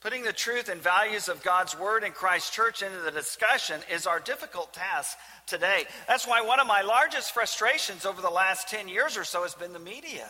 Putting 0.00 0.24
the 0.24 0.32
truth 0.32 0.68
and 0.68 0.80
values 0.80 1.28
of 1.28 1.44
God's 1.44 1.78
Word 1.78 2.02
and 2.02 2.12
Christ's 2.12 2.50
church 2.50 2.82
into 2.82 2.98
the 2.98 3.12
discussion 3.12 3.80
is 3.92 4.04
our 4.04 4.18
difficult 4.18 4.74
task 4.74 5.16
today. 5.46 5.84
That's 6.08 6.26
why 6.26 6.40
one 6.40 6.58
of 6.58 6.66
my 6.66 6.82
largest 6.82 7.32
frustrations 7.32 8.04
over 8.04 8.20
the 8.20 8.28
last 8.28 8.68
10 8.68 8.88
years 8.88 9.16
or 9.16 9.22
so 9.22 9.42
has 9.42 9.54
been 9.54 9.72
the 9.72 9.78
media, 9.78 10.28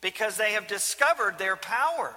because 0.00 0.38
they 0.38 0.52
have 0.52 0.66
discovered 0.66 1.36
their 1.36 1.56
power. 1.56 2.14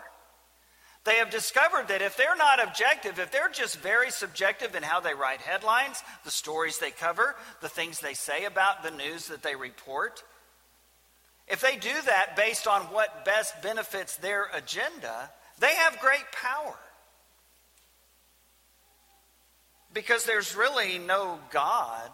They 1.06 1.16
have 1.16 1.30
discovered 1.30 1.90
that 1.90 2.02
if 2.02 2.16
they're 2.16 2.36
not 2.38 2.64
objective, 2.64 3.20
if 3.20 3.32
they're 3.32 3.50
just 3.50 3.78
very 3.80 4.10
subjective 4.10 4.74
in 4.74 4.84
how 4.84 5.02
they 5.02 5.14
write 5.14 5.42
headlines, 5.42 6.02
the 6.24 6.32
stories 6.32 6.80
they 6.80 6.92
cover, 6.92 7.36
the 7.62 7.68
things 7.68 8.00
they 8.00 8.14
say 8.14 8.46
about 8.46 8.84
the 8.84 8.92
news 8.92 9.28
that 9.28 9.44
they 9.44 9.56
report, 9.56 10.24
if 11.48 11.60
they 11.60 11.76
do 11.76 11.92
that 12.06 12.36
based 12.38 12.68
on 12.68 12.84
what 12.84 13.26
best 13.26 13.62
benefits 13.62 14.16
their 14.18 14.48
agenda, 14.54 15.30
they 15.60 15.76
have 15.76 16.00
great 16.00 16.24
power. 16.32 16.78
Because 19.94 20.24
there's 20.24 20.56
really 20.56 21.00
no 21.00 21.38
God 21.52 22.10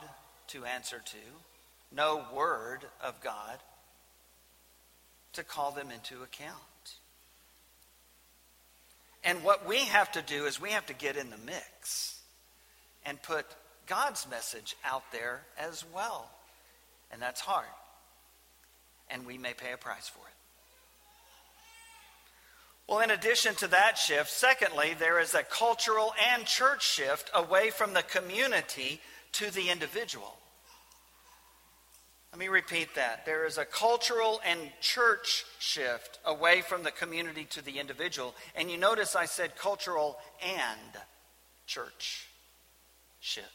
to 0.48 0.66
answer 0.66 1.00
to, 1.06 1.96
no 1.96 2.26
word 2.34 2.86
of 3.04 3.22
God 3.22 3.60
to 5.34 5.44
call 5.44 5.72
them 5.72 5.92
into 5.92 6.24
account. 6.24 6.58
And 9.24 9.44
what 9.44 9.68
we 9.68 9.80
have 9.80 10.12
to 10.14 10.22
do 10.22 10.46
is 10.46 10.62
we 10.62 10.72
have 10.72 10.86
to 10.88 10.94
get 10.94 11.18
in 11.18 11.30
the 11.30 11.38
mix 11.38 12.22
and 13.06 13.22
put 13.22 13.46
God's 13.86 14.28
message 14.30 14.76
out 14.86 15.04
there 15.12 15.42
as 15.58 15.84
well. 15.94 16.30
And 17.12 17.22
that's 17.22 17.42
hard 17.42 17.66
and 19.10 19.26
we 19.26 19.38
may 19.38 19.54
pay 19.54 19.74
a 19.74 19.78
price 19.78 20.08
for 20.08 20.20
it. 20.20 20.34
Well, 22.88 23.02
in 23.02 23.12
addition 23.12 23.56
to 23.56 23.68
that 23.68 23.98
shift, 23.98 24.32
secondly, 24.32 24.96
there 24.98 25.20
is 25.20 25.36
a 25.36 25.44
cultural 25.44 26.14
and 26.34 26.46
church 26.46 26.88
shift 26.88 27.30
away 27.36 27.70
from 27.70 27.94
the 27.94 28.02
community 28.02 29.00
to 29.34 29.52
the 29.52 29.70
individual. 29.70 30.39
Let 32.32 32.40
me 32.40 32.48
repeat 32.48 32.96
that. 32.96 33.26
There 33.26 33.46
is 33.46 33.58
a 33.58 33.66
cultural 33.66 34.40
and 34.46 34.60
church 34.82 35.46
shift 35.58 36.20
away 36.26 36.62
from 36.62 36.84
the 36.84 36.92
community 36.92 37.46
to 37.52 37.64
the 37.64 37.80
individual. 37.80 38.36
And 38.56 38.70
you 38.70 38.78
notice 38.78 39.16
I 39.16 39.26
said 39.26 39.56
cultural 39.56 40.18
and 40.44 41.02
church 41.66 42.28
shift. 43.20 43.48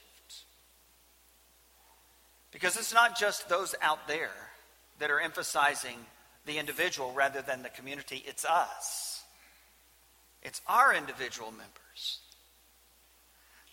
Because 2.50 2.76
it's 2.76 2.94
not 2.94 3.18
just 3.18 3.48
those 3.48 3.74
out 3.80 4.06
there 4.06 4.30
that 4.98 5.10
are 5.10 5.20
emphasizing 5.20 5.98
the 6.46 6.58
individual 6.58 7.12
rather 7.12 7.42
than 7.42 7.62
the 7.62 7.68
community. 7.68 8.22
It's 8.26 8.44
us, 8.44 9.22
it's 10.42 10.60
our 10.66 10.94
individual 10.94 11.50
members. 11.50 12.20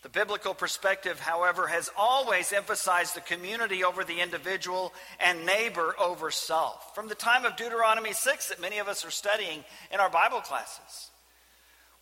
The 0.02 0.08
biblical 0.08 0.52
perspective, 0.52 1.20
however, 1.20 1.68
has 1.68 1.88
always 1.96 2.52
emphasized 2.52 3.14
the 3.14 3.20
community 3.20 3.84
over 3.84 4.02
the 4.02 4.20
individual 4.20 4.92
and 5.20 5.46
neighbor 5.46 5.94
over 5.98 6.32
self. 6.32 6.92
From 6.96 7.06
the 7.06 7.14
time 7.14 7.44
of 7.44 7.56
Deuteronomy 7.56 8.12
6 8.12 8.48
that 8.48 8.60
many 8.60 8.78
of 8.78 8.88
us 8.88 9.04
are 9.04 9.12
studying 9.12 9.64
in 9.92 10.00
our 10.00 10.10
Bible 10.10 10.40
classes, 10.40 11.10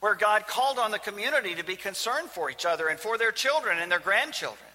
where 0.01 0.15
God 0.15 0.47
called 0.47 0.79
on 0.79 0.93
the 0.93 0.99
community 0.99 1.55
to 1.55 1.65
be 1.65 1.77
concerned 1.77 2.31
for 2.31 2.51
each 2.51 2.65
other 2.65 2.89
and 2.89 2.99
for 2.99 3.19
their 3.19 3.33
children 3.33 3.79
and 3.79 3.93
their 3.93 3.99
grandchildren, 3.99 4.71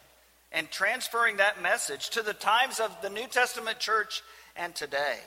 and 0.52 0.70
transferring 0.70 1.38
that 1.38 1.64
message 1.64 2.12
to 2.12 2.22
the 2.22 2.34
times 2.34 2.80
of 2.80 2.96
the 3.02 3.10
New 3.10 3.26
Testament 3.26 3.80
church 3.80 4.22
and 4.56 4.76
today. 4.76 5.18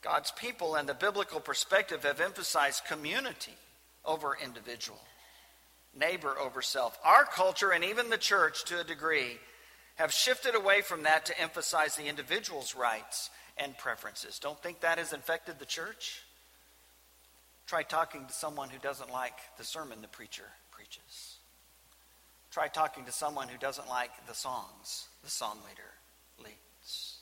God's 0.00 0.30
people 0.30 0.74
and 0.74 0.88
the 0.88 0.94
biblical 0.94 1.38
perspective 1.38 2.04
have 2.04 2.22
emphasized 2.22 2.86
community 2.86 3.56
over 4.06 4.38
individual 4.42 5.00
neighbor 5.98 6.38
over 6.38 6.62
self. 6.62 6.98
Our 7.04 7.24
culture 7.24 7.70
and 7.70 7.84
even 7.84 8.10
the 8.10 8.18
church, 8.18 8.64
to 8.66 8.80
a 8.80 8.84
degree, 8.84 9.38
have 9.96 10.12
shifted 10.12 10.54
away 10.54 10.80
from 10.80 11.02
that 11.02 11.26
to 11.26 11.40
emphasize 11.40 11.96
the 11.96 12.06
individual's 12.06 12.74
rights 12.74 13.30
and 13.56 13.76
preferences. 13.76 14.38
Don't 14.38 14.60
think 14.62 14.80
that 14.80 14.98
has 14.98 15.12
infected 15.12 15.58
the 15.58 15.66
church? 15.66 16.22
Try 17.66 17.82
talking 17.82 18.26
to 18.26 18.32
someone 18.32 18.70
who 18.70 18.78
doesn't 18.78 19.12
like 19.12 19.38
the 19.58 19.64
sermon 19.64 20.00
the 20.00 20.08
preacher 20.08 20.44
preaches. 20.70 21.36
Try 22.50 22.68
talking 22.68 23.04
to 23.04 23.12
someone 23.12 23.48
who 23.48 23.58
doesn't 23.58 23.88
like 23.88 24.10
the 24.26 24.34
songs 24.34 25.08
the 25.22 25.30
song 25.30 25.58
leader 25.68 25.90
leads. 26.38 27.16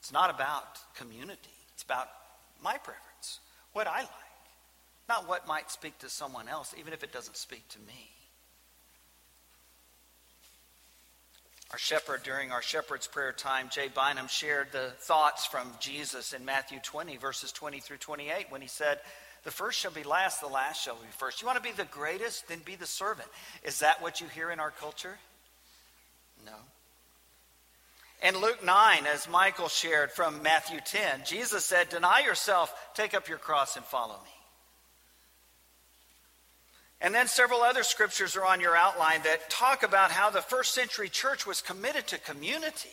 It's 0.00 0.12
not 0.12 0.28
about 0.28 0.78
community, 0.96 1.56
it's 1.72 1.82
about 1.82 2.08
my 2.62 2.76
preference, 2.76 3.40
what 3.72 3.86
I 3.86 4.00
like. 4.00 4.29
Not 5.10 5.26
what 5.26 5.48
might 5.48 5.72
speak 5.72 5.98
to 5.98 6.08
someone 6.08 6.46
else, 6.46 6.72
even 6.78 6.92
if 6.92 7.02
it 7.02 7.12
doesn't 7.12 7.36
speak 7.36 7.66
to 7.70 7.80
me. 7.80 8.10
Our 11.72 11.78
shepherd, 11.78 12.22
during 12.22 12.52
our 12.52 12.62
shepherd's 12.62 13.08
prayer 13.08 13.32
time, 13.32 13.70
Jay 13.72 13.88
Bynum 13.92 14.28
shared 14.28 14.68
the 14.70 14.92
thoughts 14.98 15.46
from 15.46 15.68
Jesus 15.80 16.32
in 16.32 16.44
Matthew 16.44 16.78
20, 16.78 17.16
verses 17.16 17.50
20 17.50 17.80
through 17.80 17.96
28, 17.96 18.46
when 18.50 18.60
he 18.60 18.68
said, 18.68 19.00
The 19.42 19.50
first 19.50 19.80
shall 19.80 19.90
be 19.90 20.04
last, 20.04 20.40
the 20.40 20.46
last 20.46 20.80
shall 20.80 20.94
be 20.94 21.08
first. 21.18 21.42
You 21.42 21.46
want 21.48 21.60
to 21.60 21.68
be 21.68 21.74
the 21.76 21.86
greatest? 21.86 22.46
Then 22.46 22.60
be 22.64 22.76
the 22.76 22.86
servant. 22.86 23.28
Is 23.64 23.80
that 23.80 24.00
what 24.00 24.20
you 24.20 24.28
hear 24.28 24.52
in 24.52 24.60
our 24.60 24.70
culture? 24.70 25.18
No. 26.46 26.54
In 28.22 28.40
Luke 28.40 28.64
9, 28.64 29.06
as 29.12 29.28
Michael 29.28 29.68
shared 29.68 30.12
from 30.12 30.40
Matthew 30.44 30.78
10, 30.78 31.22
Jesus 31.26 31.64
said, 31.64 31.88
Deny 31.88 32.20
yourself, 32.20 32.72
take 32.94 33.12
up 33.12 33.28
your 33.28 33.38
cross, 33.38 33.74
and 33.74 33.84
follow 33.84 34.14
me. 34.14 34.39
And 37.00 37.14
then 37.14 37.28
several 37.28 37.62
other 37.62 37.82
scriptures 37.82 38.36
are 38.36 38.44
on 38.44 38.60
your 38.60 38.76
outline 38.76 39.22
that 39.22 39.48
talk 39.48 39.82
about 39.82 40.10
how 40.10 40.30
the 40.30 40.42
first 40.42 40.74
century 40.74 41.08
church 41.08 41.46
was 41.46 41.62
committed 41.62 42.06
to 42.08 42.18
community, 42.18 42.90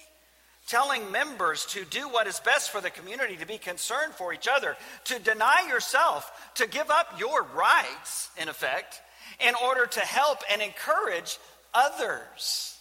telling 0.66 1.12
members 1.12 1.66
to 1.68 1.84
do 1.86 2.08
what 2.08 2.28
is 2.28 2.40
best 2.40 2.72
for 2.72 2.80
the 2.80 2.90
community, 2.90 3.36
to 3.36 3.46
be 3.46 3.58
concerned 3.58 4.14
for 4.14 4.34
each 4.34 4.48
other, 4.48 4.78
to 5.06 5.20
deny 5.20 5.66
yourself, 5.68 6.32
to 6.56 6.68
give 6.68 6.90
up 6.90 7.20
your 7.20 7.44
rights, 7.44 8.30
in 8.42 8.48
effect, 8.48 9.02
in 9.46 9.54
order 9.56 9.86
to 9.86 10.00
help 10.00 10.40
and 10.50 10.62
encourage 10.62 11.38
others. 11.74 12.78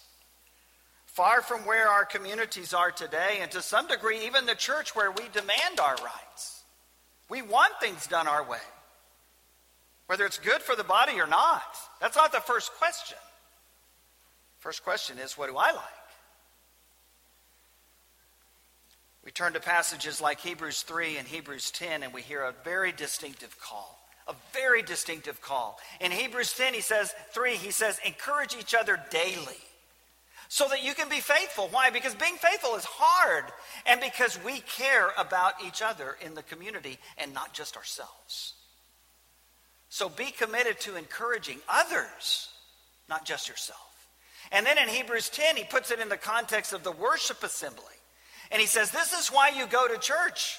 Far 1.06 1.40
from 1.40 1.66
where 1.66 1.88
our 1.88 2.04
communities 2.04 2.72
are 2.72 2.92
today, 2.92 3.38
and 3.40 3.50
to 3.50 3.62
some 3.62 3.88
degree, 3.88 4.26
even 4.26 4.46
the 4.46 4.54
church 4.54 4.94
where 4.94 5.10
we 5.10 5.24
demand 5.32 5.80
our 5.82 5.96
rights. 5.96 6.62
We 7.28 7.42
want 7.42 7.72
things 7.80 8.06
done 8.06 8.28
our 8.28 8.48
way 8.48 8.58
whether 10.06 10.24
it's 10.24 10.38
good 10.38 10.62
for 10.62 10.76
the 10.76 10.84
body 10.84 11.20
or 11.20 11.26
not. 11.26 11.76
That's 12.00 12.16
not 12.16 12.32
the 12.32 12.40
first 12.40 12.72
question. 12.74 13.18
First 14.58 14.84
question 14.84 15.18
is, 15.18 15.36
what 15.36 15.48
do 15.48 15.56
I 15.56 15.72
like? 15.72 15.84
We 19.24 19.32
turn 19.32 19.54
to 19.54 19.60
passages 19.60 20.20
like 20.20 20.38
Hebrews 20.40 20.82
3 20.82 21.16
and 21.16 21.26
Hebrews 21.26 21.72
10, 21.72 22.04
and 22.04 22.12
we 22.12 22.22
hear 22.22 22.42
a 22.42 22.54
very 22.64 22.92
distinctive 22.92 23.58
call. 23.60 23.98
A 24.28 24.34
very 24.52 24.82
distinctive 24.82 25.40
call. 25.40 25.78
In 26.00 26.12
Hebrews 26.12 26.52
10, 26.56 26.74
he 26.74 26.80
says, 26.80 27.12
3, 27.32 27.56
he 27.56 27.72
says, 27.72 27.98
encourage 28.04 28.56
each 28.58 28.74
other 28.74 29.00
daily 29.10 29.58
so 30.48 30.68
that 30.68 30.84
you 30.84 30.94
can 30.94 31.08
be 31.08 31.20
faithful. 31.20 31.68
Why? 31.72 31.90
Because 31.90 32.14
being 32.14 32.36
faithful 32.36 32.76
is 32.76 32.84
hard, 32.84 33.44
and 33.84 34.00
because 34.00 34.38
we 34.44 34.60
care 34.60 35.10
about 35.18 35.54
each 35.66 35.82
other 35.82 36.16
in 36.24 36.34
the 36.34 36.42
community 36.42 36.98
and 37.18 37.34
not 37.34 37.52
just 37.52 37.76
ourselves. 37.76 38.54
So 39.88 40.08
be 40.08 40.30
committed 40.30 40.80
to 40.80 40.96
encouraging 40.96 41.58
others, 41.68 42.48
not 43.08 43.24
just 43.24 43.48
yourself. 43.48 43.80
And 44.52 44.64
then 44.64 44.78
in 44.78 44.88
Hebrews 44.88 45.28
10, 45.30 45.56
he 45.56 45.64
puts 45.64 45.90
it 45.90 46.00
in 46.00 46.08
the 46.08 46.16
context 46.16 46.72
of 46.72 46.84
the 46.84 46.92
worship 46.92 47.42
assembly. 47.42 47.84
And 48.50 48.60
he 48.60 48.66
says, 48.66 48.90
This 48.90 49.12
is 49.12 49.28
why 49.28 49.50
you 49.50 49.66
go 49.66 49.88
to 49.88 49.98
church. 49.98 50.58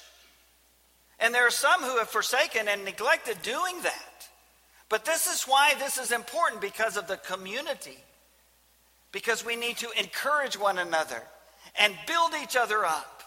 And 1.20 1.34
there 1.34 1.48
are 1.48 1.52
some 1.52 1.82
who 1.82 1.98
have 1.98 2.10
forsaken 2.10 2.68
and 2.68 2.86
neglected 2.86 3.42
doing 3.42 3.82
that. 3.84 4.28
But 4.90 5.06
this 5.06 5.28
is 5.28 5.44
why 5.44 5.74
this 5.80 5.98
is 5.98 6.12
important 6.12 6.62
because 6.62 6.96
of 6.96 7.08
the 7.08 7.18
community. 7.18 7.98
Because 9.12 9.46
we 9.46 9.56
need 9.56 9.78
to 9.78 9.90
encourage 10.00 10.60
one 10.60 10.78
another 10.78 11.22
and 11.80 11.94
build 12.06 12.32
each 12.42 12.56
other 12.56 12.86
up 12.86 13.24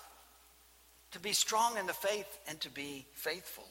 to 1.12 1.18
be 1.18 1.32
strong 1.32 1.76
in 1.76 1.86
the 1.86 1.92
faith 1.92 2.38
and 2.48 2.60
to 2.60 2.70
be 2.70 3.06
faithful. 3.12 3.66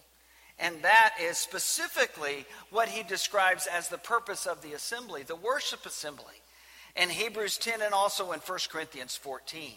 And 0.59 0.81
that 0.81 1.13
is 1.21 1.37
specifically 1.37 2.45
what 2.69 2.89
he 2.89 3.03
describes 3.03 3.65
as 3.65 3.87
the 3.87 3.97
purpose 3.97 4.45
of 4.45 4.61
the 4.61 4.73
assembly, 4.73 5.23
the 5.23 5.35
worship 5.35 5.85
assembly, 5.85 6.35
in 6.95 7.09
Hebrews 7.09 7.57
10 7.57 7.81
and 7.81 7.93
also 7.93 8.33
in 8.33 8.39
1 8.39 8.59
Corinthians 8.69 9.15
14. 9.15 9.71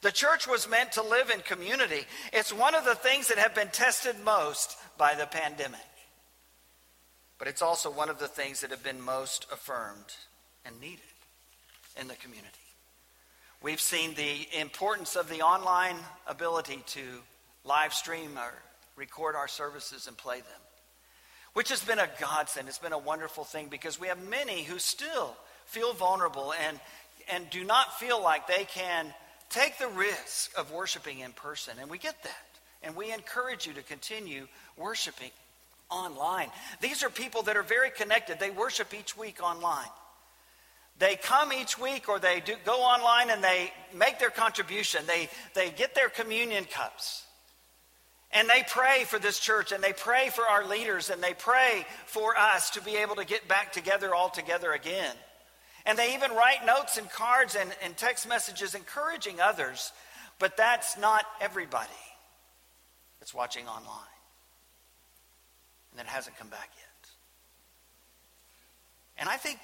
The 0.00 0.10
church 0.12 0.48
was 0.48 0.68
meant 0.68 0.92
to 0.92 1.02
live 1.02 1.30
in 1.30 1.40
community. 1.40 2.04
It's 2.32 2.52
one 2.52 2.74
of 2.74 2.84
the 2.84 2.96
things 2.96 3.28
that 3.28 3.38
have 3.38 3.54
been 3.54 3.68
tested 3.68 4.16
most 4.24 4.76
by 4.98 5.14
the 5.14 5.26
pandemic. 5.26 5.80
But 7.38 7.48
it's 7.48 7.62
also 7.62 7.90
one 7.90 8.08
of 8.08 8.18
the 8.18 8.28
things 8.28 8.60
that 8.60 8.70
have 8.70 8.82
been 8.82 9.00
most 9.00 9.46
affirmed 9.52 10.14
and 10.64 10.80
needed 10.80 11.00
in 12.00 12.08
the 12.08 12.14
community. 12.14 12.48
We've 13.62 13.80
seen 13.80 14.14
the 14.14 14.46
importance 14.58 15.16
of 15.16 15.30
the 15.30 15.42
online 15.42 15.96
ability 16.26 16.82
to 16.86 17.00
live 17.64 17.94
stream 17.94 18.36
or 18.36 18.52
record 18.96 19.34
our 19.36 19.48
services 19.48 20.06
and 20.06 20.16
play 20.16 20.38
them, 20.38 20.60
which 21.52 21.70
has 21.70 21.82
been 21.82 21.98
a 21.98 22.08
godsend. 22.20 22.68
It's 22.68 22.78
been 22.78 22.92
a 22.92 22.98
wonderful 22.98 23.44
thing 23.44 23.68
because 23.68 24.00
we 24.00 24.08
have 24.08 24.22
many 24.28 24.62
who 24.62 24.78
still 24.78 25.34
feel 25.66 25.92
vulnerable 25.92 26.52
and, 26.66 26.78
and 27.32 27.48
do 27.50 27.64
not 27.64 27.98
feel 27.98 28.22
like 28.22 28.46
they 28.46 28.64
can 28.64 29.12
take 29.50 29.78
the 29.78 29.88
risk 29.88 30.56
of 30.58 30.72
worshiping 30.72 31.20
in 31.20 31.32
person. 31.32 31.74
And 31.80 31.90
we 31.90 31.98
get 31.98 32.22
that. 32.22 32.46
And 32.82 32.94
we 32.96 33.12
encourage 33.12 33.66
you 33.66 33.72
to 33.74 33.82
continue 33.82 34.46
worshiping 34.76 35.30
online. 35.90 36.48
These 36.80 37.02
are 37.02 37.10
people 37.10 37.42
that 37.42 37.56
are 37.56 37.62
very 37.62 37.90
connected. 37.90 38.38
They 38.38 38.50
worship 38.50 38.92
each 38.92 39.16
week 39.16 39.42
online. 39.42 39.88
They 40.98 41.16
come 41.16 41.52
each 41.52 41.78
week 41.78 42.08
or 42.08 42.18
they 42.18 42.40
do, 42.40 42.54
go 42.64 42.82
online 42.82 43.30
and 43.30 43.42
they 43.42 43.72
make 43.94 44.18
their 44.18 44.30
contribution. 44.30 45.02
They, 45.06 45.28
they 45.54 45.70
get 45.70 45.94
their 45.94 46.08
communion 46.08 46.64
cups. 46.66 47.23
And 48.34 48.48
they 48.48 48.64
pray 48.68 49.04
for 49.04 49.20
this 49.20 49.38
church 49.38 49.70
and 49.70 49.82
they 49.82 49.92
pray 49.92 50.28
for 50.28 50.42
our 50.42 50.66
leaders 50.66 51.08
and 51.08 51.22
they 51.22 51.34
pray 51.34 51.86
for 52.06 52.36
us 52.36 52.70
to 52.70 52.82
be 52.82 52.96
able 52.96 53.14
to 53.16 53.24
get 53.24 53.46
back 53.46 53.72
together 53.72 54.12
all 54.12 54.28
together 54.28 54.72
again. 54.72 55.14
And 55.86 55.96
they 55.96 56.14
even 56.14 56.32
write 56.32 56.66
notes 56.66 56.98
and 56.98 57.08
cards 57.08 57.54
and, 57.54 57.70
and 57.84 57.96
text 57.96 58.28
messages 58.28 58.74
encouraging 58.74 59.40
others. 59.40 59.92
But 60.40 60.56
that's 60.56 60.98
not 60.98 61.24
everybody 61.40 61.88
that's 63.20 63.32
watching 63.32 63.68
online 63.68 63.88
and 65.92 66.00
that 66.00 66.06
hasn't 66.06 66.36
come 66.36 66.48
back 66.48 66.70
yet. 66.76 67.10
And 69.16 69.28
I 69.28 69.36
think 69.36 69.60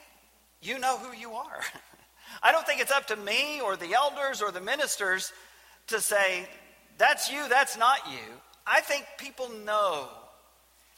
you 0.63 0.79
know 0.79 0.97
who 0.97 1.13
you 1.17 1.33
are. 1.33 1.61
I 2.43 2.53
don't 2.53 2.65
think 2.65 2.81
it's 2.81 2.93
up 2.93 3.09
to 3.09 3.17
me 3.17 3.61
or 3.61 3.77
the 3.77 3.95
elders 3.95 4.41
or 4.41 4.53
the 4.53 4.61
ministers 4.61 5.33
to 5.89 6.01
say, 6.01 6.49
that's 6.99 7.33
you, 7.33 7.49
that's 7.49 7.77
not 7.77 7.99
you. 8.09 8.37
I 8.71 8.81
think 8.81 9.05
people 9.19 9.51
know 9.67 10.09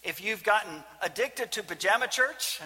if 0.03 0.23
you've 0.23 0.45
gotten 0.45 0.85
addicted 1.01 1.53
to 1.53 1.63
pajama 1.63 2.07
church, 2.07 2.61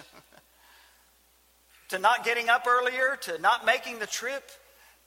to 1.89 1.97
not 1.97 2.25
getting 2.25 2.49
up 2.49 2.67
earlier, 2.67 3.17
to 3.21 3.37
not 3.39 3.65
making 3.65 3.99
the 3.99 4.07
trip, 4.07 4.51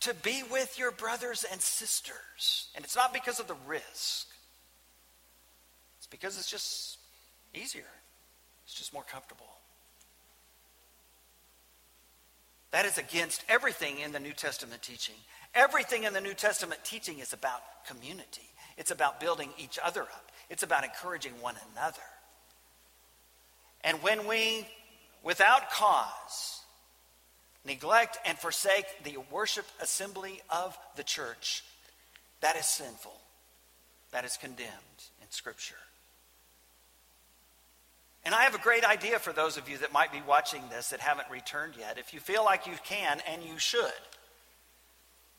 to 0.00 0.14
be 0.14 0.42
with 0.50 0.78
your 0.78 0.90
brothers 0.90 1.44
and 1.52 1.60
sisters. 1.60 2.68
And 2.74 2.82
it's 2.82 2.96
not 2.96 3.12
because 3.12 3.40
of 3.40 3.46
the 3.46 3.56
risk, 3.66 4.26
it's 5.98 6.06
because 6.10 6.38
it's 6.38 6.50
just 6.50 6.98
easier, 7.54 7.90
it's 8.64 8.74
just 8.74 8.94
more 8.94 9.04
comfortable. 9.04 9.44
That 12.70 12.86
is 12.86 12.96
against 12.96 13.44
everything 13.48 13.98
in 13.98 14.12
the 14.12 14.20
New 14.20 14.32
Testament 14.32 14.80
teaching. 14.80 15.16
Everything 15.56 16.04
in 16.04 16.12
the 16.12 16.20
New 16.20 16.34
Testament 16.34 16.80
teaching 16.84 17.18
is 17.18 17.32
about 17.32 17.60
community. 17.84 18.48
It's 18.80 18.90
about 18.90 19.20
building 19.20 19.50
each 19.58 19.78
other 19.84 20.00
up, 20.00 20.32
it's 20.48 20.62
about 20.62 20.84
encouraging 20.84 21.34
one 21.40 21.54
another. 21.72 22.00
And 23.84 24.02
when 24.02 24.26
we, 24.26 24.66
without 25.22 25.70
cause, 25.70 26.62
neglect 27.64 28.18
and 28.24 28.38
forsake 28.38 28.86
the 29.04 29.18
worship 29.30 29.66
assembly 29.82 30.40
of 30.48 30.78
the 30.96 31.02
church, 31.02 31.62
that 32.40 32.56
is 32.56 32.64
sinful. 32.64 33.12
That 34.12 34.24
is 34.24 34.38
condemned 34.38 34.70
in 35.20 35.30
Scripture. 35.30 35.76
And 38.24 38.34
I 38.34 38.44
have 38.44 38.54
a 38.54 38.58
great 38.58 38.84
idea 38.84 39.18
for 39.18 39.32
those 39.32 39.58
of 39.58 39.68
you 39.68 39.76
that 39.78 39.92
might 39.92 40.10
be 40.10 40.22
watching 40.26 40.62
this 40.70 40.88
that 40.88 41.00
haven't 41.00 41.30
returned 41.30 41.74
yet. 41.78 41.98
If 41.98 42.14
you 42.14 42.20
feel 42.20 42.44
like 42.44 42.66
you 42.66 42.74
can 42.84 43.20
and 43.30 43.42
you 43.42 43.58
should, 43.58 43.92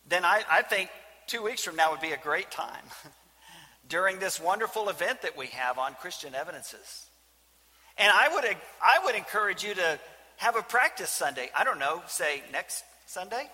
then 0.08 0.26
I, 0.26 0.44
I 0.50 0.62
think 0.62 0.90
two 1.26 1.42
weeks 1.42 1.64
from 1.64 1.76
now 1.76 1.92
would 1.92 2.02
be 2.02 2.12
a 2.12 2.18
great 2.18 2.52
time 2.52 2.84
during 3.92 4.20
this 4.20 4.40
wonderful 4.40 4.88
event 4.88 5.22
that 5.22 5.38
we 5.38 5.48
have 5.48 5.78
on 5.78 5.94
Christian 5.96 6.34
Evidences. 6.34 7.08
And 7.98 8.10
I 8.10 8.34
would, 8.34 8.46
I 8.46 9.04
would 9.04 9.16
encourage 9.16 9.66
you 9.66 9.74
to 9.74 10.00
have 10.38 10.56
a 10.56 10.62
practice 10.62 11.10
Sunday. 11.10 11.52
I 11.56 11.66
don't 11.66 11.78
know, 11.78 12.02
say 12.08 12.42
next 12.54 12.86
Sunday? 13.06 13.50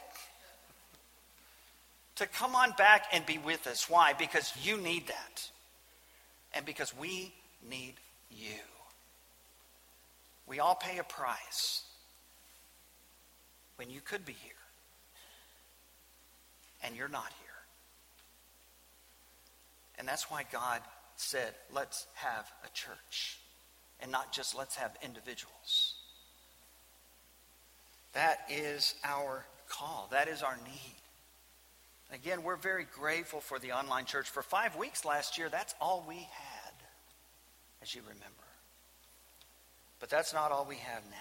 To 2.18 2.28
come 2.28 2.56
on 2.56 2.72
back 2.78 3.06
and 3.12 3.26
be 3.26 3.40
with 3.40 3.66
us. 3.66 3.90
Why? 3.90 4.14
Because 4.14 4.54
you 4.62 4.78
need 4.78 5.08
that. 5.08 5.50
And 6.54 6.68
because 6.68 6.96
we 6.96 7.34
need 7.68 7.96
you. 8.30 8.60
We 10.46 10.60
all 10.60 10.76
pay 10.76 11.00
a 11.00 11.04
price 11.04 11.82
when 13.78 13.90
you 13.90 14.02
could 14.02 14.24
be 14.24 14.34
here 14.34 14.54
and 16.84 16.96
you're 16.96 17.08
not 17.08 17.32
here. 17.42 17.47
And 19.98 20.08
that's 20.08 20.30
why 20.30 20.44
God 20.52 20.82
said, 21.16 21.54
let's 21.74 22.06
have 22.16 22.46
a 22.64 22.70
church 22.74 23.40
and 24.00 24.12
not 24.12 24.32
just 24.32 24.56
let's 24.56 24.76
have 24.76 24.96
individuals. 25.04 25.96
That 28.14 28.40
is 28.50 28.96
our 29.04 29.46
call, 29.70 30.08
that 30.12 30.28
is 30.28 30.42
our 30.44 30.58
need. 30.66 30.96
Again, 32.14 32.44
we're 32.44 32.56
very 32.56 32.86
grateful 32.96 33.42
for 33.42 33.60
the 33.60 33.74
online 33.74 34.06
church. 34.06 34.30
For 34.30 34.42
five 34.42 34.78
weeks 34.78 35.04
last 35.04 35.38
year, 35.38 35.50
that's 35.50 35.76
all 35.82 36.06
we 36.08 36.16
had, 36.16 36.74
as 37.82 37.94
you 37.94 38.02
remember. 38.02 38.24
But 40.00 40.10
that's 40.10 40.34
not 40.34 40.52
all 40.52 40.66
we 40.68 40.78
have 40.78 41.04
now. 41.10 41.18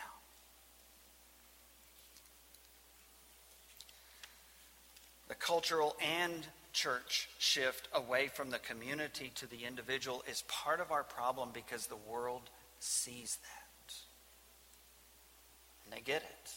The 5.28 5.34
cultural 5.34 5.96
and 6.00 6.46
church 6.76 7.30
shift 7.38 7.88
away 7.94 8.28
from 8.28 8.50
the 8.50 8.58
community 8.58 9.32
to 9.36 9.48
the 9.48 9.64
individual 9.66 10.22
is 10.30 10.44
part 10.46 10.78
of 10.78 10.92
our 10.92 11.02
problem 11.02 11.48
because 11.54 11.86
the 11.86 11.96
world 11.96 12.42
sees 12.78 13.38
that. 13.42 13.94
And 15.84 15.94
they 15.94 16.02
get 16.02 16.22
it. 16.22 16.50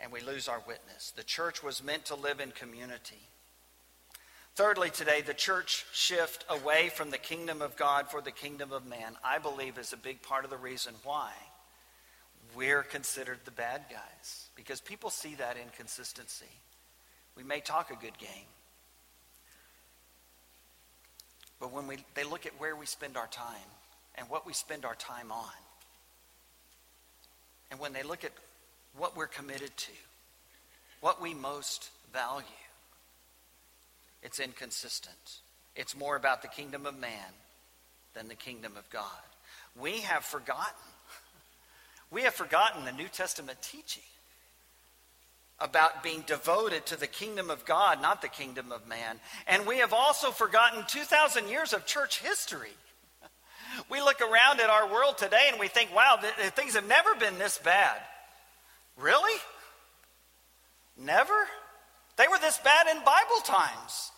And 0.00 0.10
we 0.10 0.20
lose 0.20 0.48
our 0.48 0.60
witness. 0.66 1.12
The 1.14 1.22
church 1.22 1.62
was 1.62 1.84
meant 1.84 2.06
to 2.06 2.16
live 2.16 2.40
in 2.40 2.50
community. 2.50 3.28
Thirdly, 4.56 4.90
today, 4.90 5.20
the 5.20 5.32
church 5.32 5.86
shift 5.92 6.44
away 6.50 6.90
from 6.92 7.10
the 7.10 7.18
kingdom 7.18 7.62
of 7.62 7.76
God 7.76 8.10
for 8.10 8.20
the 8.20 8.32
kingdom 8.32 8.72
of 8.72 8.84
man, 8.84 9.16
I 9.24 9.38
believe, 9.38 9.78
is 9.78 9.92
a 9.92 9.96
big 9.96 10.22
part 10.22 10.44
of 10.44 10.50
the 10.50 10.56
reason 10.56 10.94
why 11.04 11.30
we're 12.56 12.82
considered 12.82 13.38
the 13.44 13.52
bad 13.52 13.82
guys. 13.88 14.48
Because 14.56 14.80
people 14.80 15.08
see 15.08 15.36
that 15.36 15.56
inconsistency. 15.56 16.50
We 17.36 17.42
may 17.42 17.60
talk 17.60 17.90
a 17.90 17.94
good 17.94 18.18
game, 18.18 18.46
but 21.58 21.72
when 21.72 21.86
we, 21.86 21.98
they 22.14 22.24
look 22.24 22.44
at 22.46 22.52
where 22.58 22.76
we 22.76 22.86
spend 22.86 23.16
our 23.16 23.26
time 23.28 23.70
and 24.16 24.28
what 24.28 24.46
we 24.46 24.52
spend 24.52 24.84
our 24.84 24.94
time 24.94 25.32
on, 25.32 25.50
and 27.70 27.80
when 27.80 27.94
they 27.94 28.02
look 28.02 28.24
at 28.24 28.32
what 28.96 29.16
we're 29.16 29.26
committed 29.26 29.74
to, 29.76 29.92
what 31.00 31.22
we 31.22 31.32
most 31.32 31.88
value, 32.12 32.44
it's 34.22 34.38
inconsistent. 34.38 35.40
It's 35.74 35.96
more 35.96 36.16
about 36.16 36.42
the 36.42 36.48
kingdom 36.48 36.84
of 36.84 36.98
man 36.98 37.32
than 38.14 38.28
the 38.28 38.34
kingdom 38.34 38.76
of 38.76 38.88
God. 38.90 39.04
We 39.80 40.00
have 40.00 40.24
forgotten. 40.24 40.74
We 42.10 42.22
have 42.22 42.34
forgotten 42.34 42.84
the 42.84 42.92
New 42.92 43.08
Testament 43.08 43.62
teaching 43.62 44.02
about 45.62 46.02
being 46.02 46.24
devoted 46.26 46.84
to 46.86 46.96
the 46.98 47.06
kingdom 47.06 47.48
of 47.48 47.64
God, 47.64 48.02
not 48.02 48.20
the 48.20 48.28
kingdom 48.28 48.72
of 48.72 48.86
man. 48.88 49.20
And 49.46 49.66
we 49.66 49.78
have 49.78 49.92
also 49.92 50.30
forgotten 50.30 50.84
2,000 50.88 51.48
years 51.48 51.72
of 51.72 51.86
church 51.86 52.20
history. 52.20 52.72
We 53.88 54.02
look 54.02 54.20
around 54.20 54.60
at 54.60 54.68
our 54.68 54.92
world 54.92 55.16
today 55.16 55.48
and 55.50 55.58
we 55.58 55.66
think, 55.66 55.94
wow, 55.94 56.18
th- 56.20 56.50
things 56.52 56.74
have 56.74 56.86
never 56.86 57.14
been 57.14 57.38
this 57.38 57.56
bad. 57.56 57.96
Really? 58.98 59.40
Never? 60.98 61.32
They 62.16 62.28
were 62.28 62.38
this 62.38 62.58
bad 62.58 62.86
in 62.94 62.98
Bible 62.98 63.40
times. 63.44 64.10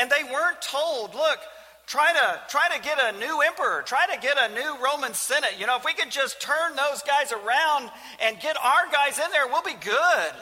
And 0.00 0.10
they 0.10 0.24
weren't 0.24 0.62
told, 0.62 1.14
look, 1.14 1.38
try 1.86 2.12
to 2.12 2.40
try 2.48 2.68
to 2.76 2.82
get 2.82 2.98
a 2.98 3.18
new 3.18 3.40
emperor, 3.40 3.82
try 3.84 4.06
to 4.12 4.20
get 4.20 4.36
a 4.38 4.54
new 4.54 4.84
Roman 4.84 5.14
Senate. 5.14 5.54
You 5.58 5.66
know, 5.66 5.76
if 5.76 5.84
we 5.84 5.94
could 5.94 6.10
just 6.10 6.40
turn 6.40 6.76
those 6.76 7.02
guys 7.02 7.32
around 7.32 7.90
and 8.20 8.38
get 8.40 8.56
our 8.56 8.90
guys 8.92 9.18
in 9.18 9.30
there, 9.30 9.46
we'll 9.46 9.62
be 9.62 9.74
good. 9.80 10.32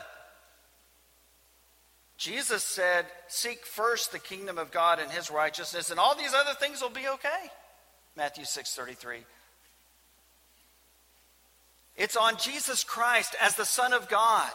Jesus 2.16 2.62
said, 2.62 3.06
Seek 3.28 3.66
first 3.66 4.12
the 4.12 4.18
kingdom 4.18 4.58
of 4.58 4.70
God 4.70 5.00
and 5.00 5.10
his 5.10 5.30
righteousness, 5.30 5.90
and 5.90 5.98
all 5.98 6.14
these 6.14 6.34
other 6.34 6.54
things 6.58 6.80
will 6.80 6.90
be 6.90 7.08
okay. 7.08 7.50
Matthew 8.16 8.44
6 8.44 8.74
33. 8.74 9.18
It's 11.96 12.16
on 12.16 12.36
Jesus 12.38 12.84
Christ 12.84 13.36
as 13.40 13.54
the 13.54 13.66
Son 13.66 13.92
of 13.92 14.08
God 14.08 14.50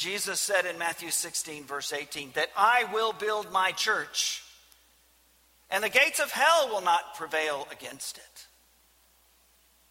Jesus 0.00 0.40
said 0.40 0.64
in 0.64 0.78
Matthew 0.78 1.10
16, 1.10 1.64
verse 1.64 1.92
18, 1.92 2.30
that 2.34 2.48
I 2.56 2.84
will 2.92 3.12
build 3.12 3.52
my 3.52 3.72
church, 3.72 4.42
and 5.70 5.84
the 5.84 5.88
gates 5.88 6.18
of 6.20 6.30
hell 6.30 6.68
will 6.68 6.80
not 6.82 7.14
prevail 7.16 7.68
against 7.70 8.18
it, 8.18 8.46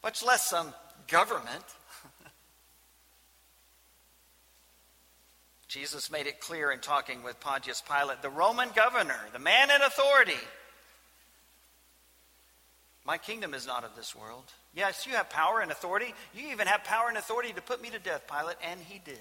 much 0.03 0.23
less 0.23 0.49
some 0.49 0.73
government. 1.07 1.63
Jesus 5.67 6.11
made 6.11 6.27
it 6.27 6.39
clear 6.39 6.71
in 6.71 6.79
talking 6.79 7.23
with 7.23 7.39
Pontius 7.39 7.81
Pilate, 7.81 8.21
the 8.21 8.29
Roman 8.29 8.69
governor, 8.75 9.19
the 9.33 9.39
man 9.39 9.71
in 9.71 9.81
authority. 9.81 10.33
My 13.05 13.17
kingdom 13.17 13.53
is 13.53 13.65
not 13.65 13.83
of 13.83 13.95
this 13.95 14.15
world. 14.15 14.43
Yes, 14.75 15.07
you 15.07 15.13
have 15.13 15.29
power 15.29 15.61
and 15.61 15.71
authority. 15.71 16.13
You 16.35 16.51
even 16.51 16.67
have 16.67 16.83
power 16.83 17.07
and 17.09 17.17
authority 17.17 17.53
to 17.53 17.61
put 17.61 17.81
me 17.81 17.89
to 17.89 17.97
death, 17.99 18.27
Pilate, 18.27 18.57
and 18.63 18.79
he 18.81 18.99
did. 19.03 19.17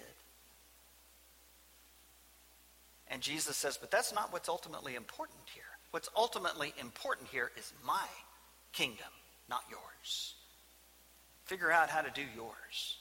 And 3.11 3.23
Jesus 3.23 3.57
says, 3.57 3.79
but 3.79 3.91
that's 3.91 4.13
not 4.13 4.31
what's 4.33 4.51
ultimately 4.51 4.95
important 4.95 5.39
here. 5.55 5.78
What's 5.91 6.09
ultimately 6.17 6.75
important 6.81 7.29
here 7.29 7.51
is 7.57 7.73
my 7.85 8.07
kingdom, 8.73 9.07
not 9.49 9.65
yours. 9.71 10.35
Figure 11.45 11.73
out 11.73 11.89
how 11.89 12.03
to 12.03 12.11
do 12.11 12.25
yours. 12.37 12.97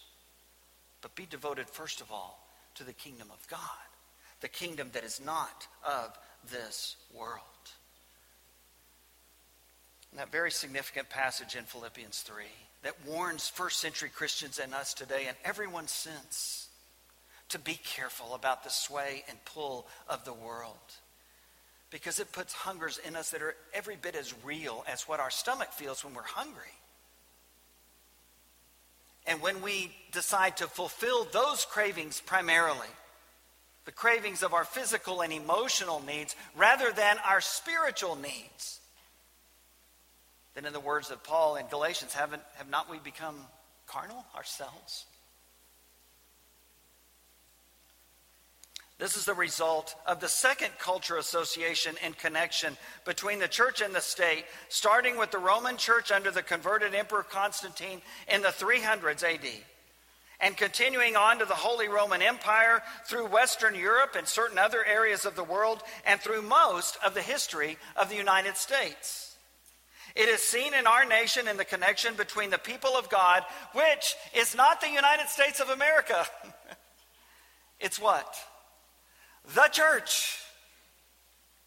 But 1.02 1.16
be 1.16 1.26
devoted, 1.26 1.70
first 1.70 2.02
of 2.02 2.12
all, 2.12 2.48
to 2.76 2.84
the 2.84 2.94
kingdom 2.94 3.28
of 3.32 3.46
God, 3.50 3.60
the 4.42 4.48
kingdom 4.48 4.90
that 4.94 5.04
is 5.04 5.20
not 5.24 5.68
of 5.86 6.18
this 6.50 6.96
world. 7.14 7.42
And 10.12 10.20
that 10.20 10.32
very 10.32 10.52
significant 10.52 11.10
passage 11.10 11.56
in 11.56 11.66
Philippians 11.66 12.22
3 12.22 12.46
that 12.84 12.96
warns 13.06 13.50
first 13.50 13.80
century 13.80 14.10
Christians 14.10 14.60
and 14.60 14.74
us 14.74 14.94
today 14.94 15.26
and 15.28 15.36
everyone 15.44 15.88
since 15.88 16.70
to 17.50 17.60
be 17.60 17.80
careful 17.84 18.34
about 18.34 18.64
the 18.64 18.70
sway 18.70 19.24
and 19.30 19.38
pull 19.46 19.88
of 20.08 20.24
the 20.24 20.34
world 20.34 20.96
because 21.90 22.20
it 22.20 22.32
puts 22.32 22.54
hungers 22.54 23.00
in 23.06 23.16
us 23.16 23.32
that 23.32 23.42
are 23.42 23.56
every 23.74 23.96
bit 23.96 24.16
as 24.16 24.34
real 24.44 24.84
as 24.88 25.04
what 25.04 25.20
our 25.20 25.30
stomach 25.30 25.72
feels 25.72 26.04
when 26.04 26.14
we're 26.14 26.22
hungry. 26.24 26.64
And 29.26 29.42
when 29.42 29.62
we 29.62 29.92
decide 30.12 30.58
to 30.58 30.68
fulfill 30.68 31.26
those 31.26 31.66
cravings 31.66 32.22
primarily, 32.22 32.88
the 33.86 33.92
cravings 33.92 34.44
of 34.44 34.54
our 34.54 34.66
physical 34.66 35.22
and 35.22 35.32
emotional 35.32 36.02
needs, 36.06 36.36
rather 36.56 36.92
than 36.92 37.18
our 37.26 37.42
spiritual 37.42 38.16
needs, 38.16 38.80
then 40.56 40.66
in 40.66 40.74
the 40.74 40.80
words 40.80 41.12
of 41.12 41.24
Paul 41.24 41.56
in 41.56 41.68
Galatians, 41.68 42.14
haven't, 42.14 42.42
have 42.56 42.70
not 42.70 42.90
we 42.90 43.00
become 43.00 43.36
carnal 43.86 44.26
ourselves? 44.36 45.06
This 49.00 49.16
is 49.16 49.26
the 49.26 49.36
result 49.36 49.96
of 50.08 50.20
the 50.20 50.28
second 50.28 50.72
culture 50.80 51.18
association 51.18 51.96
and 52.04 52.18
connection 52.18 52.76
between 53.06 53.38
the 53.38 53.48
church 53.48 53.80
and 53.82 53.94
the 53.94 54.02
state, 54.02 54.46
starting 54.70 55.18
with 55.18 55.30
the 55.30 55.38
Roman 55.38 55.78
church 55.78 56.12
under 56.12 56.32
the 56.32 56.42
converted 56.42 56.96
Emperor 56.96 57.22
Constantine 57.22 58.02
in 58.28 58.42
the 58.42 58.48
300s 58.48 59.24
AD, 59.24 59.46
and 60.40 60.58
continuing 60.58 61.16
on 61.16 61.38
to 61.38 61.46
the 61.46 61.54
Holy 61.54 61.88
Roman 61.88 62.24
Empire 62.24 62.82
through 63.06 63.28
Western 63.28 63.76
Europe 63.76 64.16
and 64.18 64.28
certain 64.28 64.58
other 64.58 64.84
areas 64.84 65.26
of 65.26 65.36
the 65.36 65.44
world, 65.44 65.84
and 66.04 66.20
through 66.20 66.42
most 66.42 66.98
of 67.06 67.14
the 67.14 67.22
history 67.22 67.78
of 68.02 68.10
the 68.10 68.16
United 68.16 68.58
States. 68.58 69.36
It 70.16 70.28
is 70.28 70.42
seen 70.42 70.74
in 70.74 70.88
our 70.88 71.06
nation 71.06 71.48
in 71.48 71.58
the 71.58 71.66
connection 71.66 72.16
between 72.16 72.50
the 72.50 72.58
people 72.58 72.98
of 72.98 73.12
God, 73.12 73.44
which 73.74 74.16
is 74.34 74.56
not 74.56 74.82
the 74.82 74.90
United 74.90 75.28
States 75.28 75.60
of 75.60 75.70
America. 75.70 76.26
it's 77.80 78.02
what? 78.02 78.36
The 79.54 79.70
church. 79.72 80.40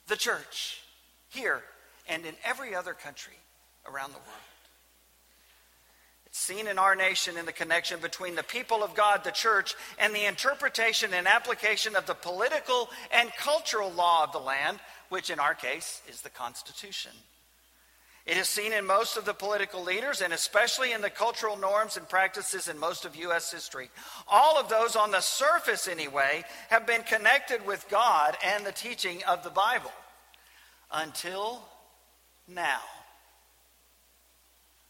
The 0.09 0.17
church. 0.17 0.81
Here 1.29 1.63
and 2.09 2.27
in 2.27 2.35
every 2.45 2.75
other 2.75 2.93
country 2.93 3.35
around 3.87 4.11
the 4.11 4.19
world. 4.19 4.51
It's 6.27 6.39
seen 6.39 6.69
in 6.69 6.79
our 6.79 6.95
nation 6.95 7.37
in 7.37 7.47
the 7.47 7.53
connection 7.53 7.99
between 8.01 8.37
the 8.37 8.43
people 8.43 8.85
of 8.85 8.95
God, 8.95 9.25
the 9.25 9.33
church, 9.33 9.75
and 9.99 10.15
the 10.15 10.27
interpretation 10.27 11.13
and 11.13 11.27
application 11.27 11.97
of 11.97 12.07
the 12.07 12.15
political 12.15 12.89
and 13.13 13.33
cultural 13.37 13.91
law 13.91 14.25
of 14.25 14.33
the 14.33 14.39
land, 14.39 14.79
which 15.09 15.31
in 15.31 15.41
our 15.41 15.55
case 15.55 16.03
is 16.09 16.21
the 16.21 16.31
Constitution. 16.31 17.11
It 18.27 18.37
is 18.37 18.49
seen 18.49 18.73
in 18.73 18.87
most 18.87 19.17
of 19.17 19.25
the 19.25 19.35
political 19.35 19.83
leaders 19.83 20.21
and 20.21 20.33
especially 20.33 20.93
in 20.93 21.01
the 21.01 21.11
cultural 21.11 21.57
norms 21.57 21.97
and 21.97 22.09
practices 22.09 22.69
in 22.69 22.79
most 22.79 23.05
of 23.05 23.17
U.S. 23.17 23.51
history. 23.51 23.91
All 24.29 24.59
of 24.59 24.69
those, 24.69 24.95
on 24.95 25.11
the 25.11 25.21
surface 25.21 25.89
anyway, 25.89 26.45
have 26.69 26.87
been 26.87 27.03
connected 27.03 27.65
with 27.67 27.89
God 27.89 28.37
and 28.45 28.65
the 28.65 28.73
teaching 28.73 29.23
of 29.27 29.43
the 29.43 29.51
Bible 29.51 29.93
until 30.93 31.65
now. 32.47 32.81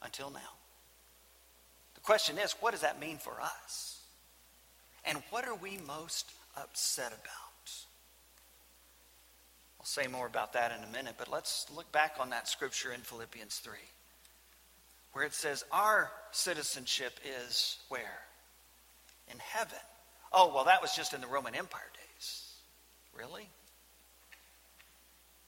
Until 0.03 0.31
now. 0.31 0.41
The 1.95 2.01
question 2.01 2.37
is 2.39 2.53
what 2.61 2.73
does 2.73 2.81
that 2.81 3.01
mean 3.01 3.19
for 3.19 3.41
us? 3.41 4.01
And 5.05 5.23
what 5.31 5.47
are 5.47 5.55
we 5.55 5.79
most 5.87 6.31
upset 6.57 7.09
about? 7.13 7.50
I'll 9.81 9.87
say 9.87 10.07
more 10.07 10.27
about 10.27 10.53
that 10.53 10.73
in 10.77 10.85
a 10.85 10.93
minute, 10.93 11.15
but 11.19 11.31
let's 11.31 11.67
look 11.75 11.91
back 11.91 12.17
on 12.21 12.31
that 12.31 12.47
scripture 12.47 12.93
in 12.93 13.01
Philippians 13.01 13.57
3, 13.57 13.73
where 15.13 15.25
it 15.25 15.33
says, 15.33 15.65
Our 15.73 16.11
citizenship 16.31 17.19
is 17.49 17.79
where? 17.89 18.21
In 19.33 19.39
heaven. 19.39 19.79
Oh, 20.33 20.53
well, 20.55 20.65
that 20.65 20.83
was 20.83 20.95
just 20.95 21.15
in 21.15 21.21
the 21.21 21.27
Roman 21.27 21.55
Empire 21.55 21.91
days. 21.95 22.53
Really? 23.19 23.49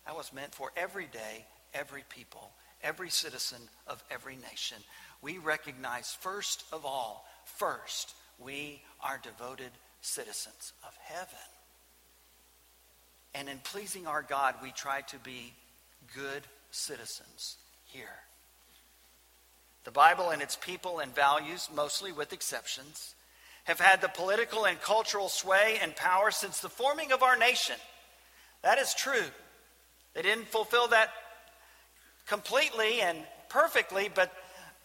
That 0.07 0.17
was 0.17 0.33
meant 0.33 0.55
for 0.55 0.73
every 0.77 1.07
day, 1.07 1.45
every 1.75 2.03
people, 2.09 2.51
every 2.83 3.11
citizen 3.11 3.61
of 3.87 4.03
every 4.11 4.37
nation 4.37 4.79
we 5.23 5.39
recognize 5.39 6.17
first 6.21 6.65
of 6.73 6.85
all, 6.85 7.25
first, 7.45 8.15
we 8.39 8.83
are 9.01 9.21
devoted 9.23 9.71
citizens 10.01 10.73
of 10.85 10.95
heaven. 11.01 11.52
And 13.35 13.49
in 13.49 13.59
pleasing 13.59 14.07
our 14.07 14.23
God, 14.23 14.57
we 14.63 14.73
try 14.73 15.01
to 15.03 15.19
be 15.19 15.53
good 16.15 16.43
citizens 16.71 17.57
here. 17.87 18.07
The 19.85 19.91
Bible 19.91 20.31
and 20.31 20.43
its 20.43 20.57
people 20.57 21.01
and 21.01 21.15
values, 21.15 21.69
mostly 21.75 22.13
with 22.13 22.33
exceptions, 22.33 23.15
have 23.65 23.81
had 23.81 24.01
the 24.01 24.09
political 24.09 24.65
and 24.65 24.81
cultural 24.81 25.29
sway 25.29 25.79
and 25.81 25.95
power 25.97 26.31
since 26.31 26.61
the 26.61 26.69
forming 26.69 27.13
of 27.13 27.23
our 27.23 27.37
nation. 27.37 27.77
That 28.63 28.79
is 28.79 28.95
true. 28.95 29.25
They 30.15 30.23
didn't 30.23 30.49
fulfill 30.49 30.89
that 30.89 31.11
completely 32.27 33.01
and 33.01 33.19
perfectly, 33.49 34.11
but 34.13 34.33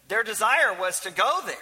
their 0.07 0.23
desire 0.23 0.73
was 0.79 1.01
to 1.01 1.11
go 1.11 1.41
there 1.45 1.55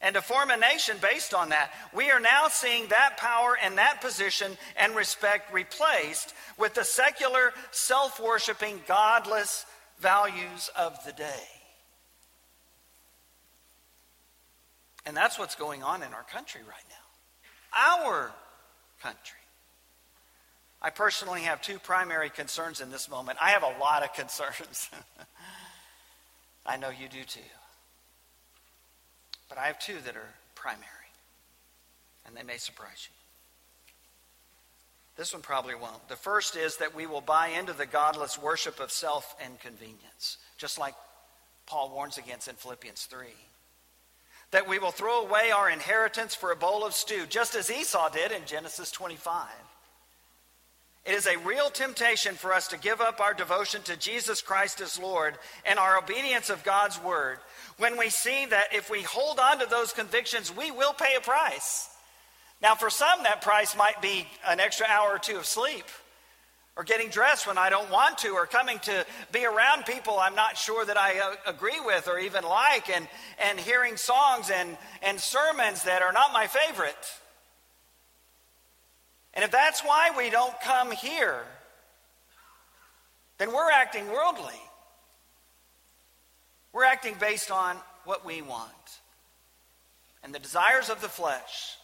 and 0.00 0.14
to 0.14 0.22
form 0.22 0.50
a 0.50 0.56
nation 0.56 0.96
based 1.00 1.34
on 1.34 1.48
that. 1.48 1.72
We 1.92 2.10
are 2.10 2.20
now 2.20 2.48
seeing 2.48 2.86
that 2.88 3.16
power 3.16 3.56
and 3.62 3.78
that 3.78 4.00
position 4.00 4.56
and 4.76 4.94
respect 4.94 5.52
replaced 5.52 6.34
with 6.56 6.74
the 6.74 6.84
secular, 6.84 7.52
self 7.70 8.20
worshiping, 8.20 8.80
godless 8.86 9.66
values 10.00 10.70
of 10.76 10.96
the 11.04 11.12
day. 11.12 11.44
And 15.04 15.16
that's 15.16 15.38
what's 15.38 15.54
going 15.54 15.82
on 15.82 16.02
in 16.02 16.12
our 16.12 16.24
country 16.24 16.60
right 16.60 16.84
now. 16.90 18.06
Our 18.06 18.30
country. 19.02 19.38
I 20.80 20.90
personally 20.90 21.40
have 21.40 21.60
two 21.60 21.78
primary 21.78 22.30
concerns 22.30 22.80
in 22.80 22.90
this 22.90 23.10
moment. 23.10 23.38
I 23.42 23.50
have 23.50 23.64
a 23.64 23.78
lot 23.80 24.04
of 24.04 24.12
concerns. 24.12 24.88
I 26.66 26.76
know 26.76 26.90
you 26.90 27.08
do 27.08 27.24
too. 27.24 27.40
But 29.48 29.58
I 29.58 29.66
have 29.66 29.78
two 29.78 29.96
that 30.04 30.16
are 30.16 30.34
primary, 30.54 30.84
and 32.26 32.36
they 32.36 32.42
may 32.42 32.58
surprise 32.58 33.08
you. 33.08 33.14
This 35.16 35.32
one 35.32 35.42
probably 35.42 35.74
won't. 35.74 36.08
The 36.08 36.16
first 36.16 36.56
is 36.56 36.76
that 36.76 36.94
we 36.94 37.06
will 37.06 37.20
buy 37.20 37.48
into 37.48 37.72
the 37.72 37.86
godless 37.86 38.38
worship 38.38 38.78
of 38.78 38.92
self 38.92 39.34
and 39.44 39.58
convenience, 39.58 40.36
just 40.58 40.78
like 40.78 40.94
Paul 41.66 41.90
warns 41.90 42.18
against 42.18 42.46
in 42.46 42.54
Philippians 42.54 43.04
3. 43.06 43.26
That 44.52 44.68
we 44.68 44.78
will 44.78 44.92
throw 44.92 45.22
away 45.22 45.50
our 45.50 45.68
inheritance 45.68 46.34
for 46.34 46.52
a 46.52 46.56
bowl 46.56 46.84
of 46.84 46.94
stew, 46.94 47.26
just 47.28 47.56
as 47.56 47.70
Esau 47.70 48.08
did 48.10 48.30
in 48.30 48.44
Genesis 48.46 48.92
25. 48.92 49.46
It 51.06 51.14
is 51.14 51.26
a 51.26 51.38
real 51.38 51.70
temptation 51.70 52.34
for 52.34 52.52
us 52.52 52.68
to 52.68 52.78
give 52.78 53.00
up 53.00 53.20
our 53.20 53.32
devotion 53.32 53.82
to 53.82 53.96
Jesus 53.96 54.42
Christ 54.42 54.80
as 54.80 54.98
Lord 54.98 55.38
and 55.64 55.78
our 55.78 55.98
obedience 55.98 56.50
of 56.50 56.64
God's 56.64 57.02
word 57.02 57.38
when 57.78 57.96
we 57.96 58.10
see 58.10 58.44
that 58.46 58.74
if 58.74 58.90
we 58.90 59.02
hold 59.02 59.38
on 59.38 59.60
to 59.60 59.66
those 59.66 59.92
convictions, 59.92 60.54
we 60.54 60.70
will 60.70 60.92
pay 60.92 61.14
a 61.16 61.20
price. 61.20 61.88
Now, 62.60 62.74
for 62.74 62.90
some, 62.90 63.22
that 63.22 63.40
price 63.40 63.76
might 63.76 64.02
be 64.02 64.26
an 64.46 64.58
extra 64.58 64.86
hour 64.86 65.10
or 65.10 65.18
two 65.18 65.36
of 65.36 65.46
sleep, 65.46 65.84
or 66.76 66.82
getting 66.82 67.08
dressed 67.08 67.46
when 67.46 67.56
I 67.56 67.70
don't 67.70 67.90
want 67.90 68.18
to, 68.18 68.30
or 68.30 68.46
coming 68.46 68.80
to 68.80 69.06
be 69.32 69.44
around 69.44 69.86
people 69.86 70.18
I'm 70.18 70.34
not 70.34 70.56
sure 70.56 70.84
that 70.84 70.96
I 70.96 71.20
uh, 71.20 71.34
agree 71.46 71.80
with 71.84 72.08
or 72.08 72.18
even 72.18 72.44
like, 72.44 72.90
and, 72.90 73.06
and 73.48 73.58
hearing 73.60 73.96
songs 73.96 74.50
and, 74.50 74.76
and 75.02 75.20
sermons 75.20 75.84
that 75.84 76.02
are 76.02 76.12
not 76.12 76.32
my 76.32 76.48
favorite. 76.48 76.96
And 79.38 79.44
if 79.44 79.52
that's 79.52 79.82
why 79.82 80.10
we 80.16 80.30
don't 80.30 80.60
come 80.62 80.90
here, 80.90 81.44
then 83.38 83.52
we're 83.52 83.70
acting 83.70 84.08
worldly. 84.08 84.60
We're 86.72 86.82
acting 86.82 87.14
based 87.20 87.52
on 87.52 87.76
what 88.04 88.26
we 88.26 88.42
want 88.42 88.72
and 90.24 90.34
the 90.34 90.40
desires 90.40 90.90
of 90.90 91.00
the 91.00 91.08
flesh. 91.08 91.76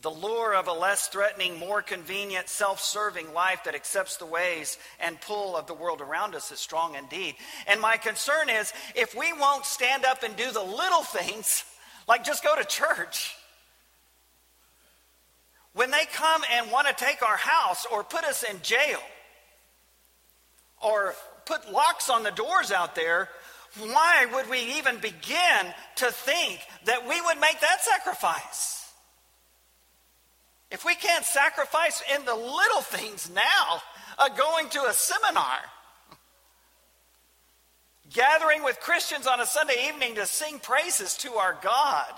The 0.00 0.08
lure 0.08 0.54
of 0.54 0.66
a 0.66 0.72
less 0.72 1.08
threatening, 1.08 1.58
more 1.58 1.82
convenient, 1.82 2.48
self 2.48 2.80
serving 2.80 3.34
life 3.34 3.64
that 3.64 3.74
accepts 3.74 4.16
the 4.16 4.24
ways 4.24 4.78
and 4.98 5.20
pull 5.20 5.58
of 5.58 5.66
the 5.66 5.74
world 5.74 6.00
around 6.00 6.34
us 6.34 6.50
is 6.50 6.58
strong 6.58 6.94
indeed. 6.94 7.34
And 7.66 7.82
my 7.82 7.98
concern 7.98 8.48
is 8.48 8.72
if 8.94 9.14
we 9.14 9.34
won't 9.34 9.66
stand 9.66 10.06
up 10.06 10.22
and 10.22 10.34
do 10.36 10.50
the 10.50 10.62
little 10.62 11.02
things, 11.02 11.64
like 12.08 12.24
just 12.24 12.42
go 12.42 12.56
to 12.56 12.64
church, 12.64 13.36
when 15.74 15.90
they 15.90 16.04
come 16.12 16.42
and 16.52 16.70
want 16.70 16.86
to 16.86 17.04
take 17.04 17.22
our 17.22 17.36
house 17.36 17.86
or 17.90 18.04
put 18.04 18.24
us 18.24 18.42
in 18.42 18.62
jail 18.62 19.00
or 20.82 21.14
put 21.46 21.70
locks 21.70 22.08
on 22.08 22.22
the 22.22 22.30
doors 22.30 22.70
out 22.70 22.94
there, 22.94 23.28
why 23.78 24.26
would 24.32 24.48
we 24.48 24.78
even 24.78 24.98
begin 24.98 25.74
to 25.96 26.06
think 26.06 26.60
that 26.86 27.08
we 27.08 27.20
would 27.20 27.40
make 27.40 27.60
that 27.60 27.82
sacrifice? 27.82 28.92
If 30.70 30.84
we 30.84 30.94
can't 30.94 31.24
sacrifice 31.24 32.02
in 32.16 32.24
the 32.24 32.34
little 32.34 32.80
things 32.80 33.30
now, 33.34 33.82
uh, 34.18 34.28
going 34.28 34.68
to 34.70 34.82
a 34.82 34.92
seminar, 34.92 35.58
gathering 38.12 38.62
with 38.62 38.78
Christians 38.80 39.26
on 39.26 39.40
a 39.40 39.46
Sunday 39.46 39.88
evening 39.88 40.14
to 40.16 40.26
sing 40.26 40.60
praises 40.60 41.16
to 41.18 41.32
our 41.32 41.56
God, 41.60 42.12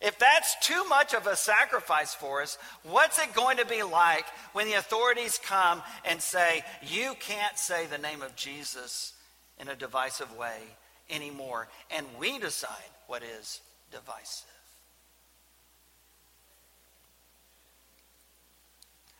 if 0.00 0.18
that's 0.18 0.56
too 0.66 0.82
much 0.88 1.12
of 1.12 1.26
a 1.26 1.36
sacrifice 1.36 2.14
for 2.14 2.40
us, 2.40 2.56
what's 2.84 3.18
it 3.18 3.34
going 3.34 3.58
to 3.58 3.66
be 3.66 3.82
like 3.82 4.24
when 4.54 4.66
the 4.66 4.78
authorities 4.78 5.38
come 5.44 5.82
and 6.06 6.22
say, 6.22 6.64
you 6.82 7.14
can't 7.20 7.58
say 7.58 7.84
the 7.86 7.98
name 7.98 8.22
of 8.22 8.34
Jesus 8.34 9.12
in 9.58 9.68
a 9.68 9.76
divisive 9.76 10.34
way 10.38 10.58
anymore? 11.10 11.68
And 11.90 12.06
we 12.18 12.38
decide 12.38 12.70
what 13.08 13.22
is 13.22 13.60
divisive. 13.92 14.46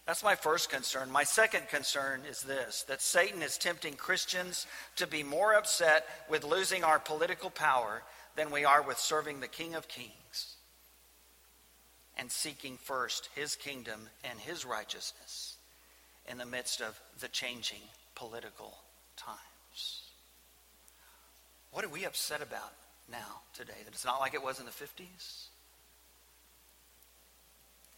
That's 0.07 0.25
my 0.25 0.35
first 0.35 0.71
concern. 0.71 1.11
My 1.11 1.25
second 1.25 1.69
concern 1.69 2.23
is 2.29 2.43
this 2.43 2.85
that 2.89 3.03
Satan 3.03 3.43
is 3.43 3.59
tempting 3.59 3.95
Christians 3.95 4.67
to 4.97 5.07
be 5.07 5.23
more 5.23 5.55
upset 5.55 6.07
with 6.31 6.43
losing 6.43 6.85
our 6.85 6.99
political 6.99 7.51
power 7.51 8.03
than 8.35 8.51
we 8.51 8.65
are 8.65 8.81
with 8.81 8.99
serving 8.99 9.41
the 9.41 9.47
King 9.47 9.75
of 9.75 9.87
Kings 9.87 10.57
and 12.21 12.31
seeking 12.31 12.77
first 12.77 13.31
his 13.35 13.57
kingdom 13.57 14.09
and 14.23 14.39
his 14.39 14.65
righteousness 14.65 15.57
in 16.31 16.39
the 16.39 16.47
midst 16.47 16.81
of 16.81 17.01
the 17.21 17.29
changing 17.29 17.81
political 18.15 18.77
times. 19.17 20.03
What 21.73 21.85
are 21.85 21.89
we 21.89 22.05
upset 22.05 22.43
about 22.43 22.73
now, 23.11 23.41
today? 23.55 23.73
That 23.85 23.95
it's 23.95 24.05
not 24.05 24.21
like 24.21 24.35
it 24.35 24.43
was 24.43 24.61
in 24.61 24.67
the 24.67 24.71
50s? 24.71 25.47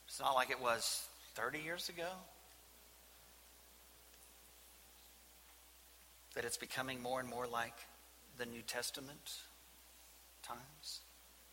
It's 0.06 0.20
not 0.20 0.34
like 0.34 0.50
it 0.50 0.60
was 0.60 1.06
30 1.34 1.58
years 1.58 1.88
ago? 1.88 2.08
that 6.34 6.44
it's 6.44 6.56
becoming 6.56 7.02
more 7.02 7.20
and 7.20 7.28
more 7.28 7.46
like 7.46 7.74
the 8.38 8.46
New 8.46 8.62
Testament 8.62 9.38
times? 10.42 11.00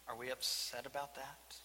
Are 0.07 0.15
we 0.15 0.31
upset 0.31 0.85
about 0.85 1.15
that? 1.15 1.55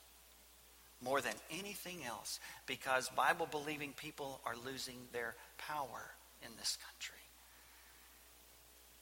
More 1.03 1.21
than 1.21 1.35
anything 1.51 1.99
else, 2.07 2.41
because 2.67 3.09
Bible 3.11 3.47
believing 3.51 3.93
people 3.93 4.41
are 4.47 4.55
losing 4.65 4.97
their 5.13 5.35
power 5.59 6.15
in 6.43 6.51
this 6.59 6.79
country. 6.91 7.21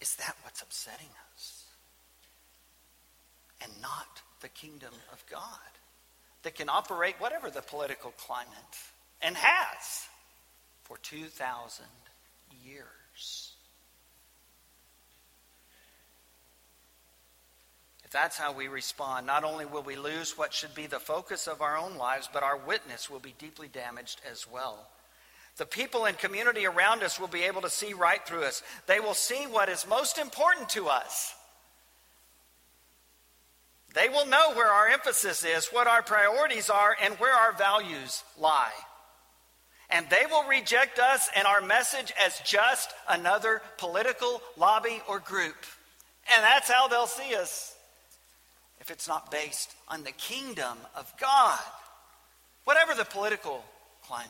Is 0.01 0.17
that 0.17 0.37
what's 0.43 0.63
upsetting 0.63 1.11
us? 1.35 1.65
And 3.63 3.71
not 3.81 4.23
the 4.41 4.49
kingdom 4.49 4.93
of 5.13 5.25
God 5.31 5.49
that 6.43 6.57
can 6.57 6.69
operate 6.69 7.15
whatever 7.19 7.51
the 7.51 7.63
political 7.63 8.11
climate 8.19 8.49
and 9.21 9.37
has 9.37 10.09
for 10.83 10.97
2,000 10.99 11.87
years. 12.65 13.52
That's 18.13 18.37
how 18.37 18.53
we 18.53 18.69
respond, 18.69 19.27
not 19.27 19.45
only 19.45 19.65
will 19.65 19.83
we 19.83 19.97
lose 19.97 20.37
what 20.37 20.53
should 20.53 20.75
be 20.75 20.87
the 20.87 21.01
focus 21.01 21.47
of 21.47 21.63
our 21.63 21.77
own 21.77 21.97
lives, 21.97 22.29
but 22.33 22.43
our 22.43 22.57
witness 22.57 23.09
will 23.09 23.21
be 23.21 23.35
deeply 23.39 23.69
damaged 23.69 24.21
as 24.31 24.47
well. 24.51 24.89
The 25.57 25.67
people 25.67 26.07
and 26.07 26.17
community 26.17 26.67
around 26.67 27.03
us 27.03 27.21
will 27.21 27.29
be 27.29 27.43
able 27.43 27.63
to 27.63 27.71
see 27.71 27.93
right 27.93 28.25
through 28.27 28.45
us. 28.45 28.63
They 28.87 29.01
will 29.01 29.15
see 29.15 29.45
what 29.47 29.69
is 29.69 29.87
most 29.87 30.19
important 30.19 30.69
to 30.71 30.89
us. 30.89 31.35
They 33.95 34.09
will 34.09 34.27
know 34.27 34.53
where 34.55 34.73
our 34.73 34.89
emphasis 34.89 35.45
is, 35.45 35.69
what 35.69 35.87
our 35.87 36.03
priorities 36.03 36.71
are, 36.71 36.97
and 37.03 37.15
where 37.15 37.35
our 37.35 37.53
values 37.53 38.25
lie. 38.39 38.73
And 39.91 40.09
they 40.09 40.25
will 40.31 40.45
reject 40.45 40.99
us 40.99 41.29
and 41.37 41.47
our 41.47 41.61
message 41.61 42.15
as 42.25 42.41
just 42.41 42.91
another 43.09 43.61
political 43.77 44.41
lobby 44.57 45.03
or 45.07 45.19
group. 45.19 45.57
And 46.35 46.43
that's 46.43 46.71
how 46.71 46.89
they'll 46.89 47.07
see 47.07 47.35
us 47.35 47.72
if 48.83 48.91
it's 48.91 49.07
not 49.07 49.31
based 49.31 49.73
on 49.87 50.03
the 50.03 50.11
kingdom 50.11 50.77
of 50.97 51.13
God, 51.21 51.61
whatever 52.65 52.95
the 52.95 53.05
political 53.05 53.65
climate. 54.05 54.29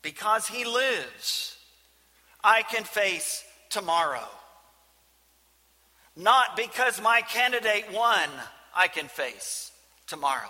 Because 0.00 0.46
he 0.46 0.64
lives, 0.64 1.58
I 2.42 2.62
can 2.62 2.84
face 2.84 3.44
tomorrow. 3.68 4.26
Not 6.16 6.56
because 6.56 7.02
my 7.02 7.20
candidate 7.20 7.84
won, 7.92 8.30
I 8.74 8.88
can 8.88 9.06
face 9.06 9.72
tomorrow. 10.06 10.48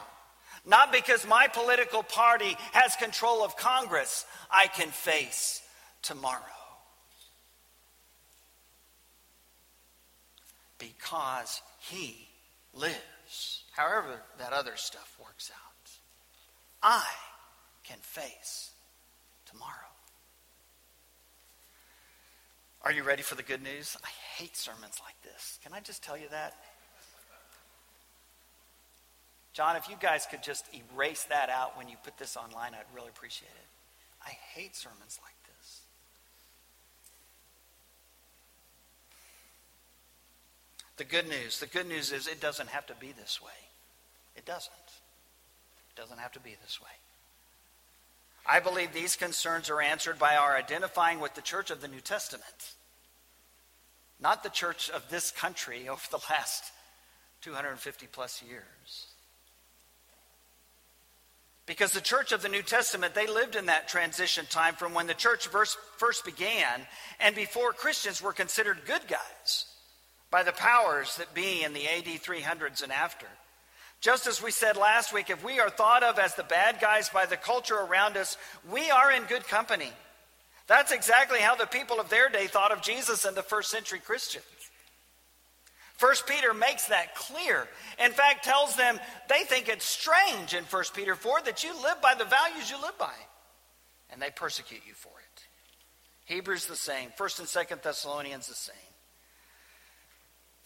Not 0.64 0.93
because 0.93 1.26
my 1.26 1.49
political 1.49 2.04
party 2.04 2.57
has 2.72 2.95
control 2.95 3.45
of 3.45 3.57
Congress, 3.57 4.25
I 4.53 4.68
can 4.68 4.91
face 4.91 5.63
tomorrow. 6.03 6.55
Because 10.78 11.62
he 11.78 12.28
lives. 12.74 13.64
However, 13.72 14.20
that 14.38 14.53
other 14.53 14.76
stuff 14.76 15.16
works 15.22 15.50
out. 15.54 15.90
I 16.82 17.04
can 17.84 17.98
face 18.00 18.70
tomorrow. 19.50 19.72
Are 22.82 22.92
you 22.92 23.03
ready 23.03 23.22
for 23.22 23.34
the 23.34 23.42
good 23.42 23.62
news? 23.62 23.96
I 24.04 24.08
hate 24.36 24.57
sermons 24.57 25.00
like 25.04 25.20
this. 25.22 25.58
Can 25.64 25.72
I 25.72 25.80
just 25.80 26.04
tell 26.04 26.16
you 26.16 26.28
that? 26.30 26.54
John, 29.53 29.74
if 29.76 29.88
you 29.88 29.96
guys 29.98 30.26
could 30.30 30.42
just 30.42 30.66
erase 30.94 31.24
that 31.24 31.48
out 31.48 31.78
when 31.78 31.88
you 31.88 31.96
put 32.04 32.18
this 32.18 32.36
online, 32.36 32.74
I'd 32.74 32.94
really 32.94 33.08
appreciate 33.08 33.48
it. 33.48 33.68
I 34.22 34.30
hate 34.54 34.76
sermons 34.76 35.18
like 35.22 35.34
this. 35.46 35.80
The 40.97 41.05
good 41.05 41.29
news, 41.29 41.61
the 41.61 41.67
good 41.67 41.87
news 41.87 42.11
is 42.11 42.27
it 42.27 42.41
doesn't 42.41 42.71
have 42.71 42.87
to 42.87 42.95
be 42.95 43.13
this 43.13 43.41
way. 43.43 43.51
It 44.35 44.47
doesn't. 44.47 44.73
It 44.73 46.01
doesn't 46.01 46.18
have 46.18 46.33
to 46.33 46.41
be 46.41 46.57
this 46.63 46.81
way. 46.81 46.89
I 48.47 48.61
believe 48.61 48.93
these 48.93 49.17
concerns 49.17 49.68
are 49.68 49.83
answered 49.83 50.18
by 50.18 50.37
our 50.37 50.57
identifying 50.57 51.21
with 51.21 51.35
the 51.35 51.43
church 51.43 51.71
of 51.71 51.81
the 51.81 51.89
New 51.89 52.01
Testament, 52.01 52.75
not 54.21 54.43
the 54.43 54.49
church 54.49 54.89
of 54.89 55.09
this 55.11 55.31
country 55.31 55.89
over 55.89 56.01
the 56.11 56.25
last 56.31 56.73
250 57.43 58.07
plus 58.07 58.43
years. 58.43 59.07
Because 61.67 61.91
the 61.91 62.01
church 62.01 62.31
of 62.31 62.43
the 62.43 62.49
New 62.49 62.63
Testament, 62.63 63.14
they 63.14 63.27
lived 63.27 63.57
in 63.57 63.67
that 63.67 63.89
transition 63.89 64.47
time 64.49 64.77
from 64.77 64.95
when 64.95 65.09
the 65.09 65.14
church 65.14 65.49
first 65.49 66.25
began 66.25 66.87
and 67.18 67.35
before 67.35 67.73
Christians 67.73 68.23
were 68.23 68.33
considered 68.33 68.87
good 68.87 69.03
guys 69.09 69.67
by 70.30 70.42
the 70.42 70.53
powers 70.53 71.16
that 71.16 71.34
be 71.34 71.62
in 71.62 71.72
the 71.72 71.86
AD 71.86 72.04
300s 72.04 72.82
and 72.82 72.92
after. 72.92 73.26
Just 74.00 74.26
as 74.26 74.42
we 74.42 74.50
said 74.50 74.76
last 74.76 75.12
week, 75.12 75.30
if 75.30 75.44
we 75.44 75.58
are 75.58 75.70
thought 75.70 76.03
of 76.03 76.18
as 76.18 76.34
the 76.34 76.42
bad 76.42 76.80
guys 76.80 77.08
by 77.08 77.26
the 77.26 77.36
culture 77.36 77.76
around 77.76 78.16
us, 78.16 78.36
we 78.70 78.90
are 78.90 79.11
in 79.11 79.22
good 79.24 79.46
company. 79.48 79.90
That's 80.66 80.92
exactly 80.92 81.38
how 81.38 81.54
the 81.54 81.66
people 81.66 82.00
of 82.00 82.11
their 82.11 82.28
day 82.28 82.46
thought 82.46 82.72
of 82.72 82.82
Jesus 82.82 83.24
and 83.24 83.36
the 83.36 83.42
first 83.42 83.70
century 83.70 84.00
Christians. 84.00 84.44
First 85.96 86.26
Peter 86.26 86.53
makes 86.53 86.88
that 86.88 87.14
clear. 87.14 87.66
In 88.04 88.12
fact, 88.12 88.44
tells 88.44 88.76
them 88.76 89.00
they 89.28 89.44
think 89.44 89.68
it's 89.68 89.86
strange 89.86 90.53
in 90.53 90.64
First 90.64 90.94
Peter 90.94 91.14
4 91.14 91.42
that 91.46 91.64
you 91.64 91.72
live 91.82 92.03
by 92.03 92.14
the 92.14 92.26
values 92.26 92.70
you 92.70 92.80
live 92.82 92.98
by. 92.98 93.14
And 94.11 94.20
they 94.20 94.30
persecute 94.30 94.82
you 94.86 94.92
for 94.92 95.08
it. 95.08 95.44
Hebrews 96.26 96.66
the 96.66 96.76
same. 96.76 97.11
First 97.16 97.38
and 97.38 97.48
Second 97.48 97.80
Thessalonians 97.82 98.48
the 98.48 98.54
same. 98.54 98.76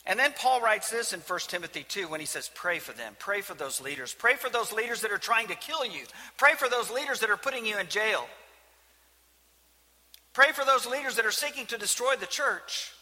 And 0.07 0.19
then 0.19 0.33
Paul 0.37 0.61
writes 0.61 0.91
this 0.91 1.13
in 1.13 1.21
1 1.21 1.41
Timothy 1.49 1.85
2 1.87 2.09
when 2.09 2.21
he 2.21 2.27
says, 2.27 2.51
Pray 2.55 2.79
for 2.79 2.93
them. 2.93 3.15
Pray 3.19 3.43
for 3.43 3.55
those 3.55 3.81
leaders. 3.81 4.15
Pray 4.15 4.35
for 4.35 4.49
those 4.49 4.73
leaders 4.73 5.03
that 5.03 5.13
are 5.13 5.19
trying 5.19 5.49
to 5.49 5.55
kill 5.55 5.85
you. 5.85 6.05
Pray 6.39 6.55
for 6.55 6.69
those 6.69 6.91
leaders 6.91 7.21
that 7.21 7.31
are 7.31 7.37
putting 7.37 7.67
you 7.67 7.79
in 7.79 7.87
jail. 7.89 8.27
Pray 10.33 10.53
for 10.53 10.65
those 10.65 10.87
leaders 10.87 11.17
that 11.17 11.27
are 11.27 11.31
seeking 11.31 11.67
to 11.67 11.77
destroy 11.77 12.17
the 12.17 12.27
church. 12.27 12.93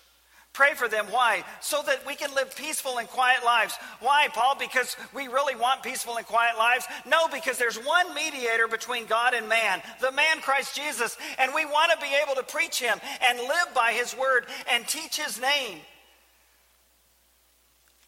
Pray 0.54 0.74
for 0.74 0.88
them. 0.88 1.06
Why? 1.10 1.44
So 1.60 1.82
that 1.86 2.04
we 2.04 2.16
can 2.16 2.34
live 2.34 2.56
peaceful 2.56 2.98
and 2.98 3.06
quiet 3.06 3.44
lives. 3.44 3.74
Why, 4.00 4.26
Paul? 4.32 4.56
Because 4.58 4.96
we 5.14 5.28
really 5.28 5.54
want 5.54 5.84
peaceful 5.84 6.16
and 6.16 6.26
quiet 6.26 6.58
lives? 6.58 6.84
No, 7.06 7.28
because 7.28 7.58
there's 7.58 7.76
one 7.76 8.12
mediator 8.12 8.66
between 8.66 9.06
God 9.06 9.34
and 9.34 9.48
man, 9.48 9.82
the 10.00 10.10
man 10.10 10.40
Christ 10.40 10.74
Jesus, 10.74 11.16
and 11.38 11.54
we 11.54 11.64
want 11.64 11.92
to 11.92 12.04
be 12.04 12.12
able 12.24 12.34
to 12.34 12.42
preach 12.42 12.80
him 12.80 12.98
and 13.28 13.38
live 13.38 13.72
by 13.72 13.92
his 13.92 14.16
word 14.16 14.46
and 14.72 14.88
teach 14.88 15.16
his 15.16 15.40
name 15.40 15.78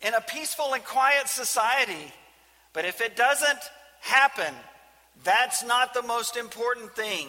in 0.03 0.15
a 0.15 0.21
peaceful 0.21 0.75
and 0.75 0.85
quiet 0.85 1.29
society. 1.29 2.13
But 2.73 2.85
if 2.85 3.01
it 3.01 3.17
doesn't 3.17 3.59
happen, 4.01 4.55
that's 5.25 5.65
not 5.65 5.93
the 5.93 6.03
most 6.03 6.37
important 6.37 6.95
thing. 6.95 7.29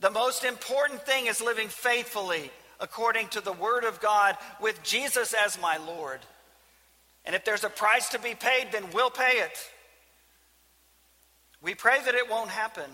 The 0.00 0.10
most 0.10 0.44
important 0.44 1.02
thing 1.02 1.26
is 1.26 1.40
living 1.40 1.68
faithfully 1.68 2.50
according 2.80 3.28
to 3.28 3.40
the 3.40 3.52
Word 3.52 3.84
of 3.84 4.00
God 4.00 4.36
with 4.60 4.82
Jesus 4.82 5.34
as 5.34 5.60
my 5.60 5.76
Lord. 5.76 6.20
And 7.24 7.34
if 7.34 7.44
there's 7.44 7.64
a 7.64 7.68
price 7.68 8.08
to 8.10 8.18
be 8.18 8.34
paid, 8.34 8.68
then 8.72 8.84
we'll 8.94 9.10
pay 9.10 9.38
it. 9.38 9.58
We 11.62 11.74
pray 11.74 11.98
that 12.02 12.14
it 12.14 12.30
won't 12.30 12.48
happen. 12.48 12.90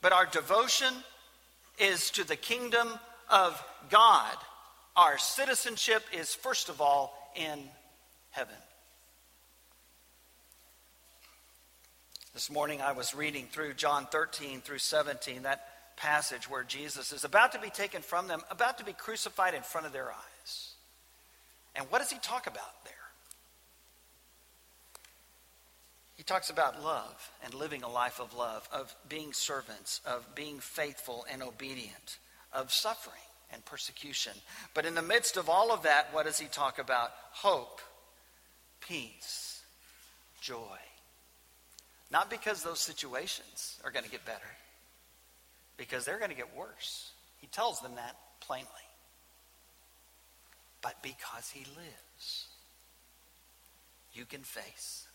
But 0.00 0.12
our 0.12 0.26
devotion 0.26 0.94
is 1.78 2.10
to 2.12 2.24
the 2.24 2.36
kingdom 2.36 2.88
of 3.28 3.62
God 3.90 4.36
our 4.96 5.18
citizenship 5.18 6.02
is, 6.12 6.34
first 6.34 6.68
of 6.68 6.80
all, 6.80 7.14
in 7.34 7.58
heaven. 8.30 8.54
This 12.34 12.50
morning 12.50 12.80
I 12.80 12.92
was 12.92 13.14
reading 13.14 13.46
through 13.50 13.74
John 13.74 14.06
13 14.06 14.60
through 14.60 14.78
17, 14.78 15.42
that 15.42 15.96
passage 15.96 16.48
where 16.48 16.62
Jesus 16.62 17.12
is 17.12 17.24
about 17.24 17.52
to 17.52 17.58
be 17.58 17.70
taken 17.70 18.02
from 18.02 18.26
them, 18.26 18.42
about 18.50 18.78
to 18.78 18.84
be 18.84 18.92
crucified 18.92 19.54
in 19.54 19.62
front 19.62 19.86
of 19.86 19.92
their 19.92 20.10
eyes. 20.10 20.74
And 21.74 21.86
what 21.90 22.00
does 22.00 22.10
he 22.10 22.18
talk 22.18 22.46
about 22.46 22.84
there? 22.84 22.92
He 26.16 26.22
talks 26.22 26.50
about 26.50 26.82
love 26.82 27.30
and 27.44 27.52
living 27.54 27.82
a 27.82 27.88
life 27.88 28.20
of 28.20 28.34
love, 28.34 28.68
of 28.72 28.94
being 29.08 29.32
servants, 29.32 30.00
of 30.06 30.34
being 30.34 30.58
faithful 30.58 31.26
and 31.30 31.42
obedient, 31.42 32.18
of 32.52 32.72
suffering 32.72 33.16
and 33.52 33.64
persecution. 33.64 34.32
But 34.74 34.86
in 34.86 34.94
the 34.94 35.02
midst 35.02 35.36
of 35.36 35.48
all 35.48 35.72
of 35.72 35.82
that, 35.82 36.08
what 36.12 36.26
does 36.26 36.38
he 36.38 36.46
talk 36.46 36.78
about? 36.78 37.10
Hope, 37.32 37.80
peace, 38.80 39.62
joy. 40.40 40.78
Not 42.10 42.30
because 42.30 42.62
those 42.62 42.80
situations 42.80 43.80
are 43.84 43.90
going 43.90 44.04
to 44.04 44.10
get 44.10 44.24
better, 44.24 44.40
because 45.76 46.04
they're 46.04 46.18
going 46.18 46.30
to 46.30 46.36
get 46.36 46.56
worse. 46.56 47.12
He 47.38 47.46
tells 47.46 47.80
them 47.80 47.94
that 47.96 48.16
plainly. 48.40 48.68
But 50.82 50.96
because 51.02 51.50
he 51.50 51.64
lives, 51.76 52.46
you 54.12 54.24
can 54.24 54.40
face 54.40 55.06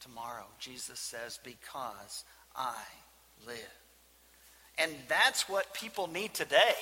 tomorrow. 0.00 0.46
Jesus 0.58 0.98
says, 0.98 1.38
Because 1.44 2.24
I 2.54 2.76
live. 3.46 3.56
And 4.78 4.92
that's 5.08 5.48
what 5.48 5.72
people 5.74 6.06
need 6.06 6.34
today. 6.34 6.74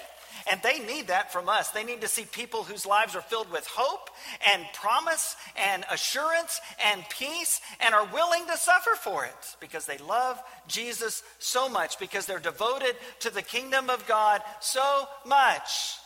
And 0.50 0.60
they 0.62 0.78
need 0.78 1.08
that 1.08 1.32
from 1.32 1.48
us. 1.48 1.70
They 1.70 1.84
need 1.84 2.00
to 2.02 2.08
see 2.08 2.24
people 2.24 2.62
whose 2.62 2.86
lives 2.86 3.16
are 3.16 3.22
filled 3.22 3.50
with 3.50 3.66
hope 3.66 4.10
and 4.52 4.64
promise 4.74 5.36
and 5.56 5.84
assurance 5.90 6.60
and 6.84 7.04
peace 7.08 7.60
and 7.80 7.94
are 7.94 8.06
willing 8.06 8.46
to 8.46 8.56
suffer 8.56 8.94
for 9.00 9.24
it 9.24 9.56
because 9.60 9.86
they 9.86 9.98
love 9.98 10.40
Jesus 10.68 11.22
so 11.38 11.68
much, 11.68 11.98
because 11.98 12.26
they're 12.26 12.38
devoted 12.38 12.96
to 13.20 13.30
the 13.30 13.42
kingdom 13.42 13.90
of 13.90 14.06
God 14.06 14.42
so 14.60 15.06
much 15.26 15.96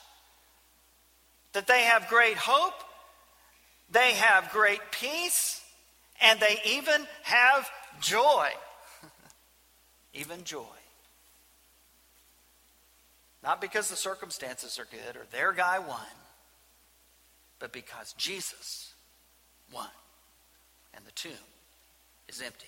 that 1.52 1.66
they 1.66 1.82
have 1.82 2.08
great 2.08 2.36
hope, 2.36 2.74
they 3.90 4.12
have 4.12 4.50
great 4.52 4.80
peace, 4.90 5.62
and 6.20 6.38
they 6.40 6.60
even 6.66 7.06
have 7.22 7.68
joy. 8.00 8.48
even 10.14 10.44
joy. 10.44 10.64
Not 13.42 13.60
because 13.60 13.88
the 13.88 13.96
circumstances 13.96 14.78
are 14.78 14.86
good 14.90 15.16
or 15.16 15.24
their 15.30 15.52
guy 15.52 15.78
won, 15.78 15.98
but 17.58 17.72
because 17.72 18.14
Jesus 18.14 18.92
won 19.72 19.88
and 20.94 21.04
the 21.04 21.12
tomb 21.12 21.32
is 22.28 22.42
empty. 22.42 22.66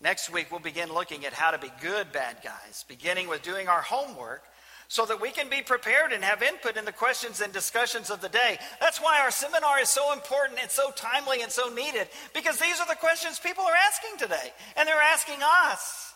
Next 0.00 0.30
week, 0.32 0.50
we'll 0.50 0.60
begin 0.60 0.92
looking 0.92 1.26
at 1.26 1.32
how 1.32 1.50
to 1.50 1.58
be 1.58 1.70
good 1.80 2.12
bad 2.12 2.36
guys, 2.44 2.84
beginning 2.86 3.28
with 3.28 3.42
doing 3.42 3.68
our 3.68 3.82
homework 3.82 4.44
so 4.86 5.04
that 5.04 5.20
we 5.20 5.30
can 5.30 5.50
be 5.50 5.60
prepared 5.60 6.12
and 6.12 6.24
have 6.24 6.42
input 6.42 6.76
in 6.76 6.84
the 6.84 6.92
questions 6.92 7.40
and 7.40 7.52
discussions 7.52 8.08
of 8.08 8.20
the 8.20 8.28
day. 8.28 8.58
That's 8.80 9.00
why 9.00 9.20
our 9.20 9.30
seminar 9.30 9.80
is 9.80 9.90
so 9.90 10.12
important 10.12 10.60
and 10.62 10.70
so 10.70 10.90
timely 10.92 11.42
and 11.42 11.52
so 11.52 11.68
needed, 11.68 12.08
because 12.32 12.58
these 12.58 12.80
are 12.80 12.86
the 12.86 12.94
questions 12.94 13.38
people 13.38 13.64
are 13.64 13.74
asking 13.74 14.18
today, 14.18 14.52
and 14.76 14.88
they're 14.88 14.96
asking 14.96 15.40
us. 15.66 16.07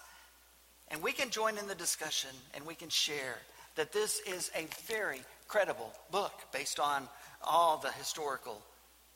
And 0.92 1.02
we 1.02 1.12
can 1.12 1.30
join 1.30 1.56
in 1.56 1.66
the 1.66 1.74
discussion 1.74 2.30
and 2.54 2.66
we 2.66 2.74
can 2.74 2.90
share 2.90 3.38
that 3.76 3.92
this 3.92 4.20
is 4.20 4.50
a 4.54 4.66
very 4.86 5.22
credible 5.48 5.90
book 6.10 6.32
based 6.52 6.78
on 6.78 7.08
all 7.42 7.78
the 7.78 7.90
historical 7.92 8.60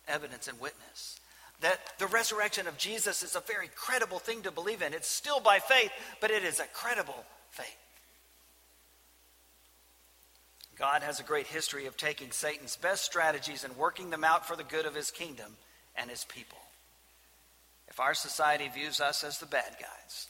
evidence 0.08 0.48
and 0.48 0.58
witness. 0.58 1.20
That 1.60 1.78
the 1.98 2.06
resurrection 2.06 2.66
of 2.66 2.78
Jesus 2.78 3.22
is 3.22 3.36
a 3.36 3.40
very 3.40 3.68
credible 3.74 4.18
thing 4.18 4.42
to 4.42 4.50
believe 4.50 4.80
in. 4.80 4.94
It's 4.94 5.08
still 5.08 5.40
by 5.40 5.58
faith, 5.58 5.90
but 6.20 6.30
it 6.30 6.44
is 6.44 6.60
a 6.60 6.66
credible 6.72 7.24
faith. 7.50 7.66
God 10.78 11.02
has 11.02 11.20
a 11.20 11.24
great 11.24 11.46
history 11.46 11.86
of 11.86 11.96
taking 11.96 12.30
Satan's 12.30 12.76
best 12.76 13.04
strategies 13.04 13.64
and 13.64 13.76
working 13.76 14.10
them 14.10 14.24
out 14.24 14.46
for 14.46 14.56
the 14.56 14.64
good 14.64 14.86
of 14.86 14.94
his 14.94 15.10
kingdom 15.10 15.56
and 15.94 16.10
his 16.10 16.24
people. 16.24 16.58
If 17.88 18.00
our 18.00 18.14
society 18.14 18.68
views 18.68 19.00
us 19.00 19.24
as 19.24 19.38
the 19.38 19.46
bad 19.46 19.76
guys, 19.80 20.28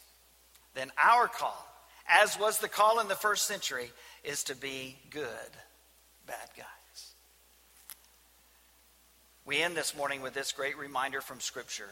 then 0.76 0.92
our 1.02 1.26
call, 1.26 1.66
as 2.06 2.38
was 2.38 2.58
the 2.58 2.68
call 2.68 3.00
in 3.00 3.08
the 3.08 3.14
first 3.14 3.46
century, 3.46 3.90
is 4.22 4.44
to 4.44 4.54
be 4.54 4.96
good 5.10 5.26
bad 6.26 6.48
guys. 6.56 6.66
We 9.44 9.62
end 9.62 9.76
this 9.76 9.96
morning 9.96 10.22
with 10.22 10.34
this 10.34 10.52
great 10.52 10.76
reminder 10.76 11.20
from 11.20 11.40
Scripture. 11.40 11.90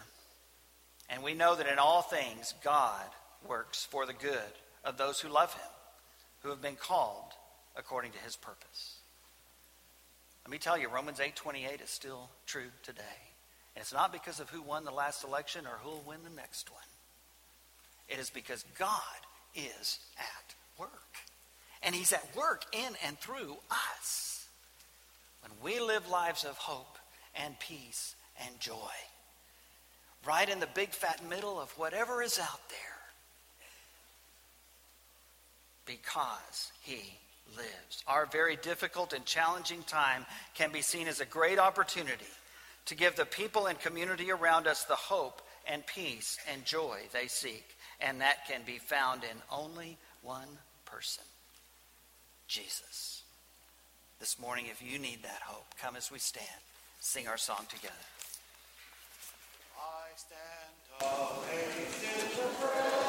And 1.09 1.23
we 1.23 1.35
know 1.35 1.55
that 1.55 1.71
in 1.71 1.79
all 1.79 2.03
things, 2.03 2.55
God 2.65 3.05
works 3.47 3.85
for 3.85 4.07
the 4.07 4.13
good 4.13 4.39
of 4.85 4.97
those 4.97 5.21
who 5.21 5.29
love 5.29 5.53
Him, 5.55 5.71
who 6.43 6.51
have 6.51 6.63
been 6.63 6.77
called 6.77 7.33
according 7.77 8.13
to 8.13 8.19
His 8.19 8.37
purpose. 8.37 8.97
Let 10.45 10.51
me 10.51 10.59
tell 10.59 10.77
you, 10.77 10.89
Romans 10.89 11.21
8:28 11.21 11.81
is 11.81 11.91
still 11.91 12.29
true 12.47 12.71
today. 12.83 13.03
And 13.75 13.83
it's 13.83 13.93
not 13.93 14.13
because 14.13 14.41
of 14.41 14.51
who 14.51 14.63
won 14.63 14.85
the 14.85 14.91
last 14.91 15.25
election 15.25 15.67
or 15.67 15.79
who 15.83 15.91
will 15.91 16.05
win 16.07 16.23
the 16.23 16.31
next 16.31 16.71
one. 16.71 16.83
It 18.09 18.19
is 18.19 18.31
because 18.31 18.65
God 18.79 19.01
is 19.55 19.99
at 20.19 20.55
work. 20.79 20.91
And 21.83 21.95
He's 21.95 22.13
at 22.13 22.37
work 22.37 22.65
in 22.73 22.95
and 23.07 23.19
through 23.19 23.57
us. 23.71 24.47
When 25.43 25.53
we 25.63 25.81
live 25.81 26.09
lives 26.09 26.45
of 26.45 26.57
hope 26.57 26.99
and 27.35 27.59
peace 27.59 28.15
and 28.47 28.59
joy, 28.61 28.93
right 30.27 30.49
in 30.49 30.61
the 30.61 30.69
big 30.75 30.91
fat 30.91 31.21
middle 31.29 31.61
of 31.61 31.71
whatever 31.79 32.23
is 32.23 32.39
out 32.39 32.69
there, 32.69 32.79
because 35.87 36.73
He 36.81 37.19
lives. 37.57 38.03
Our 38.07 38.27
very 38.27 38.57
difficult 38.57 39.13
and 39.13 39.25
challenging 39.25 39.83
time 39.83 40.25
can 40.55 40.73
be 40.73 40.83
seen 40.83 41.09
as 41.09 41.21
a 41.21 41.27
great 41.27 41.59
opportunity 41.59 42.25
to 42.87 42.95
give 42.95 43.17
the 43.17 43.25
people 43.25 43.67
and 43.67 43.79
community 43.79 44.31
around 44.31 44.67
us 44.67 44.85
the 44.85 44.95
hope 44.95 45.43
and 45.67 45.87
peace 45.87 46.39
and 46.53 46.65
joy 46.65 46.99
they 47.13 47.27
seek 47.27 47.74
and 48.01 48.21
that 48.21 48.47
can 48.47 48.61
be 48.67 48.79
found 48.79 49.25
in 49.25 49.37
only 49.51 49.97
one 50.23 50.49
person 50.85 51.25
Jesus. 52.49 53.23
This 54.21 54.39
morning, 54.39 54.67
if 54.71 54.81
you 54.83 54.99
need 54.99 55.23
that 55.23 55.43
hope, 55.45 55.67
come 55.81 55.97
as 55.97 56.11
we 56.11 56.19
stand, 56.19 56.47
sing 57.01 57.27
our 57.27 57.37
song 57.37 57.67
together. 57.69 57.95
I 59.77 60.17
stand 60.17 60.75
amazed 61.01 62.05
in 62.05 62.37
the 62.37 62.49
presence 62.61 63.04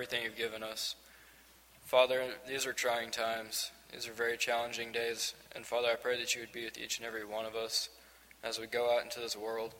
everything 0.00 0.24
you've 0.24 0.34
given 0.34 0.62
us. 0.62 0.96
Father, 1.84 2.22
these 2.48 2.64
are 2.64 2.72
trying 2.72 3.10
times. 3.10 3.70
These 3.92 4.08
are 4.08 4.14
very 4.14 4.38
challenging 4.38 4.92
days. 4.92 5.34
And 5.54 5.66
Father, 5.66 5.88
I 5.92 5.96
pray 5.96 6.18
that 6.18 6.34
you 6.34 6.40
would 6.40 6.52
be 6.52 6.64
with 6.64 6.78
each 6.78 6.96
and 6.96 7.06
every 7.06 7.26
one 7.26 7.44
of 7.44 7.54
us 7.54 7.90
as 8.42 8.58
we 8.58 8.66
go 8.66 8.96
out 8.96 9.02
into 9.02 9.20
this 9.20 9.36
world 9.36 9.74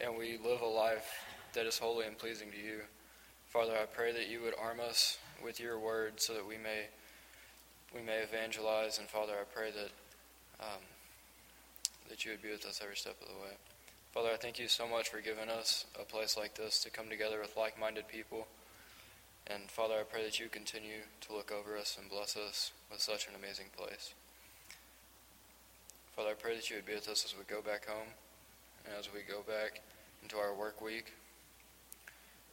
and 0.00 0.16
we 0.16 0.38
live 0.42 0.62
a 0.62 0.66
life 0.66 1.26
that 1.52 1.66
is 1.66 1.76
holy 1.78 2.06
and 2.06 2.16
pleasing 2.16 2.50
to 2.50 2.56
you. 2.56 2.80
Father, 3.50 3.72
I 3.72 3.84
pray 3.84 4.12
that 4.12 4.30
you 4.30 4.40
would 4.40 4.54
arm 4.58 4.78
us 4.80 5.18
with 5.44 5.60
your 5.60 5.78
word 5.78 6.22
so 6.22 6.32
that 6.32 6.48
we 6.48 6.56
may 6.56 6.86
we 7.94 8.00
may 8.00 8.20
evangelize. 8.20 8.98
And 8.98 9.08
Father, 9.08 9.34
I 9.34 9.44
pray 9.54 9.72
that 9.72 9.90
um, 10.66 10.80
that 12.08 12.24
you 12.24 12.30
would 12.30 12.40
be 12.40 12.50
with 12.50 12.64
us 12.64 12.80
every 12.82 12.96
step 12.96 13.20
of 13.20 13.28
the 13.28 13.34
way. 13.34 13.52
Father, 14.14 14.30
I 14.32 14.36
thank 14.36 14.58
you 14.58 14.68
so 14.68 14.88
much 14.88 15.10
for 15.10 15.20
giving 15.20 15.50
us 15.50 15.84
a 16.00 16.04
place 16.04 16.38
like 16.38 16.54
this 16.54 16.82
to 16.84 16.90
come 16.90 17.10
together 17.10 17.40
with 17.42 17.58
like-minded 17.58 18.08
people. 18.08 18.46
And 19.52 19.68
Father, 19.68 19.94
I 19.94 20.04
pray 20.04 20.22
that 20.24 20.38
you 20.38 20.48
continue 20.48 21.02
to 21.22 21.32
look 21.32 21.50
over 21.50 21.76
us 21.76 21.98
and 22.00 22.08
bless 22.08 22.36
us 22.36 22.70
with 22.90 23.00
such 23.00 23.26
an 23.26 23.34
amazing 23.34 23.66
place. 23.76 24.14
Father, 26.14 26.30
I 26.30 26.34
pray 26.34 26.54
that 26.54 26.70
you 26.70 26.76
would 26.76 26.86
be 26.86 26.94
with 26.94 27.08
us 27.08 27.24
as 27.24 27.34
we 27.36 27.42
go 27.52 27.60
back 27.60 27.86
home 27.86 28.14
and 28.84 28.94
as 28.96 29.12
we 29.12 29.20
go 29.26 29.40
back 29.42 29.80
into 30.22 30.36
our 30.36 30.54
work 30.54 30.80
week. 30.80 31.12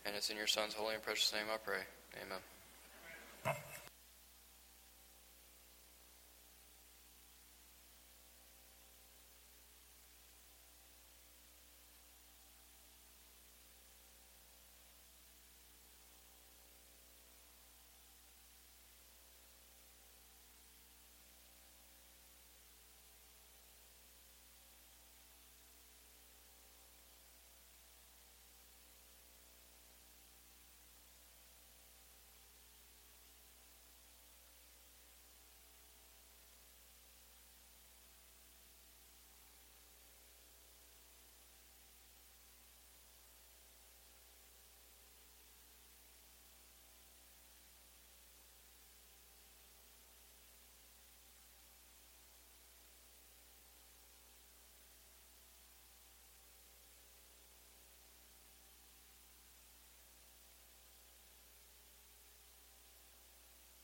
And 0.06 0.15
it's 0.15 0.32
in 0.32 0.38
your 0.38 0.48
Son's 0.48 0.74
holy 0.74 0.95
and 0.95 1.03
precious 1.03 1.32
name 1.34 1.45
I 1.53 1.57
pray. 1.57 1.82
Amen. 2.15 2.40